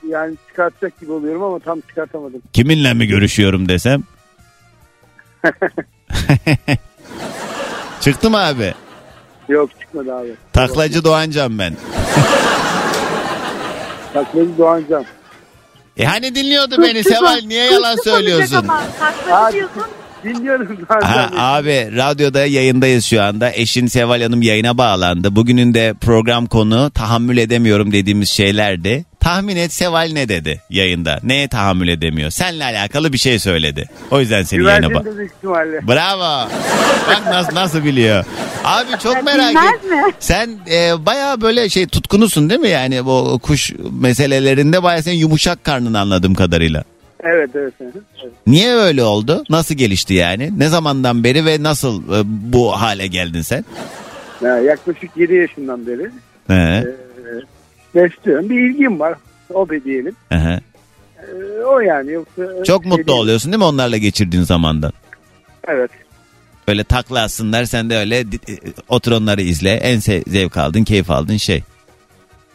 Yani 0.10 0.36
çıkartacak 0.50 1.00
gibi 1.00 1.12
oluyorum 1.12 1.44
ama 1.44 1.60
tam 1.60 1.82
çıkartamadım. 1.82 2.42
Kiminle 2.54 2.94
mi 2.94 3.08
görüşüyorum 3.08 3.70
desem? 3.70 4.04
Çıktı 8.02 8.30
mı 8.30 8.38
abi? 8.38 8.74
Yok 9.50 9.70
çıkmadı 9.80 10.16
abi. 10.16 10.36
Taklacı 10.54 11.04
Doğancan 11.04 11.60
ben. 11.60 11.74
Taklacı 14.14 14.58
Doğancan. 14.58 15.06
E 15.98 16.06
hani 16.06 16.36
dinliyordu 16.36 16.76
beni 16.82 17.04
Seval 17.04 17.42
niye 17.46 17.64
yalan 17.64 17.96
söylüyorsun? 18.04 18.66
Diyorsun. 19.54 19.84
Dinliyorum 20.24 20.78
zaten. 20.90 21.08
Ha, 21.08 21.30
abi 21.38 21.90
radyoda 21.96 22.46
yayındayız 22.46 23.06
şu 23.06 23.22
anda. 23.22 23.52
Eşin 23.54 23.88
Seval 23.88 24.22
Hanım 24.22 24.42
yayına 24.42 24.78
bağlandı. 24.78 25.36
Bugünün 25.36 25.74
de 25.74 25.94
program 26.02 26.46
konu 26.46 26.92
tahammül 26.92 27.38
edemiyorum 27.38 27.92
dediğimiz 27.92 28.30
şeylerdi. 28.30 29.06
Tahmin 29.28 29.56
et 29.56 29.74
Seval 29.74 30.10
ne 30.14 30.30
dedi 30.30 30.62
yayında? 30.70 31.20
Neye 31.24 31.48
tahammül 31.48 31.88
edemiyor? 31.88 32.30
Seninle 32.30 32.64
alakalı 32.64 33.14
bir 33.14 33.18
şey 33.18 33.40
söyledi. 33.40 33.90
O 34.12 34.20
yüzden 34.20 34.44
seni 34.44 34.64
yayına 34.64 34.86
bak. 34.86 35.04
Güvercin 35.04 35.18
büyük 35.18 35.32
ihtimalle. 35.32 35.88
Bravo. 35.88 36.50
Bak 37.08 37.24
nasıl, 37.26 37.56
nasıl 37.56 37.84
biliyor. 37.84 38.26
Abi 38.64 38.88
çok 39.04 39.24
merak 39.24 39.50
bilmez 39.50 39.74
et. 39.74 39.84
mi? 39.84 40.14
Sen 40.20 40.50
e, 40.72 41.06
baya 41.06 41.42
böyle 41.42 41.70
şey 41.70 41.88
tutkunusun 41.88 42.50
değil 42.50 42.62
mi 42.62 42.70
yani 42.70 43.06
bu 43.06 43.40
kuş 43.44 43.74
meselelerinde 44.02 44.84
baya 44.84 45.02
senin 45.04 45.18
yumuşak 45.18 45.64
karnın 45.64 45.94
anladığım 45.94 46.34
kadarıyla. 46.34 46.84
Evet 47.20 47.50
evet. 47.56 47.74
evet. 47.82 47.94
Niye 48.48 48.74
öyle 48.74 49.04
oldu? 49.04 49.44
Nasıl 49.50 49.76
gelişti 49.76 50.14
yani? 50.14 50.60
Ne 50.60 50.68
zamandan 50.68 51.24
beri 51.24 51.46
ve 51.46 51.64
nasıl 51.64 52.04
e, 52.04 52.22
bu 52.26 52.82
hale 52.82 53.08
geldin 53.08 53.42
sen? 53.42 53.66
Ya, 54.42 54.58
yaklaşık 54.58 55.18
7 55.18 55.36
yaşından 55.36 55.88
beri 55.88 56.12
He. 56.48 56.54
e, 56.54 57.07
besliyorum. 57.98 58.50
Bir 58.50 58.70
ilgim 58.70 59.00
var. 59.00 59.16
Hobi 59.54 59.84
diyelim. 59.84 60.16
Aha. 60.32 60.60
E, 61.28 61.64
o 61.66 61.80
yani. 61.80 62.12
Yoksa 62.12 62.64
Çok 62.64 62.84
şey 62.84 62.90
mutlu 62.92 63.08
değil. 63.08 63.20
oluyorsun 63.20 63.52
değil 63.52 63.60
mi 63.60 63.64
onlarla 63.66 63.98
geçirdiğin 63.98 64.44
zamandan? 64.44 64.92
Evet. 65.68 65.92
Öyle 66.68 66.84
takla 66.84 67.24
atsınlar 67.24 67.66
sen 67.66 67.90
de 67.90 67.98
öyle 67.98 68.20
e, 68.20 68.26
otur 68.90 69.12
onları 69.12 69.42
izle. 69.42 69.72
En 69.72 70.00
zevk 70.28 70.58
aldın, 70.58 70.84
keyif 70.84 71.12
aldın 71.12 71.38
şey. 71.38 71.64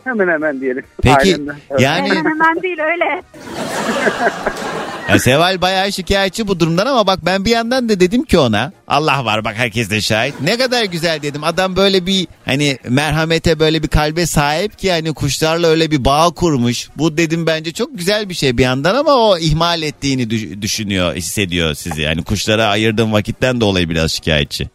Hemen 0.05 0.29
hemen 0.29 0.61
diyelim. 0.61 0.85
Peki, 1.03 1.17
Ailemden. 1.17 1.57
Yani- 1.79 2.09
Hemen 2.09 2.25
hemen 2.31 2.63
değil 2.63 2.79
öyle. 2.81 3.23
Ya 5.11 5.19
Seval 5.19 5.61
bayağı 5.61 5.93
şikayetçi 5.93 6.49
bu 6.49 6.61
durumdan 6.61 6.87
ama 6.87 7.07
bak 7.07 7.19
ben 7.27 7.45
bir 7.45 7.51
yandan 7.51 7.89
da 7.89 8.01
dedim 8.01 8.25
ki 8.25 8.39
ona 8.39 8.73
Allah 8.89 9.25
var 9.25 9.45
bak 9.45 9.55
herkes 9.57 9.91
de 9.91 10.01
şahit. 10.01 10.35
Ne 10.41 10.59
kadar 10.59 10.85
güzel 10.85 11.23
dedim. 11.23 11.45
Adam 11.45 11.77
böyle 11.77 12.07
bir 12.07 12.27
hani 12.45 12.79
merhamete 12.89 13.59
böyle 13.59 13.83
bir 13.83 13.89
kalbe 13.89 14.27
sahip 14.27 14.79
ki 14.79 14.93
hani 14.93 15.15
kuşlarla 15.15 15.67
öyle 15.67 15.91
bir 15.91 16.05
bağ 16.05 16.31
kurmuş. 16.31 16.89
Bu 16.99 17.17
dedim 17.17 17.47
bence 17.47 17.73
çok 17.73 17.99
güzel 17.99 18.29
bir 18.29 18.35
şey 18.35 18.59
bir 18.59 18.63
yandan 18.63 18.95
ama 18.95 19.15
o 19.15 19.39
ihmal 19.39 19.83
ettiğini 19.83 20.31
düş- 20.31 20.63
düşünüyor, 20.63 21.15
hissediyor 21.15 21.75
sizi. 21.75 22.03
Yani 22.03 22.25
kuşlara 22.25 22.67
ayırdığım 22.67 23.13
vakitten 23.13 23.61
dolayı 23.61 23.89
biraz 23.91 24.13
şikayetçi. 24.13 24.69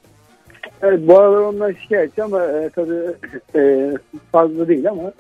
Evet 0.81 0.99
bu 1.07 1.19
aralar 1.19 1.37
ondan 1.41 1.75
şikayetçi 1.83 2.23
ama 2.23 2.43
e, 2.43 2.69
tabii 2.75 3.15
e, 3.55 3.91
fazla 4.31 4.67
değil 4.67 4.89
ama 4.89 5.11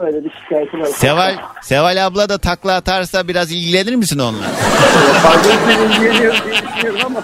öyle 0.00 0.24
bir 0.24 0.30
şikayeti 0.42 0.78
var. 0.80 0.86
Seval 0.86 1.36
Seval 1.62 2.06
abla 2.06 2.28
da 2.28 2.38
takla 2.38 2.74
atarsa 2.74 3.28
biraz 3.28 3.52
ilgilenir 3.52 3.94
misin 3.94 4.18
onunla? 4.18 4.46
Fazla 5.22 5.52
ilgileniyorum 5.52 6.38
diye 6.46 6.62
düşünüyorum 6.74 7.00
ama 7.06 7.22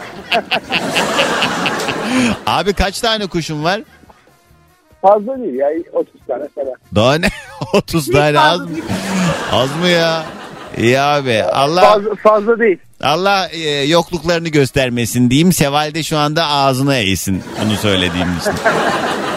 Abi 2.46 2.72
kaç 2.72 3.00
tane 3.00 3.26
kuşun 3.26 3.64
var? 3.64 3.80
fazla 5.02 5.38
değil 5.38 5.54
ya 5.54 5.68
30 5.92 6.12
tane 6.28 6.44
falan. 6.54 6.74
Daha 6.94 7.14
ne? 7.14 7.28
30 7.72 8.06
tane 8.06 8.40
az 8.40 8.60
mı? 8.60 8.68
Az 9.52 9.76
mı 9.76 9.88
ya? 9.88 10.24
İyi 10.78 11.00
abi. 11.00 11.42
Allah 11.42 11.80
Fazla, 11.80 12.14
fazla 12.14 12.58
değil. 12.58 12.78
Allah 13.02 13.48
e, 13.48 13.58
yokluklarını 13.70 14.48
göstermesin 14.48 15.30
diyeyim. 15.30 15.52
Seval 15.52 15.94
de 15.94 16.02
şu 16.02 16.18
anda 16.18 16.46
ağzına 16.46 16.96
eğsin 16.96 17.42
bunu 17.64 17.76
söylediğim 17.76 18.28
için. 18.40 18.52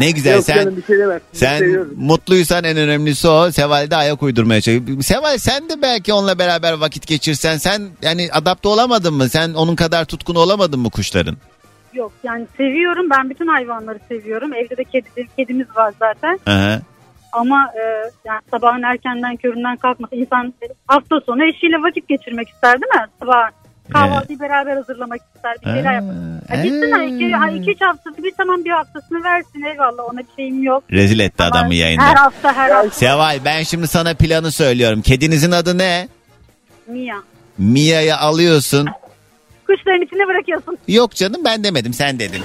Ne 0.00 0.10
güzel 0.10 0.34
Yok 0.34 0.44
sen 0.44 0.56
canım 0.56 0.76
bir 0.76 0.82
şey 0.82 0.98
demez. 0.98 1.22
Sen 1.32 1.58
seviyorum. 1.58 1.94
mutluysan 1.96 2.64
en 2.64 2.76
önemlisi 2.76 3.28
o. 3.28 3.50
Seval 3.50 3.90
de 3.90 3.96
ayak 3.96 4.22
uydurmaya 4.22 4.60
çalışıyor. 4.60 5.02
Seval 5.02 5.38
sen 5.38 5.68
de 5.68 5.82
belki 5.82 6.12
onunla 6.12 6.38
beraber 6.38 6.72
vakit 6.72 7.06
geçirsen 7.06 7.56
sen 7.56 7.82
yani 8.02 8.28
adapte 8.32 8.68
olamadın 8.68 9.14
mı? 9.14 9.28
Sen 9.28 9.54
onun 9.54 9.76
kadar 9.76 10.04
tutkun 10.04 10.34
olamadın 10.34 10.80
mı 10.80 10.90
kuşların? 10.90 11.36
Yok 11.94 12.12
yani 12.24 12.46
seviyorum. 12.56 13.10
Ben 13.10 13.30
bütün 13.30 13.46
hayvanları 13.46 13.98
seviyorum. 14.08 14.54
Evde 14.54 14.76
de 14.76 14.84
kedi, 14.84 15.08
kedimiz 15.36 15.76
var 15.76 15.94
zaten. 15.98 16.38
Aha. 16.46 16.80
Ama 17.32 17.70
e, 17.74 18.10
yani 18.24 18.40
sabahın 18.50 18.82
erkenden 18.82 19.36
köründen 19.36 19.76
kalkması 19.76 20.14
insan 20.14 20.54
hafta 20.86 21.20
sonu 21.20 21.44
eşiyle 21.44 21.76
vakit 21.76 22.08
geçirmek 22.08 22.48
ister 22.48 22.80
değil 22.80 23.02
mi? 23.02 23.06
Sabah 23.20 23.50
kahvaltıyı 23.92 24.40
beraber 24.40 24.76
hazırlamak 24.76 25.20
ister. 25.36 25.56
Bir 25.60 25.66
şeyler 25.74 25.92
yapmak. 25.94 26.16
Ha, 26.50 27.02
iki, 27.02 27.32
ha, 27.32 27.50
iki 27.50 27.70
üç 27.70 27.80
haftası 27.80 28.22
bir 28.22 28.32
tamam 28.36 28.64
bir 28.64 28.70
haftasını 28.70 29.24
versin 29.24 29.62
eyvallah 29.62 30.04
ona 30.12 30.18
bir 30.18 30.26
şeyim 30.36 30.62
yok. 30.62 30.84
Rezil 30.92 31.18
etti 31.18 31.42
Ama 31.42 31.50
adamı 31.56 31.74
yayında. 31.74 32.02
Her 32.04 32.14
hafta 32.14 32.56
her 32.56 32.70
hafta. 32.70 32.90
Seval 32.90 33.38
ben 33.44 33.62
şimdi 33.62 33.88
sana 33.88 34.14
planı 34.14 34.52
söylüyorum. 34.52 35.02
Kedinizin 35.02 35.50
adı 35.50 35.78
ne? 35.78 36.08
Mia. 36.86 37.16
Mia'yı 37.58 38.16
alıyorsun. 38.16 38.86
Kuşların 39.68 40.02
içine 40.02 40.26
bırakıyorsun. 40.28 40.78
Yok 40.88 41.14
canım 41.14 41.40
ben 41.44 41.64
demedim 41.64 41.94
sen 41.94 42.18
dedin. 42.18 42.42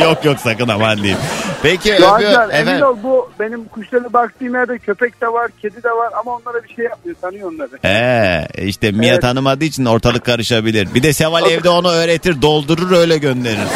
yok 0.00 0.24
yok 0.24 0.40
sakın 0.40 0.68
aman 0.68 0.96
diyeyim. 0.98 1.18
Peki 1.62 1.94
öpüyorum. 1.94 2.50
emin 2.50 2.62
Efendim. 2.62 2.86
ol 2.86 2.96
bu 3.02 3.30
benim 3.40 3.64
kuşlara 3.64 4.12
baktığım 4.12 4.54
yerde 4.54 4.78
köpek 4.78 5.20
de 5.20 5.28
var, 5.28 5.50
kedi 5.62 5.82
de 5.82 5.90
var 5.90 6.08
ama 6.20 6.30
onlara 6.36 6.64
bir 6.64 6.74
şey 6.74 6.84
yapmıyor, 6.84 7.16
tanıyor 7.20 7.52
onları. 7.52 7.70
Ee, 7.84 8.46
işte 8.66 8.92
Mia 8.92 9.08
Evet. 9.08 9.22
tanımadığı 9.22 9.64
için 9.64 9.84
ortalık 9.84 10.24
karışabilir. 10.24 10.94
Bir 10.94 11.02
de 11.02 11.12
Seval 11.12 11.50
evde 11.50 11.68
onu 11.68 11.90
öğretir, 11.92 12.42
doldurur 12.42 12.96
öyle 12.96 13.18
gönderir. 13.18 13.58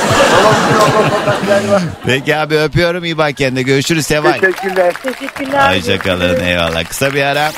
Peki 2.07 2.37
abi 2.37 2.59
öpüyorum 2.59 3.05
iyi 3.05 3.19
bak 3.19 3.37
kendine. 3.37 3.63
Görüşürüz 3.63 4.07
Seval. 4.07 4.33
Teşekkürler. 4.33 4.95
Teşekkürler. 5.03 5.77
Hoşçakalın 5.77 6.41
eyvallah. 6.41 6.85
Kısa 6.85 7.15
bir 7.15 7.23
ara. 7.23 7.51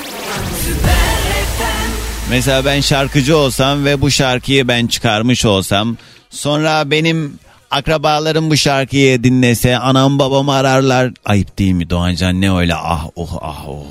Mesela 2.30 2.64
ben 2.64 2.80
şarkıcı 2.80 3.36
olsam 3.36 3.84
ve 3.84 4.00
bu 4.00 4.10
şarkıyı 4.10 4.68
ben 4.68 4.86
çıkarmış 4.86 5.44
olsam 5.44 5.96
sonra 6.30 6.90
benim 6.90 7.38
akrabalarım 7.70 8.50
bu 8.50 8.56
şarkıyı 8.56 9.24
dinlese 9.24 9.78
anam 9.78 10.18
babamı 10.18 10.52
ararlar. 10.52 11.10
Ayıp 11.24 11.58
değil 11.58 11.72
mi 11.72 11.90
Doğancan 11.90 12.40
ne 12.40 12.52
öyle 12.52 12.74
ah 12.74 13.06
oh 13.16 13.38
ah 13.42 13.68
oh. 13.68 13.84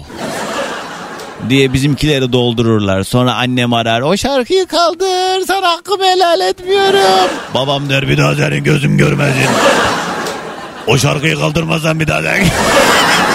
diye 1.49 1.73
bizimkileri 1.73 2.33
doldururlar. 2.33 3.03
Sonra 3.03 3.33
annem 3.33 3.73
arar 3.73 4.01
o 4.01 4.17
şarkıyı 4.17 4.65
kaldır 4.65 5.45
sana 5.47 5.69
hakkımı 5.69 6.05
helal 6.05 6.39
etmiyorum. 6.39 7.29
Babam 7.53 7.89
der 7.89 8.07
bir 8.07 8.17
daha 8.17 8.35
senin 8.35 8.63
gözüm 8.63 8.97
görmezsin. 8.97 9.47
O 10.87 10.97
şarkıyı 10.97 11.35
kaldırmazsan 11.35 11.99
bir 11.99 12.07
daha 12.07 12.21
sen. 12.21 12.43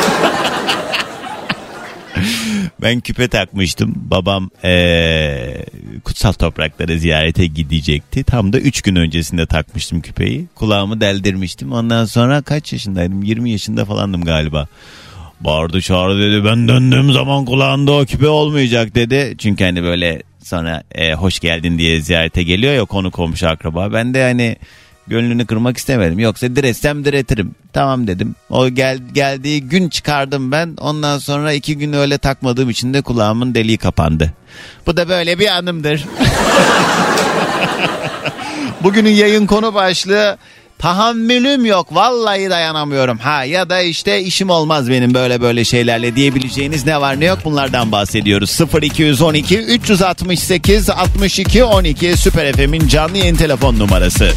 Ben 2.83 3.01
küpe 3.01 3.28
takmıştım. 3.28 3.95
Babam 3.97 4.51
eee, 4.64 5.64
kutsal 6.05 6.33
topraklara 6.33 6.97
ziyarete 6.97 7.47
gidecekti. 7.47 8.24
Tam 8.24 8.53
da 8.53 8.59
3 8.59 8.83
gün 8.83 8.97
öncesinde 8.97 9.47
takmıştım 9.47 10.01
küpeyi. 10.01 10.47
Kulağımı 10.55 11.01
deldirmiştim. 11.01 11.72
Ondan 11.72 12.05
sonra 12.05 12.43
kaç 12.43 12.72
yaşındaydım? 12.72 13.22
20 13.22 13.51
yaşında 13.51 13.85
falandım 13.85 14.24
galiba. 14.24 14.66
Bağırdı 15.41 15.80
çağırdı 15.80 16.33
dedi. 16.33 16.45
Ben 16.45 16.68
döndüğüm 16.68 17.12
zaman 17.12 17.45
kulağında 17.45 17.93
o 17.93 18.05
küpe 18.05 18.28
olmayacak 18.28 18.95
dedi. 18.95 19.35
Çünkü 19.39 19.64
hani 19.64 19.83
böyle 19.83 20.22
sonra 20.45 20.83
e, 20.95 21.12
hoş 21.14 21.41
geldin 21.41 21.78
diye 21.78 22.01
ziyarete 22.01 22.43
geliyor 22.43 22.74
ya 22.74 22.85
konu 22.85 23.11
komşu 23.11 23.49
akraba. 23.49 23.93
Ben 23.93 24.14
de 24.14 24.22
hani 24.22 24.57
gönlünü 25.07 25.47
kırmak 25.47 25.77
istemedim. 25.77 26.19
Yoksa 26.19 26.57
diretsem 26.57 27.05
diretirim. 27.05 27.55
Tamam 27.73 28.07
dedim. 28.07 28.35
O 28.51 28.69
gel, 28.69 28.99
geldiği 29.15 29.63
gün 29.63 29.89
çıkardım 29.89 30.53
ben. 30.53 30.77
Ondan 30.81 31.19
sonra 31.19 31.53
iki 31.53 31.79
gün 31.79 31.93
öyle 31.93 32.19
takmadığım 32.19 32.71
için 32.71 32.95
de 32.95 33.03
kulağımın 33.03 33.55
deliği 33.55 33.79
kapandı. 33.79 34.33
Bu 34.87 34.97
da 34.97 35.09
böyle 35.09 35.39
bir 35.39 35.49
anımdır. 35.49 36.05
Bugünün 38.83 39.11
yayın 39.11 39.47
konu 39.47 39.75
başlığı 39.75 40.39
tahammülüm 40.83 41.67
yok 41.67 41.95
vallahi 41.95 42.51
dayanamıyorum 42.51 43.19
ha 43.19 43.45
ya 43.45 43.71
da 43.71 43.81
işte 43.81 44.21
işim 44.21 44.51
olmaz 44.51 44.91
benim 44.91 45.15
böyle 45.15 45.41
böyle 45.41 45.65
şeylerle 45.65 46.17
diyebileceğiniz 46.17 46.87
ne 46.87 47.01
var 47.01 47.21
ne 47.21 47.25
yok 47.25 47.39
bunlardan 47.45 47.93
bahsediyoruz 47.93 48.61
0212 48.83 49.59
368 49.59 50.91
62 50.91 51.65
12 51.65 52.17
Süper 52.17 52.53
FM'in 52.53 52.89
canlı 52.89 53.19
yayın 53.19 53.37
telefon 53.37 53.79
numarası. 53.79 54.33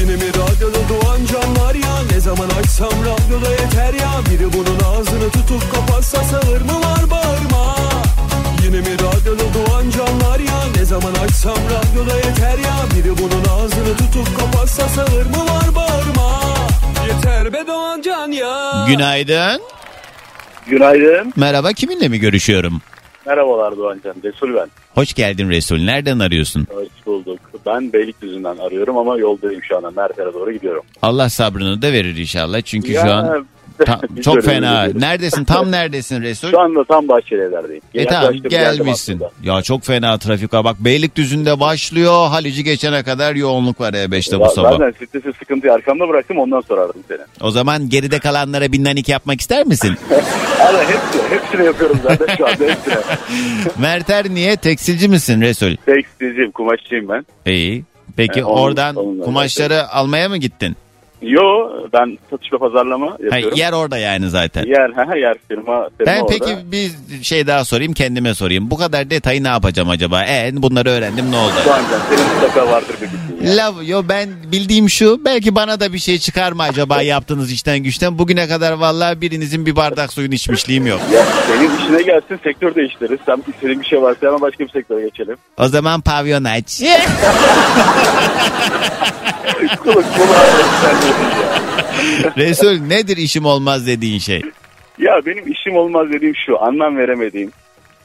Yine 0.00 0.16
mi 0.16 0.28
radyoda 0.28 0.78
doğan 0.88 1.24
canlar 1.26 1.74
ya? 1.74 1.94
Ne 2.12 2.20
zaman 2.20 2.48
açsam 2.60 2.90
radyoda 2.90 3.50
yeter 3.50 3.94
ya. 3.94 4.10
Biri 4.30 4.52
bunun 4.52 4.80
ağzını 4.94 5.30
tutup 5.30 5.72
kapatsa 5.72 6.24
sağır 6.24 6.60
mı 6.60 6.80
var 6.82 7.10
bağırma? 7.10 7.76
Yine 8.64 8.76
mi 8.76 8.94
radyoda 8.94 9.42
doğan 9.54 9.90
canlar 9.90 10.38
ya? 10.40 10.60
Ne 10.76 10.84
zaman 10.84 11.14
açsam 11.14 11.56
radyoda 11.56 12.16
yeter 12.16 12.58
ya. 12.58 12.76
Biri 12.96 13.18
bunun 13.18 13.44
ağzını 13.44 13.96
tutup 13.96 14.40
kapatsa 14.40 14.88
sağır 14.88 15.26
mı 15.26 15.44
var 15.52 15.74
bağırma? 15.74 16.40
Yeter 17.06 17.52
be 17.52 17.66
doğan 17.66 18.02
can 18.02 18.28
ya. 18.32 18.84
Günaydın. 18.88 19.62
Günaydın. 20.66 21.32
Merhaba 21.36 21.72
kiminle 21.72 22.08
mi 22.08 22.18
görüşüyorum? 22.20 22.82
Merhabalar 23.26 23.76
Doğancan. 23.76 24.14
Resul 24.24 24.54
ben. 24.54 24.68
Hoş 24.94 25.14
geldin 25.14 25.50
Resul. 25.50 25.78
Nereden 25.78 26.18
arıyorsun? 26.18 26.66
Hoş 26.70 26.88
bulduk. 27.06 27.38
Ben 27.66 27.92
Beylikdüzü'nden 27.92 28.56
arıyorum 28.56 28.96
ama 28.98 29.18
yoldayım 29.18 29.62
şu 29.62 29.76
anda. 29.76 29.90
Merter'e 29.90 30.34
doğru 30.34 30.52
gidiyorum. 30.52 30.82
Allah 31.02 31.28
sabrını 31.28 31.82
da 31.82 31.92
verir 31.92 32.16
inşallah. 32.16 32.60
Çünkü 32.60 32.92
Ya, 32.92 33.02
şu 33.02 33.12
an 33.12 33.46
Ta- 33.84 34.00
çok 34.24 34.42
fena. 34.44 34.84
Neredesin? 34.94 35.44
Tam 35.44 35.70
neredesin 35.70 36.22
Resul? 36.22 36.50
Şu 36.50 36.60
anda 36.60 36.84
tam 36.84 37.08
Bahçelievler'deyim. 37.08 37.82
E 37.94 38.06
tamam 38.06 38.34
gelmişsin. 38.48 39.20
Ya 39.42 39.62
çok 39.62 39.84
fena 39.84 40.18
trafik 40.18 40.54
var. 40.54 40.64
Bak 40.64 40.76
Beylikdüzü'nde 40.80 41.60
başlıyor. 41.60 42.28
Halici 42.28 42.64
geçene 42.64 43.02
kadar 43.02 43.34
yoğunluk 43.34 43.80
var 43.80 43.92
E5'te 43.92 44.40
bu 44.40 44.48
sabah. 44.54 44.70
Zaten 44.72 45.06
stresi 45.06 45.32
sıkıntıyı 45.38 45.72
arkamda 45.72 46.08
bıraktım 46.08 46.38
ondan 46.38 46.60
sonra 46.60 46.80
aradım 46.80 47.02
seni. 47.08 47.18
O 47.40 47.50
zaman 47.50 47.88
geride 47.88 48.18
kalanlara 48.18 48.72
bir 48.72 48.84
nanik 48.84 49.08
yapmak 49.08 49.40
ister 49.40 49.66
misin? 49.66 49.96
Hala 50.58 50.82
hepsi, 50.82 51.18
hepsini 51.30 51.66
yapıyorum 51.66 51.98
zaten 52.02 52.36
şu 52.36 52.46
anda 52.46 52.64
hepsini. 52.64 52.94
Merter 53.78 54.28
niye? 54.30 54.56
Tekstilci 54.56 55.08
misin 55.08 55.40
Resul? 55.40 55.76
Tekstilciyim, 55.86 56.50
kumaşçıyım 56.50 57.08
ben. 57.08 57.26
İyi. 57.52 57.84
Peki 58.16 58.40
E, 58.40 58.44
onun- 58.44 58.60
oradan 58.62 58.96
onunla 58.96 59.24
kumaşları 59.24 59.88
almaya 59.88 60.28
mı 60.28 60.36
gittin? 60.36 60.76
Yo 61.22 61.42
ben 61.92 62.18
satış 62.30 62.52
ve 62.52 62.58
pazarlama 62.58 63.06
Ha, 63.06 63.16
yapıyorum. 63.22 63.58
yer 63.58 63.72
orada 63.72 63.98
yani 63.98 64.30
zaten. 64.30 64.64
Yer, 64.66 64.90
ha, 64.90 65.16
yer 65.16 65.34
firma, 65.48 65.88
firma 65.98 66.06
Ben 66.12 66.20
orada. 66.20 66.26
peki 66.32 66.56
bir 66.72 66.90
şey 67.24 67.46
daha 67.46 67.64
sorayım 67.64 67.92
kendime 67.92 68.34
sorayım. 68.34 68.70
Bu 68.70 68.76
kadar 68.76 69.10
detayı 69.10 69.44
ne 69.44 69.48
yapacağım 69.48 69.88
acaba? 69.90 70.24
E 70.24 70.50
bunları 70.54 70.88
öğrendim 70.90 71.30
ne 71.30 71.36
oldu? 71.36 71.52
Şu 71.64 71.72
anda 71.74 71.98
senin 72.10 72.34
mutlaka 72.34 72.66
vardır 72.72 72.94
bir 73.00 73.06
bildiğin. 73.06 73.56
Lav, 73.56 73.82
yo 73.84 74.02
ben 74.08 74.28
bildiğim 74.52 74.90
şu 74.90 75.24
belki 75.24 75.54
bana 75.54 75.80
da 75.80 75.92
bir 75.92 75.98
şey 75.98 76.18
çıkar 76.18 76.52
mı 76.52 76.62
acaba 76.62 77.02
yaptığınız 77.12 77.52
işten 77.52 77.78
güçten. 77.78 78.18
Bugüne 78.18 78.48
kadar 78.48 78.72
vallahi 78.72 79.20
birinizin 79.20 79.66
bir 79.66 79.76
bardak 79.76 80.12
suyunu 80.12 80.34
içmişliğim 80.34 80.86
yok. 80.86 81.00
Ya 81.14 81.24
senin 81.46 81.78
işine 81.78 82.02
gelsin 82.02 82.40
sektör 82.44 82.74
değiştiririz. 82.74 83.18
Sen 83.26 83.44
istediğin 83.54 83.80
bir 83.80 83.86
şey 83.86 84.02
varsa 84.02 84.26
hemen 84.26 84.40
başka 84.40 84.64
bir 84.64 84.68
sektöre 84.70 85.02
geçelim. 85.02 85.36
O 85.58 85.68
zaman 85.68 86.00
pavyon 86.00 86.44
aç. 86.44 86.82
Kulak 89.84 90.04
ya. 90.18 90.26
Resul 92.36 92.80
nedir 92.86 93.16
işim 93.16 93.44
olmaz 93.44 93.86
dediğin 93.86 94.18
şey? 94.18 94.42
Ya 94.98 95.20
benim 95.26 95.52
işim 95.52 95.76
olmaz 95.76 96.12
dediğim 96.12 96.34
şu 96.46 96.62
anlam 96.62 96.96
veremediğim. 96.96 97.50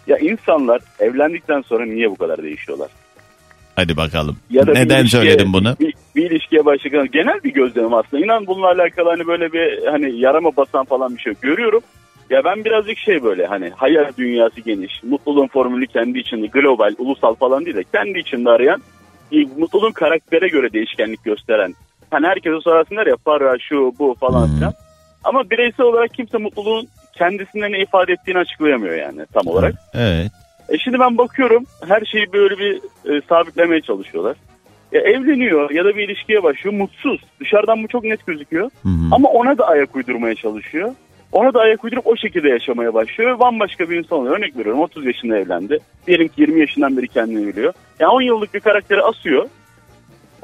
Ya 0.07 0.17
insanlar 0.17 0.81
evlendikten 0.99 1.61
sonra 1.61 1.85
niye 1.85 2.11
bu 2.11 2.15
kadar 2.15 2.43
değişiyorlar? 2.43 2.89
Hadi 3.75 3.97
bakalım. 3.97 4.37
Ya 4.49 4.67
da 4.67 4.71
Neden 4.71 5.03
ilişkiye- 5.03 5.21
söyledin 5.21 5.53
bunu? 5.53 5.75
Bir, 5.79 5.93
bir 6.15 6.31
ilişkiye 6.31 6.65
başlayan 6.65 7.11
genel 7.11 7.43
bir 7.43 7.53
gözlemim 7.53 7.93
aslında. 7.93 8.25
İnan 8.25 8.47
bununla 8.47 8.67
alakalı 8.67 9.09
hani 9.09 9.27
böyle 9.27 9.53
bir 9.53 9.85
hani 9.87 10.19
yarama 10.19 10.55
basan 10.57 10.85
falan 10.85 11.15
bir 11.15 11.21
şey 11.21 11.33
görüyorum. 11.41 11.81
Ya 12.29 12.43
ben 12.45 12.65
birazcık 12.65 12.97
şey 12.97 13.23
böyle 13.23 13.45
hani 13.45 13.69
hayal 13.69 14.11
dünyası 14.17 14.61
geniş, 14.61 15.03
mutluluğun 15.03 15.47
formülü 15.47 15.87
kendi 15.87 16.19
içinde 16.19 16.47
global, 16.47 16.95
ulusal 16.97 17.35
falan 17.35 17.65
değil 17.65 17.77
de 17.77 17.83
kendi 17.93 18.19
içinde 18.19 18.49
arayan, 18.49 18.81
mutluluğun 19.57 19.91
karaktere 19.91 20.47
göre 20.47 20.73
değişkenlik 20.73 21.23
gösteren. 21.23 21.73
Hani 22.11 22.27
herkese 22.27 22.61
sorarsınlar 22.61 23.07
ya 23.07 23.15
para 23.25 23.59
şu 23.59 23.93
bu 23.99 24.15
falan 24.19 24.47
Hmm. 24.47 24.55
filan. 24.55 24.73
Ama 25.23 25.49
bireysel 25.49 25.85
olarak 25.85 26.13
kimse 26.13 26.37
mutluluğun 26.37 26.87
kendisinden 27.13 27.71
ne 27.71 27.79
ifade 27.81 28.13
ettiğini 28.13 28.37
açıklayamıyor 28.37 28.95
yani 28.95 29.25
tam 29.33 29.47
olarak. 29.47 29.73
Evet. 29.93 30.31
E 30.69 30.77
şimdi 30.77 30.99
ben 30.99 31.17
bakıyorum 31.17 31.63
her 31.87 32.01
şeyi 32.05 32.33
böyle 32.33 32.57
bir 32.57 32.75
e, 32.77 33.21
sabitlemeye 33.29 33.81
çalışıyorlar. 33.81 34.37
Ya 34.91 35.01
evleniyor 35.01 35.69
ya 35.71 35.85
da 35.85 35.95
bir 35.95 36.09
ilişkiye 36.09 36.43
başlıyor 36.43 36.75
mutsuz. 36.75 37.21
Dışarıdan 37.39 37.83
bu 37.83 37.87
çok 37.87 38.03
net 38.03 38.25
gözüküyor. 38.25 38.69
Ama 39.11 39.29
ona 39.29 39.57
da 39.57 39.67
ayak 39.67 39.95
uydurmaya 39.95 40.35
çalışıyor. 40.35 40.91
Ona 41.31 41.53
da 41.53 41.59
ayak 41.59 41.83
uydurup 41.83 42.07
o 42.07 42.15
şekilde 42.17 42.49
yaşamaya 42.49 42.93
başlıyor 42.93 43.35
ve 43.35 43.39
bambaşka 43.39 43.89
bir 43.89 43.97
insan 43.97 44.19
oluyor. 44.19 44.37
Örnek 44.37 44.57
veriyorum 44.57 44.81
30 44.81 45.05
yaşında 45.05 45.37
evlendi. 45.37 45.79
Diyelim 46.07 46.27
ki 46.27 46.41
20 46.41 46.59
yaşından 46.59 46.97
beri 46.97 47.07
kendini 47.07 47.47
biliyor. 47.47 47.73
Yani 47.99 48.11
10 48.11 48.21
yıllık 48.21 48.53
bir 48.53 48.59
karakteri 48.59 49.01
asıyor. 49.01 49.45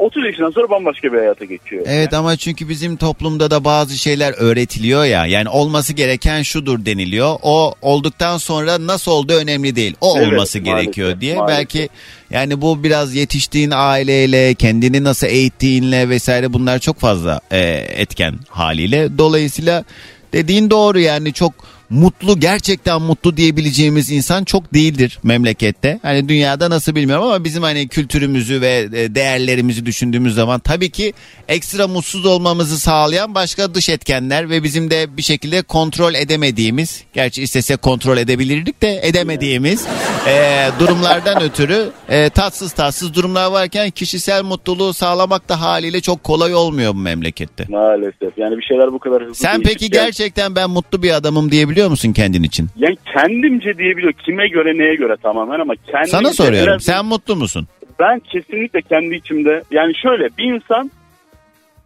30 0.01 0.25
yaşından 0.25 0.51
sonra 0.51 0.69
bambaşka 0.69 1.13
bir 1.13 1.17
hayata 1.17 1.45
geçiyor. 1.45 1.83
Evet 1.87 2.13
ama 2.13 2.37
çünkü 2.37 2.69
bizim 2.69 2.97
toplumda 2.97 3.51
da 3.51 3.63
bazı 3.63 3.97
şeyler 3.97 4.33
öğretiliyor 4.37 5.05
ya. 5.05 5.25
Yani 5.25 5.49
olması 5.49 5.93
gereken 5.93 6.41
şudur 6.41 6.85
deniliyor. 6.85 7.35
O 7.41 7.73
olduktan 7.81 8.37
sonra 8.37 8.87
nasıl 8.87 9.11
olduğu 9.11 9.33
önemli 9.33 9.75
değil. 9.75 9.95
O 10.01 10.13
Evet, 10.17 10.27
olması 10.27 10.61
maalesef, 10.61 10.65
gerekiyor 10.65 11.21
diye. 11.21 11.35
maalesef. 11.35 11.57
Belki 11.57 11.89
yani 12.29 12.61
bu 12.61 12.83
biraz 12.83 13.15
yetiştiğin 13.15 13.71
aileyle, 13.73 14.53
kendini 14.53 15.03
nasıl 15.03 15.27
eğittiğinle 15.27 16.09
vesaire 16.09 16.53
bunlar 16.53 16.79
çok 16.79 16.99
fazla 16.99 17.41
e, 17.51 17.59
etken 17.95 18.35
haliyle. 18.49 19.17
Dolayısıyla 19.17 19.83
dediğin 20.33 20.69
doğru 20.69 20.99
yani 20.99 21.33
çok 21.33 21.53
mutlu 21.91 22.39
gerçekten 22.39 23.01
mutlu 23.01 23.37
diyebileceğimiz 23.37 24.11
insan 24.11 24.43
çok 24.43 24.73
değildir 24.73 25.19
memlekette. 25.23 25.99
Hani 26.01 26.29
dünyada 26.29 26.69
nasıl 26.69 26.95
bilmiyorum 26.95 27.25
ama 27.25 27.43
bizim 27.43 27.63
hani 27.63 27.87
kültürümüzü 27.87 28.61
ve 28.61 28.89
e, 28.93 29.15
değerlerimizi 29.15 29.85
düşündüğümüz 29.85 30.35
zaman 30.35 30.59
tabii 30.59 30.89
ki 30.89 31.13
ekstra 31.47 31.87
mutsuz 31.87 32.25
olmamızı 32.25 32.79
sağlayan 32.79 33.35
başka 33.35 33.73
dış 33.73 33.89
etkenler 33.89 34.49
ve 34.49 34.63
bizim 34.63 34.91
de 34.91 35.17
bir 35.17 35.21
şekilde 35.21 35.61
kontrol 35.61 36.13
edemediğimiz, 36.13 37.03
gerçi 37.13 37.43
istesek 37.43 37.81
kontrol 37.81 38.17
edebilirdik 38.17 38.81
de 38.81 38.99
edemediğimiz 39.03 39.87
e, 40.27 40.67
durumlardan 40.79 41.43
ötürü 41.43 41.89
e, 42.09 42.29
tatsız 42.29 42.71
tatsız 42.71 43.13
durumlar 43.13 43.51
varken 43.51 43.89
kişisel 43.89 44.43
mutluluğu 44.43 44.93
sağlamak 44.93 45.49
da 45.49 45.61
haliyle 45.61 46.01
çok 46.01 46.23
kolay 46.23 46.55
olmuyor 46.55 46.93
bu 46.93 46.97
memlekette. 46.97 47.65
Maalesef. 47.69 48.37
Yani 48.37 48.57
bir 48.57 48.63
şeyler 48.63 48.93
bu 48.93 48.99
kadar 48.99 49.23
hızlı 49.23 49.35
Sen 49.35 49.61
peki 49.63 49.89
gerçekten 49.89 50.55
ben 50.55 50.69
mutlu 50.69 51.03
bir 51.03 51.11
adamım 51.11 51.51
diyebiliyor 51.51 51.80
musun 51.89 52.13
kendin 52.13 52.43
için? 52.43 52.67
Yani 52.77 52.97
kendimce 53.13 53.77
diyebiliyor. 53.77 54.13
Kime 54.13 54.47
göre 54.47 54.77
neye 54.77 54.95
göre 54.95 55.15
tamamen 55.23 55.59
ama 55.59 55.73
kendimce. 55.85 56.11
Sana 56.11 56.33
soruyorum. 56.33 56.67
biraz- 56.67 56.83
Sen 56.83 57.05
mutlu 57.05 57.35
musun? 57.35 57.67
Ben 57.99 58.19
kesinlikle 58.19 58.81
kendi 58.81 59.15
içimde 59.15 59.63
yani 59.71 59.93
şöyle 59.95 60.29
bir 60.37 60.43
insan 60.53 60.91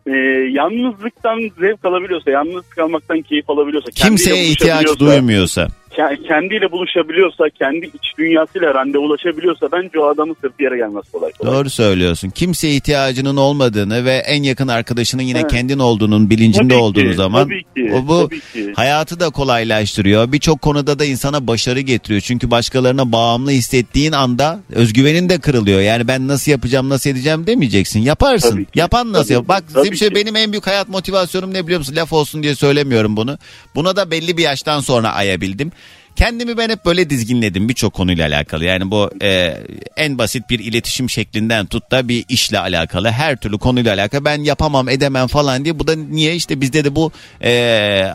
e, 0.07 0.11
yalnızlıktan 0.51 1.39
zevk 1.59 1.85
alabiliyorsa, 1.85 2.31
yalnız 2.31 2.69
kalmaktan 2.69 3.21
keyif 3.21 3.49
alabiliyorsa, 3.49 3.91
Kimseye 3.91 4.43
ihtiyaç 4.45 4.99
duymuyorsa. 4.99 5.67
Ke- 5.97 6.27
kendiyle 6.27 6.71
buluşabiliyorsa, 6.71 7.43
kendi 7.59 7.85
iç 7.85 8.17
dünyasıyla 8.17 8.73
randevulaşabiliyorsa 8.73 9.67
bence 9.71 9.99
o 9.99 10.05
adamın 10.07 10.35
sırtı 10.41 10.63
yere 10.63 10.77
gelmez 10.77 11.03
kolay 11.11 11.31
kolay. 11.31 11.53
Doğru 11.53 11.69
söylüyorsun. 11.69 12.29
Kimseye 12.29 12.75
ihtiyacının 12.75 13.37
olmadığını 13.37 14.05
ve 14.05 14.11
en 14.15 14.43
yakın 14.43 14.67
arkadaşının 14.67 15.23
yine 15.23 15.39
Evet. 15.39 15.51
kendin 15.51 15.79
olduğunun 15.79 16.29
bilincinde 16.29 16.63
Tabii 16.67 16.77
ki, 16.79 16.83
olduğunu 16.83 17.13
zaman 17.13 17.43
tabii 17.43 17.63
ki, 17.63 17.93
o 17.93 18.07
bu 18.07 18.29
tabii 18.29 18.39
ki. 18.39 18.73
hayatı 18.75 19.19
da 19.19 19.29
kolaylaştırıyor. 19.29 20.31
Birçok 20.31 20.61
konuda 20.61 20.99
da 20.99 21.05
insana 21.05 21.47
başarı 21.47 21.79
getiriyor. 21.79 22.21
Çünkü 22.21 22.51
başkalarına 22.51 23.11
bağımlı 23.11 23.51
hissettiğin 23.51 24.11
anda 24.11 24.59
özgüvenin 24.73 25.29
de 25.29 25.39
kırılıyor. 25.39 25.81
Yani 25.81 26.07
ben 26.07 26.27
nasıl 26.27 26.51
yapacağım, 26.51 26.89
nasıl 26.89 27.09
edeceğim 27.09 27.47
demeyeceksin. 27.47 27.99
Yaparsın. 27.99 28.51
Tabii 28.51 28.65
ki, 28.65 28.79
Yapan 28.79 29.13
nasıl 29.13 29.23
tabii 29.27 29.33
yap? 29.33 29.43
ki, 29.43 29.47
Bak 29.49 29.63
tabii 29.73 29.91
bir 29.91 29.97
şey 29.97 30.09
ki. 30.09 30.15
benim 30.15 30.35
en 30.35 30.51
büyük 30.51 30.67
hayat 30.67 30.89
motivasyonum 30.89 31.53
ne 31.53 31.63
biliyor 31.63 31.79
musun? 31.79 31.95
Laf 31.95 32.13
olsun 32.13 32.43
diye 32.43 32.55
söylemiyorum 32.55 33.17
bunu. 33.17 33.37
Buna 33.75 33.95
da 33.95 34.11
belli 34.11 34.37
bir 34.37 34.43
yaştan 34.43 34.79
sonra 34.79 35.13
ayabildim. 35.13 35.71
Kendimi 36.16 36.57
ben 36.57 36.70
hep 36.70 36.86
böyle 36.86 37.09
dizginledim 37.09 37.70
birçok 37.70 37.93
konuyla 37.93 38.28
alakalı. 38.28 38.66
Yani 38.66 38.91
bu 38.91 39.11
e, 39.22 39.57
en 39.97 40.18
basit 40.18 40.49
bir 40.49 40.59
iletişim 40.59 41.09
şeklinden 41.09 41.66
tut 41.66 41.91
da 41.91 42.07
bir 42.07 42.26
işle 42.30 42.59
alakalı 42.59 43.09
her 43.09 43.36
türlü 43.36 43.57
konuyla 43.57 43.93
alakalı. 43.93 44.26
Ben 44.26 44.43
yapamam 44.43 44.89
edemem 44.89 45.28
falan 45.28 45.66
diye. 45.66 45.80
Bu 45.80 45.88
da 45.88 45.95
niye 45.95 46.36
işte 46.36 46.61
bizde 46.61 46.84
de 46.84 46.95
bu 46.95 47.11
e, 47.43 48.11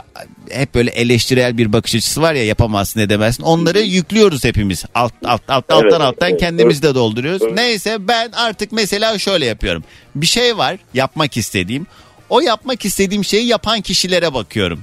hep 0.50 0.74
böyle 0.74 0.90
eleştirel 0.90 1.58
bir 1.58 1.72
bakış 1.72 1.94
açısı 1.94 2.22
var 2.22 2.34
ya 2.34 2.44
yapamazsın 2.44 3.00
edemezsin. 3.00 3.42
Onları 3.42 3.80
yüklüyoruz 3.80 4.44
hepimiz. 4.44 4.84
Alt, 4.94 5.12
alt, 5.24 5.42
alt, 5.48 5.64
alttan 5.70 5.82
Evet, 5.82 5.92
alttan 6.00 6.30
evet, 6.30 6.40
kendimiz 6.40 6.82
de 6.82 6.94
dolduruyoruz. 6.94 7.42
Evet. 7.42 7.54
Neyse 7.54 8.08
ben 8.08 8.30
artık 8.32 8.72
mesela 8.72 9.18
şöyle 9.18 9.46
yapıyorum. 9.46 9.84
Bir 10.14 10.26
şey 10.26 10.56
var 10.58 10.76
yapmak 10.94 11.36
istediğim. 11.36 11.86
O 12.28 12.40
yapmak 12.40 12.84
istediğim 12.84 13.24
şeyi 13.24 13.46
yapan 13.46 13.80
kişilere 13.80 14.34
bakıyorum. 14.34 14.80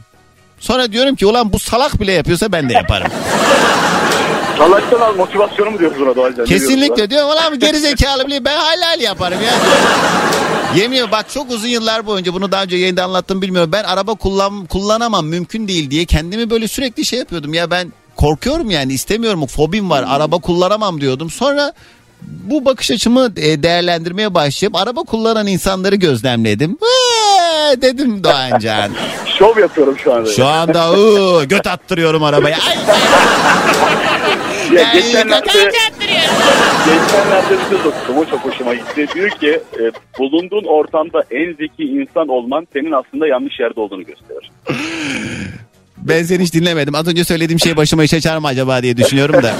Sonra 0.59 0.91
diyorum 0.91 1.15
ki 1.15 1.25
ulan 1.25 1.53
bu 1.53 1.59
salak 1.59 1.99
bile 1.99 2.11
yapıyorsa 2.11 2.51
ben 2.51 2.69
de 2.69 2.73
yaparım. 2.73 3.07
Salaktan 4.57 5.01
al 5.01 5.15
motivasyonu 5.15 5.71
mu? 5.71 5.75
Ne 5.75 5.79
diyoruz 5.79 6.49
Kesinlikle 6.49 7.01
lan? 7.01 7.09
diyorum 7.09 7.29
ulan 7.29 7.53
bu 7.55 7.59
gerizekalı 7.59 8.27
bile 8.27 8.45
ben 8.45 8.57
halal 8.57 9.01
yaparım 9.01 9.39
ya. 9.41 9.53
Yemin 10.75 10.91
ediyorum 10.91 11.11
bak 11.11 11.29
çok 11.29 11.51
uzun 11.51 11.67
yıllar 11.67 12.05
boyunca 12.05 12.33
bunu 12.33 12.51
daha 12.51 12.63
önce 12.63 12.77
yayında 12.77 13.03
anlattım 13.03 13.41
bilmiyorum. 13.41 13.71
Ben 13.71 13.83
araba 13.83 14.15
kullan, 14.15 14.65
kullanamam 14.65 15.25
mümkün 15.25 15.67
değil 15.67 15.91
diye 15.91 16.05
kendimi 16.05 16.49
böyle 16.49 16.67
sürekli 16.67 17.05
şey 17.05 17.19
yapıyordum. 17.19 17.53
Ya 17.53 17.71
ben 17.71 17.93
korkuyorum 18.15 18.69
yani 18.71 18.93
istemiyorum 18.93 19.47
fobim 19.47 19.89
var 19.89 20.05
araba 20.07 20.37
kullanamam 20.37 21.01
diyordum. 21.01 21.29
Sonra 21.29 21.73
bu 22.21 22.65
bakış 22.65 22.91
açımı 22.91 23.29
e, 23.37 23.63
değerlendirmeye 23.63 24.33
başlayıp 24.33 24.75
araba 24.75 25.03
kullanan 25.03 25.47
insanları 25.47 25.95
gözlemledim. 25.95 26.77
Eee, 26.81 27.81
dedim 27.81 28.23
Doğancan. 28.23 28.91
Şov 29.39 29.59
yapıyorum 29.59 29.97
şu 29.97 30.13
anda. 30.13 30.29
Şu 30.29 30.45
anda 30.45 30.91
ıı, 30.91 31.43
göt 31.45 31.67
attırıyorum 31.67 32.23
arabaya. 32.23 32.57
Ay, 32.67 32.77
Ya 34.73 34.87
ay, 34.87 34.93
geçenlerde, 34.93 35.47
geçenlerde 36.85 37.51
bir 37.51 37.77
söz 37.77 37.85
okudum. 37.85 38.17
O 38.17 38.25
çok 38.25 38.39
hoşuma 38.45 38.73
gitti. 38.73 39.07
Diyor 39.15 39.29
ki 39.29 39.61
e, 39.79 39.83
bulunduğun 40.19 40.63
ortamda 40.63 41.23
en 41.31 41.53
zeki 41.53 41.83
insan 41.83 42.27
olman 42.27 42.67
senin 42.73 42.91
aslında 42.91 43.27
yanlış 43.27 43.59
yerde 43.59 43.79
olduğunu 43.79 44.03
gösterir. 44.03 44.51
Ben 45.97 46.23
seni 46.23 46.43
hiç 46.43 46.53
dinlemedim. 46.53 46.95
Az 46.95 47.07
önce 47.07 47.23
söylediğim 47.23 47.59
şey 47.59 47.77
başıma 47.77 48.03
iş 48.03 48.13
açar 48.13 48.37
mı 48.37 48.47
acaba 48.47 48.83
diye 48.83 48.97
düşünüyorum 48.97 49.43
da. 49.43 49.53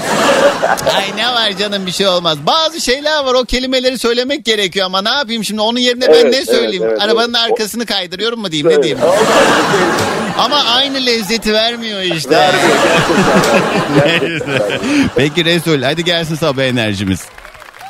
Ay 0.96 1.16
ne 1.16 1.28
var 1.28 1.50
canım 1.58 1.86
bir 1.86 1.92
şey 1.92 2.06
olmaz. 2.06 2.38
Bazı 2.46 2.80
şeyler 2.80 3.24
var 3.24 3.34
o 3.34 3.44
kelimeleri 3.44 3.98
söylemek 3.98 4.44
gerekiyor 4.44 4.86
ama 4.86 5.02
ne 5.02 5.08
yapayım 5.08 5.44
şimdi 5.44 5.60
onun 5.60 5.78
yerine 5.78 6.08
ben 6.08 6.14
Evet, 6.14 6.24
ne 6.24 6.36
evet, 6.36 6.46
söyleyeyim? 6.50 6.82
evet, 6.86 7.02
Arabanın 7.02 7.34
evet. 7.34 7.50
arkasını 7.50 7.86
kaydırıyorum 7.86 8.40
mu 8.40 8.52
diyeyim 8.52 8.68
ne 8.78 8.82
diyeyim? 8.82 8.98
Ama 10.38 10.64
aynı 10.64 11.06
lezzeti 11.06 11.52
vermiyor 11.52 12.00
işte. 12.00 12.50
Neyse. 14.06 14.80
Peki 15.16 15.44
Resul 15.44 15.82
hadi 15.82 16.04
gelsin 16.04 16.34
sabah 16.34 16.62
enerjimiz. 16.62 17.20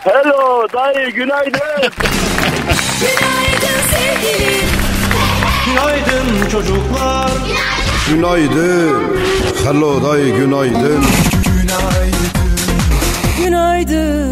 Hello 0.04 0.66
dayı 0.72 1.10
günaydın. 1.10 1.92
Günaydın 3.00 3.80
sevgilim. 3.90 4.68
Günaydın 5.66 6.50
çocuklar. 6.50 7.28
Günaydın. 7.46 7.87
Hello 9.64 10.02
dayı 10.02 10.36
günaydın. 10.36 11.04
Günaydın. 13.38 14.28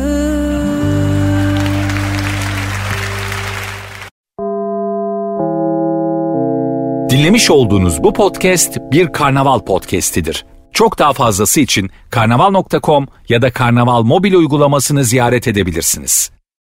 Dinlemiş 7.10 7.50
olduğunuz 7.50 8.02
bu 8.02 8.12
podcast 8.12 8.78
bir 8.92 9.12
karnaval 9.12 9.60
podcastidir. 9.60 10.46
Çok 10.72 10.98
daha 10.98 11.12
fazlası 11.12 11.60
için 11.60 11.90
karnaval.com 12.10 13.06
ya 13.28 13.42
da 13.42 13.52
karnaval 13.52 14.02
mobil 14.02 14.34
uygulamasını 14.34 15.04
ziyaret 15.04 15.48
edebilirsiniz. 15.48 16.35